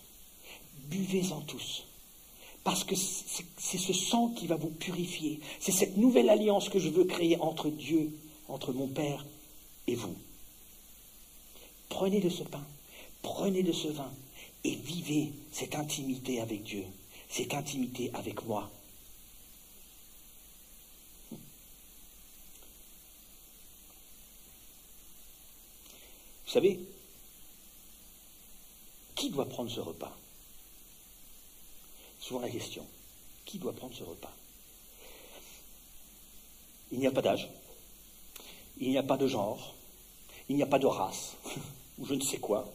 buvez-en 0.90 1.40
tous. 1.42 1.84
Parce 2.64 2.84
que 2.84 2.94
c'est 2.96 3.78
ce 3.78 3.92
sang 3.92 4.28
qui 4.30 4.46
va 4.46 4.56
vous 4.56 4.70
purifier. 4.70 5.40
C'est 5.60 5.72
cette 5.72 5.96
nouvelle 5.96 6.28
alliance 6.28 6.68
que 6.68 6.78
je 6.78 6.88
veux 6.88 7.04
créer 7.04 7.40
entre 7.40 7.70
Dieu, 7.70 8.10
entre 8.48 8.72
mon 8.72 8.88
Père 8.88 9.24
et 9.86 9.94
vous. 9.94 10.16
Prenez 11.88 12.20
de 12.20 12.28
ce 12.28 12.42
pain, 12.42 12.64
prenez 13.22 13.62
de 13.62 13.72
ce 13.72 13.88
vin 13.88 14.12
et 14.64 14.74
vivez 14.74 15.32
cette 15.52 15.74
intimité 15.74 16.40
avec 16.40 16.62
Dieu, 16.62 16.84
cette 17.30 17.54
intimité 17.54 18.10
avec 18.12 18.44
moi. 18.44 18.70
Vous 26.48 26.54
savez, 26.54 26.80
qui 29.14 29.30
doit 29.30 29.48
prendre 29.48 29.70
ce 29.70 29.80
repas? 29.80 30.16
Souvent 32.28 32.40
la 32.40 32.50
question. 32.50 32.84
Qui 33.46 33.56
doit 33.56 33.72
prendre 33.72 33.94
ce 33.94 34.04
repas? 34.04 34.30
Il 36.92 36.98
n'y 36.98 37.06
a 37.06 37.10
pas 37.10 37.22
d'âge, 37.22 37.48
il 38.78 38.90
n'y 38.90 38.98
a 38.98 39.02
pas 39.02 39.16
de 39.16 39.26
genre, 39.26 39.74
il 40.50 40.56
n'y 40.56 40.62
a 40.62 40.66
pas 40.66 40.78
de 40.78 40.86
race, 40.86 41.36
ou 41.98 42.04
je 42.04 42.12
ne 42.12 42.20
sais 42.20 42.36
quoi. 42.36 42.70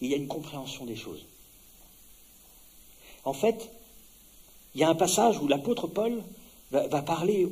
Il 0.00 0.08
y 0.08 0.14
a 0.14 0.16
une 0.16 0.28
compréhension 0.28 0.84
des 0.84 0.94
choses. 0.94 1.24
En 3.24 3.32
fait, 3.32 3.68
il 4.76 4.80
y 4.80 4.84
a 4.84 4.88
un 4.88 4.94
passage 4.94 5.40
où 5.40 5.48
l'apôtre 5.48 5.88
Paul 5.88 6.22
va, 6.70 7.02
parler 7.02 7.48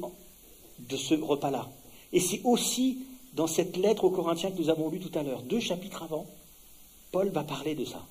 de 0.79 0.97
ce 0.97 1.15
repas-là. 1.15 1.69
Et 2.13 2.21
c'est 2.21 2.41
aussi 2.45 2.99
dans 3.33 3.49
cette 3.49 3.77
lettre 3.77 4.05
aux 4.05 4.11
Corinthiens 4.11 4.53
que 4.53 4.59
nous 4.59 4.71
avons 4.71 4.91
lue 4.91 5.01
tout 5.01 5.19
à 5.19 5.25
l'heure, 5.25 5.43
deux 5.43 5.61
chapitres 5.61 6.05
avant, 6.05 6.27
Paul 7.11 7.31
va 7.31 7.43
parler 7.43 7.75
de 7.75 7.85
ça. 7.85 8.07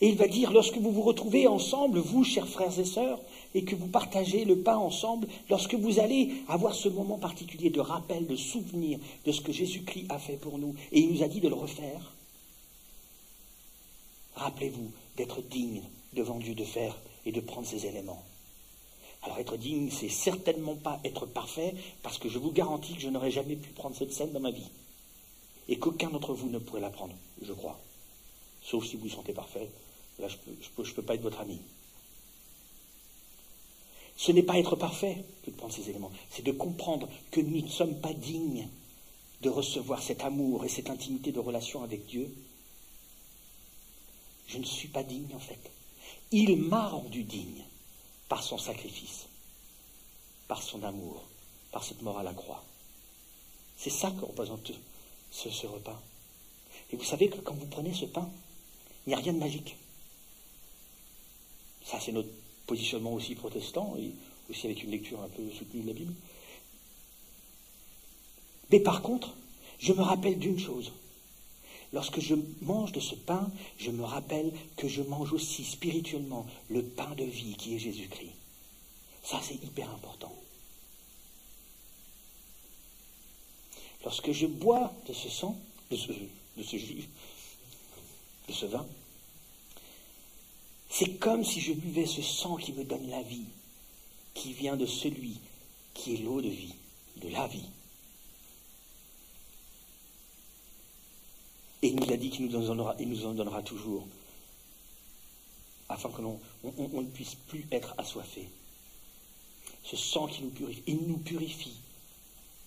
Et 0.00 0.08
il 0.08 0.16
va 0.16 0.28
dire, 0.28 0.52
lorsque 0.52 0.76
vous 0.76 0.92
vous 0.92 1.02
retrouvez 1.02 1.46
ensemble, 1.46 1.98
vous, 1.98 2.24
chers 2.24 2.48
frères 2.48 2.78
et 2.78 2.84
sœurs, 2.84 3.20
et 3.54 3.64
que 3.64 3.74
vous 3.74 3.86
partagez 3.86 4.44
le 4.44 4.58
pain 4.58 4.76
ensemble, 4.76 5.26
lorsque 5.48 5.74
vous 5.74 5.98
allez 5.98 6.32
avoir 6.48 6.74
ce 6.74 6.88
moment 6.88 7.18
particulier 7.18 7.70
de 7.70 7.80
rappel, 7.80 8.26
de 8.26 8.36
souvenir 8.36 8.98
de 9.24 9.32
ce 9.32 9.40
que 9.40 9.52
Jésus-Christ 9.52 10.06
a 10.08 10.18
fait 10.18 10.36
pour 10.36 10.58
nous, 10.58 10.74
et 10.92 11.00
il 11.00 11.12
nous 11.12 11.22
a 11.22 11.28
dit 11.28 11.40
de 11.40 11.48
le 11.48 11.54
refaire, 11.54 12.12
rappelez-vous 14.36 14.90
d'être 15.16 15.42
digne 15.42 15.82
devant 16.12 16.38
Dieu 16.38 16.54
de 16.54 16.64
faire 16.64 16.96
et 17.26 17.32
de 17.32 17.40
prendre 17.40 17.66
ces 17.66 17.86
éléments. 17.86 18.22
Alors 19.22 19.38
être 19.38 19.56
digne, 19.56 19.90
c'est 19.90 20.08
certainement 20.08 20.76
pas 20.76 21.00
être 21.04 21.26
parfait, 21.26 21.74
parce 22.02 22.18
que 22.18 22.28
je 22.28 22.38
vous 22.38 22.52
garantis 22.52 22.94
que 22.94 23.00
je 23.00 23.08
n'aurais 23.08 23.32
jamais 23.32 23.56
pu 23.56 23.70
prendre 23.70 23.96
cette 23.96 24.12
scène 24.12 24.32
dans 24.32 24.40
ma 24.40 24.52
vie. 24.52 24.70
Et 25.68 25.78
qu'aucun 25.78 26.08
d'entre 26.08 26.34
vous 26.34 26.48
ne 26.48 26.58
pourrait 26.58 26.80
la 26.80 26.90
prendre, 26.90 27.14
je 27.42 27.52
crois 27.52 27.78
sauf 28.68 28.86
si 28.86 28.96
vous 28.96 29.08
sentez 29.08 29.32
parfait. 29.32 29.70
Là, 30.18 30.28
je 30.28 30.36
ne 30.50 30.56
peux, 30.76 30.82
peux 30.82 31.02
pas 31.02 31.14
être 31.14 31.22
votre 31.22 31.40
ami. 31.40 31.60
Ce 34.16 34.32
n'est 34.32 34.42
pas 34.42 34.58
être 34.58 34.76
parfait 34.76 35.24
que 35.44 35.50
de 35.50 35.56
prendre 35.56 35.72
ces 35.72 35.88
éléments, 35.88 36.10
c'est 36.30 36.44
de 36.44 36.52
comprendre 36.52 37.08
que 37.30 37.40
nous 37.40 37.62
ne 37.62 37.68
sommes 37.68 38.00
pas 38.00 38.12
dignes 38.12 38.68
de 39.42 39.48
recevoir 39.48 40.02
cet 40.02 40.24
amour 40.24 40.64
et 40.64 40.68
cette 40.68 40.90
intimité 40.90 41.30
de 41.30 41.38
relation 41.38 41.84
avec 41.84 42.06
Dieu. 42.06 42.34
Je 44.48 44.58
ne 44.58 44.64
suis 44.64 44.88
pas 44.88 45.04
digne 45.04 45.32
en 45.34 45.38
fait. 45.38 45.70
Il 46.32 46.56
m'a 46.56 46.88
rendu 46.88 47.22
digne 47.22 47.64
par 48.28 48.42
son 48.42 48.58
sacrifice, 48.58 49.26
par 50.48 50.62
son 50.62 50.82
amour, 50.82 51.22
par 51.70 51.84
cette 51.84 52.02
mort 52.02 52.18
à 52.18 52.24
la 52.24 52.34
croix. 52.34 52.64
C'est 53.76 53.90
ça 53.90 54.10
que 54.10 54.24
représente 54.24 54.72
ce 55.30 55.66
repas. 55.68 56.02
Et 56.90 56.96
vous 56.96 57.04
savez 57.04 57.28
que 57.28 57.38
quand 57.38 57.54
vous 57.54 57.66
prenez 57.66 57.94
ce 57.94 58.06
pain, 58.06 58.28
il 59.08 59.12
n'y 59.12 59.14
a 59.14 59.18
rien 59.24 59.32
de 59.32 59.38
magique. 59.38 59.76
Ça, 61.82 61.98
c'est 61.98 62.12
notre 62.12 62.28
positionnement 62.66 63.14
aussi 63.14 63.34
protestant, 63.34 63.96
et 63.98 64.12
aussi 64.50 64.66
avec 64.66 64.82
une 64.82 64.90
lecture 64.90 65.22
un 65.22 65.28
peu 65.28 65.42
soutenue 65.50 65.80
de 65.80 65.86
la 65.86 65.94
Bible. 65.94 66.12
Mais 68.70 68.80
par 68.80 69.00
contre, 69.00 69.34
je 69.78 69.94
me 69.94 70.02
rappelle 70.02 70.38
d'une 70.38 70.58
chose. 70.58 70.92
Lorsque 71.94 72.20
je 72.20 72.34
mange 72.60 72.92
de 72.92 73.00
ce 73.00 73.14
pain, 73.14 73.50
je 73.78 73.90
me 73.90 74.04
rappelle 74.04 74.52
que 74.76 74.88
je 74.88 75.00
mange 75.00 75.32
aussi 75.32 75.64
spirituellement 75.64 76.46
le 76.68 76.82
pain 76.82 77.14
de 77.14 77.24
vie 77.24 77.54
qui 77.56 77.76
est 77.76 77.78
Jésus-Christ. 77.78 78.34
Ça, 79.22 79.40
c'est 79.42 79.54
hyper 79.54 79.90
important. 79.90 80.34
lorsque 84.04 84.32
je 84.32 84.46
bois 84.46 84.92
de 85.06 85.12
ce 85.12 85.28
sang, 85.28 85.54
de 85.90 85.96
ce, 85.96 86.12
de 86.12 86.62
ce 86.62 86.76
jus, 86.76 87.08
de 88.48 88.52
ce 88.52 88.66
vin, 88.66 88.86
c'est 90.88 91.18
comme 91.18 91.44
si 91.44 91.60
je 91.60 91.72
buvais 91.72 92.06
ce 92.06 92.22
sang 92.22 92.56
qui 92.56 92.72
me 92.72 92.84
donne 92.84 93.08
la 93.08 93.22
vie, 93.22 93.46
qui 94.34 94.52
vient 94.52 94.76
de 94.76 94.86
celui 94.86 95.38
qui 95.94 96.14
est 96.14 96.18
l'eau 96.18 96.40
de 96.40 96.48
vie, 96.48 96.74
de 97.16 97.28
la 97.28 97.46
vie. 97.46 97.68
Et 101.82 101.88
il 101.88 101.96
nous 101.96 102.12
a 102.12 102.16
dit 102.16 102.30
qu'il 102.30 102.46
nous 102.46 102.70
en 102.70 103.34
donnera, 103.34 103.62
toujours, 103.62 104.06
afin 105.88 106.10
que 106.10 106.22
ne 106.22 107.04
puisse 107.04 107.34
plus 107.34 107.66
être 107.70 107.94
assoiffé. 107.98 108.48
Ce 109.84 109.96
sang 109.96 110.26
qui 110.26 110.42
nous 110.42 110.50
purifie, 110.50 110.82
il 110.86 110.98
nous 111.06 111.18
purifie 111.18 111.76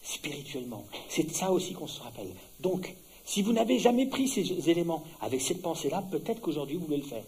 spirituellement. 0.01 0.86
C'est 1.09 1.24
de 1.24 1.34
ça 1.34 1.51
aussi 1.51 1.74
qu'on 1.74 1.88
se 1.88 2.01
rappelle. 2.01 2.34
Donc, 2.59 2.95
si 3.26 3.41
vous 3.41 3.53
n'avez 3.53 3.80
jamais 3.80 4.07
pris 4.07 4.28
ces 4.28 4.69
éléments 4.69 5.03
avec 5.19 5.41
cette 5.41 5.61
pensée-là, 5.61 6.03
peut-être 6.09 6.41
qu'aujourd'hui 6.41 6.78
vous 6.78 6.86
voulez 6.86 6.97
le 6.97 7.03
faire. 7.03 7.24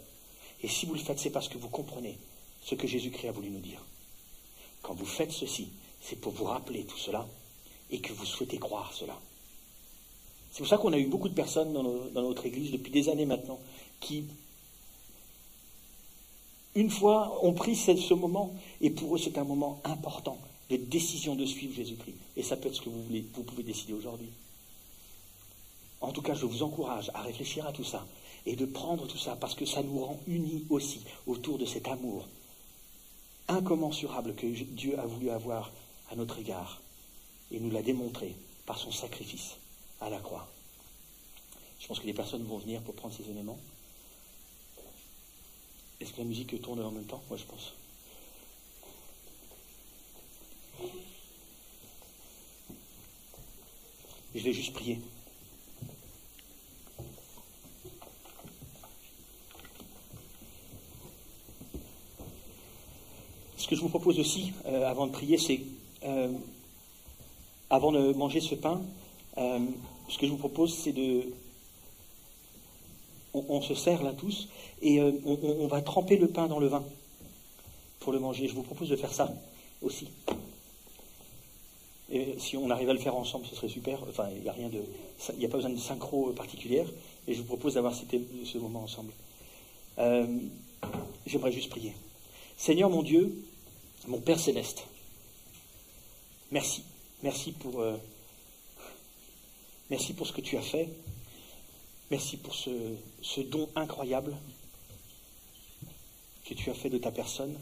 Et 0.64 0.68
si 0.70 0.86
vous 0.86 0.94
le 0.94 1.00
faites, 1.00 1.20
c'est 1.20 1.30
parce 1.30 1.50
que 1.50 1.58
vous 1.58 1.70
comprenez 1.70 2.18
ce 2.64 2.76
que 2.76 2.88
Jésus-Christ 2.88 3.28
a 3.28 3.32
voulu 3.32 3.50
nous 3.50 3.60
dire. 3.60 3.84
Quand 4.82 4.94
vous 4.94 5.06
faites 5.06 5.32
ceci, 5.32 5.68
c'est 6.02 6.16
pour 6.16 6.34
vous 6.34 6.46
rappeler 6.46 6.86
tout 6.86 6.98
cela 6.98 7.28
et 7.92 8.00
que 8.00 8.14
vous 8.14 8.26
souhaitez 8.26 8.58
croire 8.58 8.94
cela. 8.94 9.20
C'est 10.52 10.60
pour 10.60 10.68
ça 10.68 10.78
qu'on 10.78 10.94
a 10.94 10.98
eu 10.98 11.08
beaucoup 11.08 11.30
de 11.30 11.34
personnes 11.34 11.74
dans, 11.74 12.22
notre 12.22 12.46
Église 12.46 12.72
depuis 12.72 12.92
des 12.92 13.10
années 13.10 13.26
maintenant 13.26 13.60
qui, 14.00 14.26
une 16.76 16.90
fois, 16.90 17.44
ont 17.44 17.54
pris 17.54 17.76
ce, 17.76 18.14
moment 18.14 18.54
et 18.80 18.90
pour 18.90 19.16
eux 19.16 19.20
c'est 19.20 19.38
un 19.38 19.44
moment 19.44 19.82
important 19.84 20.38
de 20.70 20.78
décision 20.78 21.36
de 21.36 21.46
suivre 21.46 21.76
Jésus-Christ. 21.76 22.16
Et 22.38 22.44
ça 22.44 22.56
peut 22.56 22.70
être 22.70 22.76
ce 22.76 22.82
que 22.82 22.90
vous, 22.90 23.04
voulez, 23.04 23.26
vous 23.34 23.44
pouvez 23.44 23.64
décider 23.64 23.94
aujourd'hui. 23.94 24.30
En 26.04 26.12
tout 26.12 26.22
cas, 26.22 26.34
je 26.34 26.46
vous 26.46 26.64
encourage 26.64 27.10
à 27.14 27.22
réfléchir 27.22 27.66
à 27.66 27.72
tout 27.72 27.86
ça 27.86 28.06
et 28.46 28.58
de 28.58 28.66
prendre 28.66 29.08
tout 29.08 29.18
ça 29.18 29.38
parce 29.38 29.56
que 29.56 29.66
ça 29.66 29.82
nous 29.82 30.04
rend 30.04 30.20
unis 30.28 30.66
aussi 30.70 31.02
autour 31.26 31.58
de 31.58 31.66
cet 31.66 31.88
amour 31.88 32.28
incommensurable 33.48 34.36
que 34.36 34.46
Dieu 34.46 35.00
a 35.00 35.06
voulu 35.06 35.30
avoir 35.30 35.72
à 36.12 36.18
notre 36.18 36.40
égard 36.40 36.82
et 37.52 37.60
nous 37.62 37.72
l'a 37.72 37.82
démontré 37.82 38.36
par 38.66 38.78
son 38.78 38.92
sacrifice 38.92 39.56
à 40.02 40.10
la 40.10 40.20
croix. 40.20 40.46
Je 41.80 41.88
pense 41.88 42.02
que 42.02 42.06
les 42.06 42.14
personnes 42.14 42.44
vont 42.44 42.58
venir 42.58 42.82
pour 42.82 42.96
prendre 42.96 43.16
ces 43.16 43.30
éléments. 43.30 43.58
Est-ce 46.02 46.12
que 46.12 46.18
la 46.18 46.26
musique 46.26 46.62
tourne 46.62 46.82
en 46.82 46.92
même 46.92 47.06
temps? 47.06 47.24
Moi, 47.30 47.38
je 47.38 47.46
pense. 47.46 47.74
Je 54.36 54.40
vais 54.44 54.54
juste 54.54 54.74
prier. 54.74 55.00
Ce 63.64 63.68
que 63.70 63.78
je 63.78 63.82
vous 63.82 63.88
propose 63.88 64.20
aussi, 64.20 64.52
euh, 64.66 64.86
avant 64.86 65.08
de 65.08 65.14
prier, 65.14 65.38
c'est, 65.38 65.62
euh, 66.04 66.28
avant 67.70 67.94
de 67.94 68.12
manger 68.12 68.42
ce 68.42 68.56
pain, 68.56 68.82
euh, 69.38 69.60
ce 70.10 70.18
que 70.18 70.26
je 70.26 70.32
vous 70.32 70.38
propose, 70.38 70.74
c'est 70.74 70.92
de... 70.92 71.32
On, 73.34 73.62
se 73.62 73.74
sert 73.74 74.04
là 74.04 74.12
tous, 74.12 74.50
et 74.82 75.02
on, 75.02 75.68
va 75.68 75.82
tremper 75.82 76.18
le 76.18 76.28
pain 76.28 76.48
dans 76.48 76.60
le 76.60 76.68
vin 76.68 76.84
pour 78.02 78.12
le 78.12 78.20
manger. 78.20 78.50
Je 78.50 78.54
vous 78.54 78.64
propose 78.64 78.90
de 78.90 78.98
faire 78.98 79.14
ça 79.14 79.34
aussi. 79.82 80.10
Et 82.12 82.36
si 82.40 82.58
on 82.58 82.70
arrive 82.70 82.90
à 82.90 82.94
le 82.94 83.00
faire 83.00 83.16
ensemble, 83.16 83.46
ce 83.48 83.56
serait 83.56 83.70
super. 83.70 84.04
Enfin, 84.10 84.28
il 84.36 84.44
n'y 84.44 84.50
a 84.50 84.54
rien 84.54 84.70
de, 84.70 84.84
il 85.32 85.40
n'y 85.40 85.46
a 85.46 85.50
pas 85.50 85.58
besoin 85.58 85.72
de 85.72 85.80
synchro 85.80 86.32
particulière. 86.34 86.86
Et 87.28 87.34
je 87.34 87.40
vous 87.40 87.48
propose 87.48 87.76
d'avoir 87.76 87.96
ce 87.96 88.58
moment 88.58 88.84
ensemble. 88.84 89.14
J'aimerais 91.26 91.54
juste 91.54 91.70
prier. 91.70 91.94
Seigneur 92.56 92.92
mon 92.92 93.02
Dieu, 93.02 93.34
mon 94.08 94.20
Père 94.20 94.40
céleste, 94.40 94.84
merci. 96.52 96.84
Merci 97.24 97.54
pour, 97.54 97.80
euh, 97.80 97.96
merci 99.90 100.14
pour 100.14 100.28
ce 100.28 100.34
que 100.34 100.42
tu 100.42 100.58
as 100.58 100.62
fait. 100.62 100.90
Merci 102.12 102.36
pour 102.38 102.54
ce, 102.54 103.42
don 103.42 103.70
incroyable 103.76 104.36
que 106.46 106.54
tu 106.54 106.70
as 106.70 106.74
fait 106.74 106.90
de 106.90 106.98
ta 106.98 107.12
personne, 107.12 107.58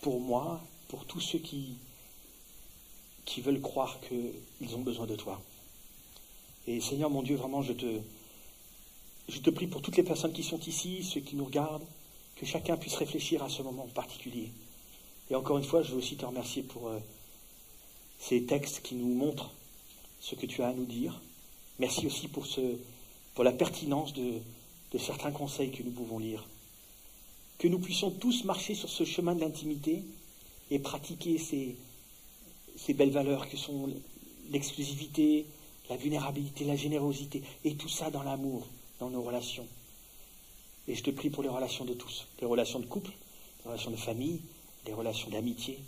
pour 0.00 0.20
moi, 0.20 0.60
pour 0.88 1.04
tous 1.04 1.20
ceux 1.20 1.38
qui, 1.38 1.76
qui 3.24 3.40
veulent 3.40 3.60
croire 3.60 4.00
qu'ils 4.00 4.74
ont 4.74 4.80
besoin 4.80 5.06
de 5.06 5.14
toi. 5.14 5.40
Et 6.66 6.80
Seigneur 6.80 7.08
mon 7.08 7.22
Dieu, 7.22 7.36
vraiment, 7.36 7.62
je 7.62 7.72
te, 7.72 8.00
je 9.28 9.38
te 9.38 9.50
prie 9.50 9.68
pour 9.68 9.80
toutes 9.80 9.96
les 9.96 10.02
personnes 10.02 10.32
qui 10.32 10.42
sont 10.42 10.60
ici, 10.60 11.04
ceux 11.04 11.20
qui 11.20 11.36
nous 11.36 11.44
regardent, 11.44 11.86
que 12.34 12.44
chacun 12.44 12.76
puisse 12.76 12.96
réfléchir 12.96 13.44
à 13.44 13.48
ce 13.48 13.62
moment 13.62 13.86
particulier. 13.94 14.50
Et 15.32 15.34
encore 15.34 15.56
une 15.56 15.64
fois, 15.64 15.80
je 15.82 15.92
veux 15.92 15.96
aussi 15.96 16.16
te 16.16 16.26
remercier 16.26 16.62
pour 16.62 16.88
euh, 16.88 16.98
ces 18.18 18.42
textes 18.42 18.82
qui 18.82 18.94
nous 18.94 19.14
montrent 19.14 19.50
ce 20.20 20.34
que 20.34 20.44
tu 20.44 20.62
as 20.62 20.68
à 20.68 20.72
nous 20.74 20.84
dire. 20.84 21.22
Merci 21.78 22.06
aussi 22.06 22.28
pour, 22.28 22.44
la 23.42 23.52
pertinence 23.52 24.12
de, 24.12 24.42
certains 24.98 25.30
conseils 25.30 25.70
que 25.70 25.82
nous 25.82 25.90
pouvons 25.90 26.18
lire. 26.18 26.46
Que 27.56 27.66
nous 27.66 27.78
puissions 27.78 28.10
tous 28.10 28.44
marcher 28.44 28.74
sur 28.74 28.90
ce 28.90 29.04
chemin 29.04 29.34
de 29.34 29.40
l'intimité 29.40 30.04
et 30.70 30.78
pratiquer 30.78 31.38
ces, 31.38 31.76
ces 32.76 32.92
belles 32.92 33.10
valeurs 33.10 33.48
que 33.48 33.56
sont 33.56 33.88
l'exclusivité, 34.50 35.46
la 35.88 35.96
vulnérabilité, 35.96 36.66
la 36.66 36.76
générosité, 36.76 37.42
et 37.64 37.74
tout 37.74 37.88
ça 37.88 38.10
dans 38.10 38.22
l'amour, 38.22 38.66
dans 39.00 39.08
nos 39.08 39.22
relations. 39.22 39.66
Et 40.88 40.94
je 40.94 41.02
te 41.02 41.10
prie 41.10 41.30
pour 41.30 41.42
les 41.42 41.48
relations 41.48 41.86
de 41.86 41.94
tous, 41.94 42.26
les 42.38 42.46
relations 42.46 42.80
de 42.80 42.86
couple, 42.86 43.12
les 43.64 43.70
relations 43.70 43.90
de 43.90 43.96
famille, 43.96 44.42
les 44.86 44.94
relations 44.94 45.30
d'amitié. 45.30 45.78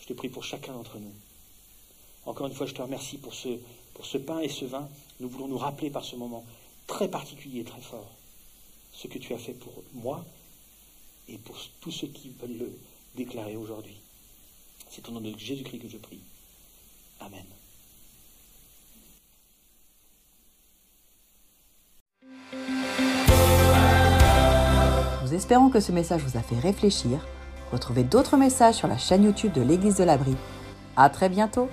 Je 0.00 0.06
te 0.06 0.12
prie 0.12 0.28
pour 0.28 0.44
chacun 0.44 0.72
d'entre 0.72 0.98
nous. 0.98 1.12
Encore 2.26 2.46
une 2.46 2.54
fois, 2.54 2.66
je 2.66 2.74
te 2.74 2.82
remercie 2.82 3.18
pour 3.18 3.34
ce, 3.34 3.48
pour 3.94 4.06
ce 4.06 4.18
pain 4.18 4.40
et 4.40 4.48
ce 4.48 4.64
vin. 4.64 4.88
Nous 5.20 5.28
voulons 5.28 5.48
nous 5.48 5.58
rappeler 5.58 5.90
par 5.90 6.04
ce 6.04 6.16
moment 6.16 6.44
très 6.86 7.08
particulier 7.08 7.60
et 7.60 7.64
très 7.64 7.80
fort 7.80 8.10
ce 8.92 9.08
que 9.08 9.18
tu 9.18 9.34
as 9.34 9.38
fait 9.38 9.52
pour 9.52 9.82
moi 9.92 10.24
et 11.28 11.38
pour 11.38 11.56
tous 11.80 11.90
ceux 11.90 12.06
qui 12.06 12.30
veulent 12.40 12.58
le 12.58 12.78
déclarer 13.14 13.56
aujourd'hui. 13.56 13.96
C'est 14.90 15.08
au 15.08 15.12
nom 15.12 15.20
de 15.20 15.36
Jésus-Christ 15.36 15.80
que 15.80 15.88
je 15.88 15.96
prie. 15.98 16.20
Amen. 17.20 17.44
Nous 25.22 25.34
espérons 25.34 25.70
que 25.70 25.80
ce 25.80 25.90
message 25.90 26.22
vous 26.22 26.38
a 26.38 26.42
fait 26.42 26.58
réfléchir 26.58 27.26
Retrouvez 27.72 28.04
d'autres 28.04 28.36
messages 28.36 28.74
sur 28.74 28.88
la 28.88 28.98
chaîne 28.98 29.24
YouTube 29.24 29.52
de 29.52 29.62
l'Église 29.62 29.96
de 29.96 30.04
l'Abri. 30.04 30.36
À 30.96 31.08
très 31.08 31.28
bientôt! 31.28 31.68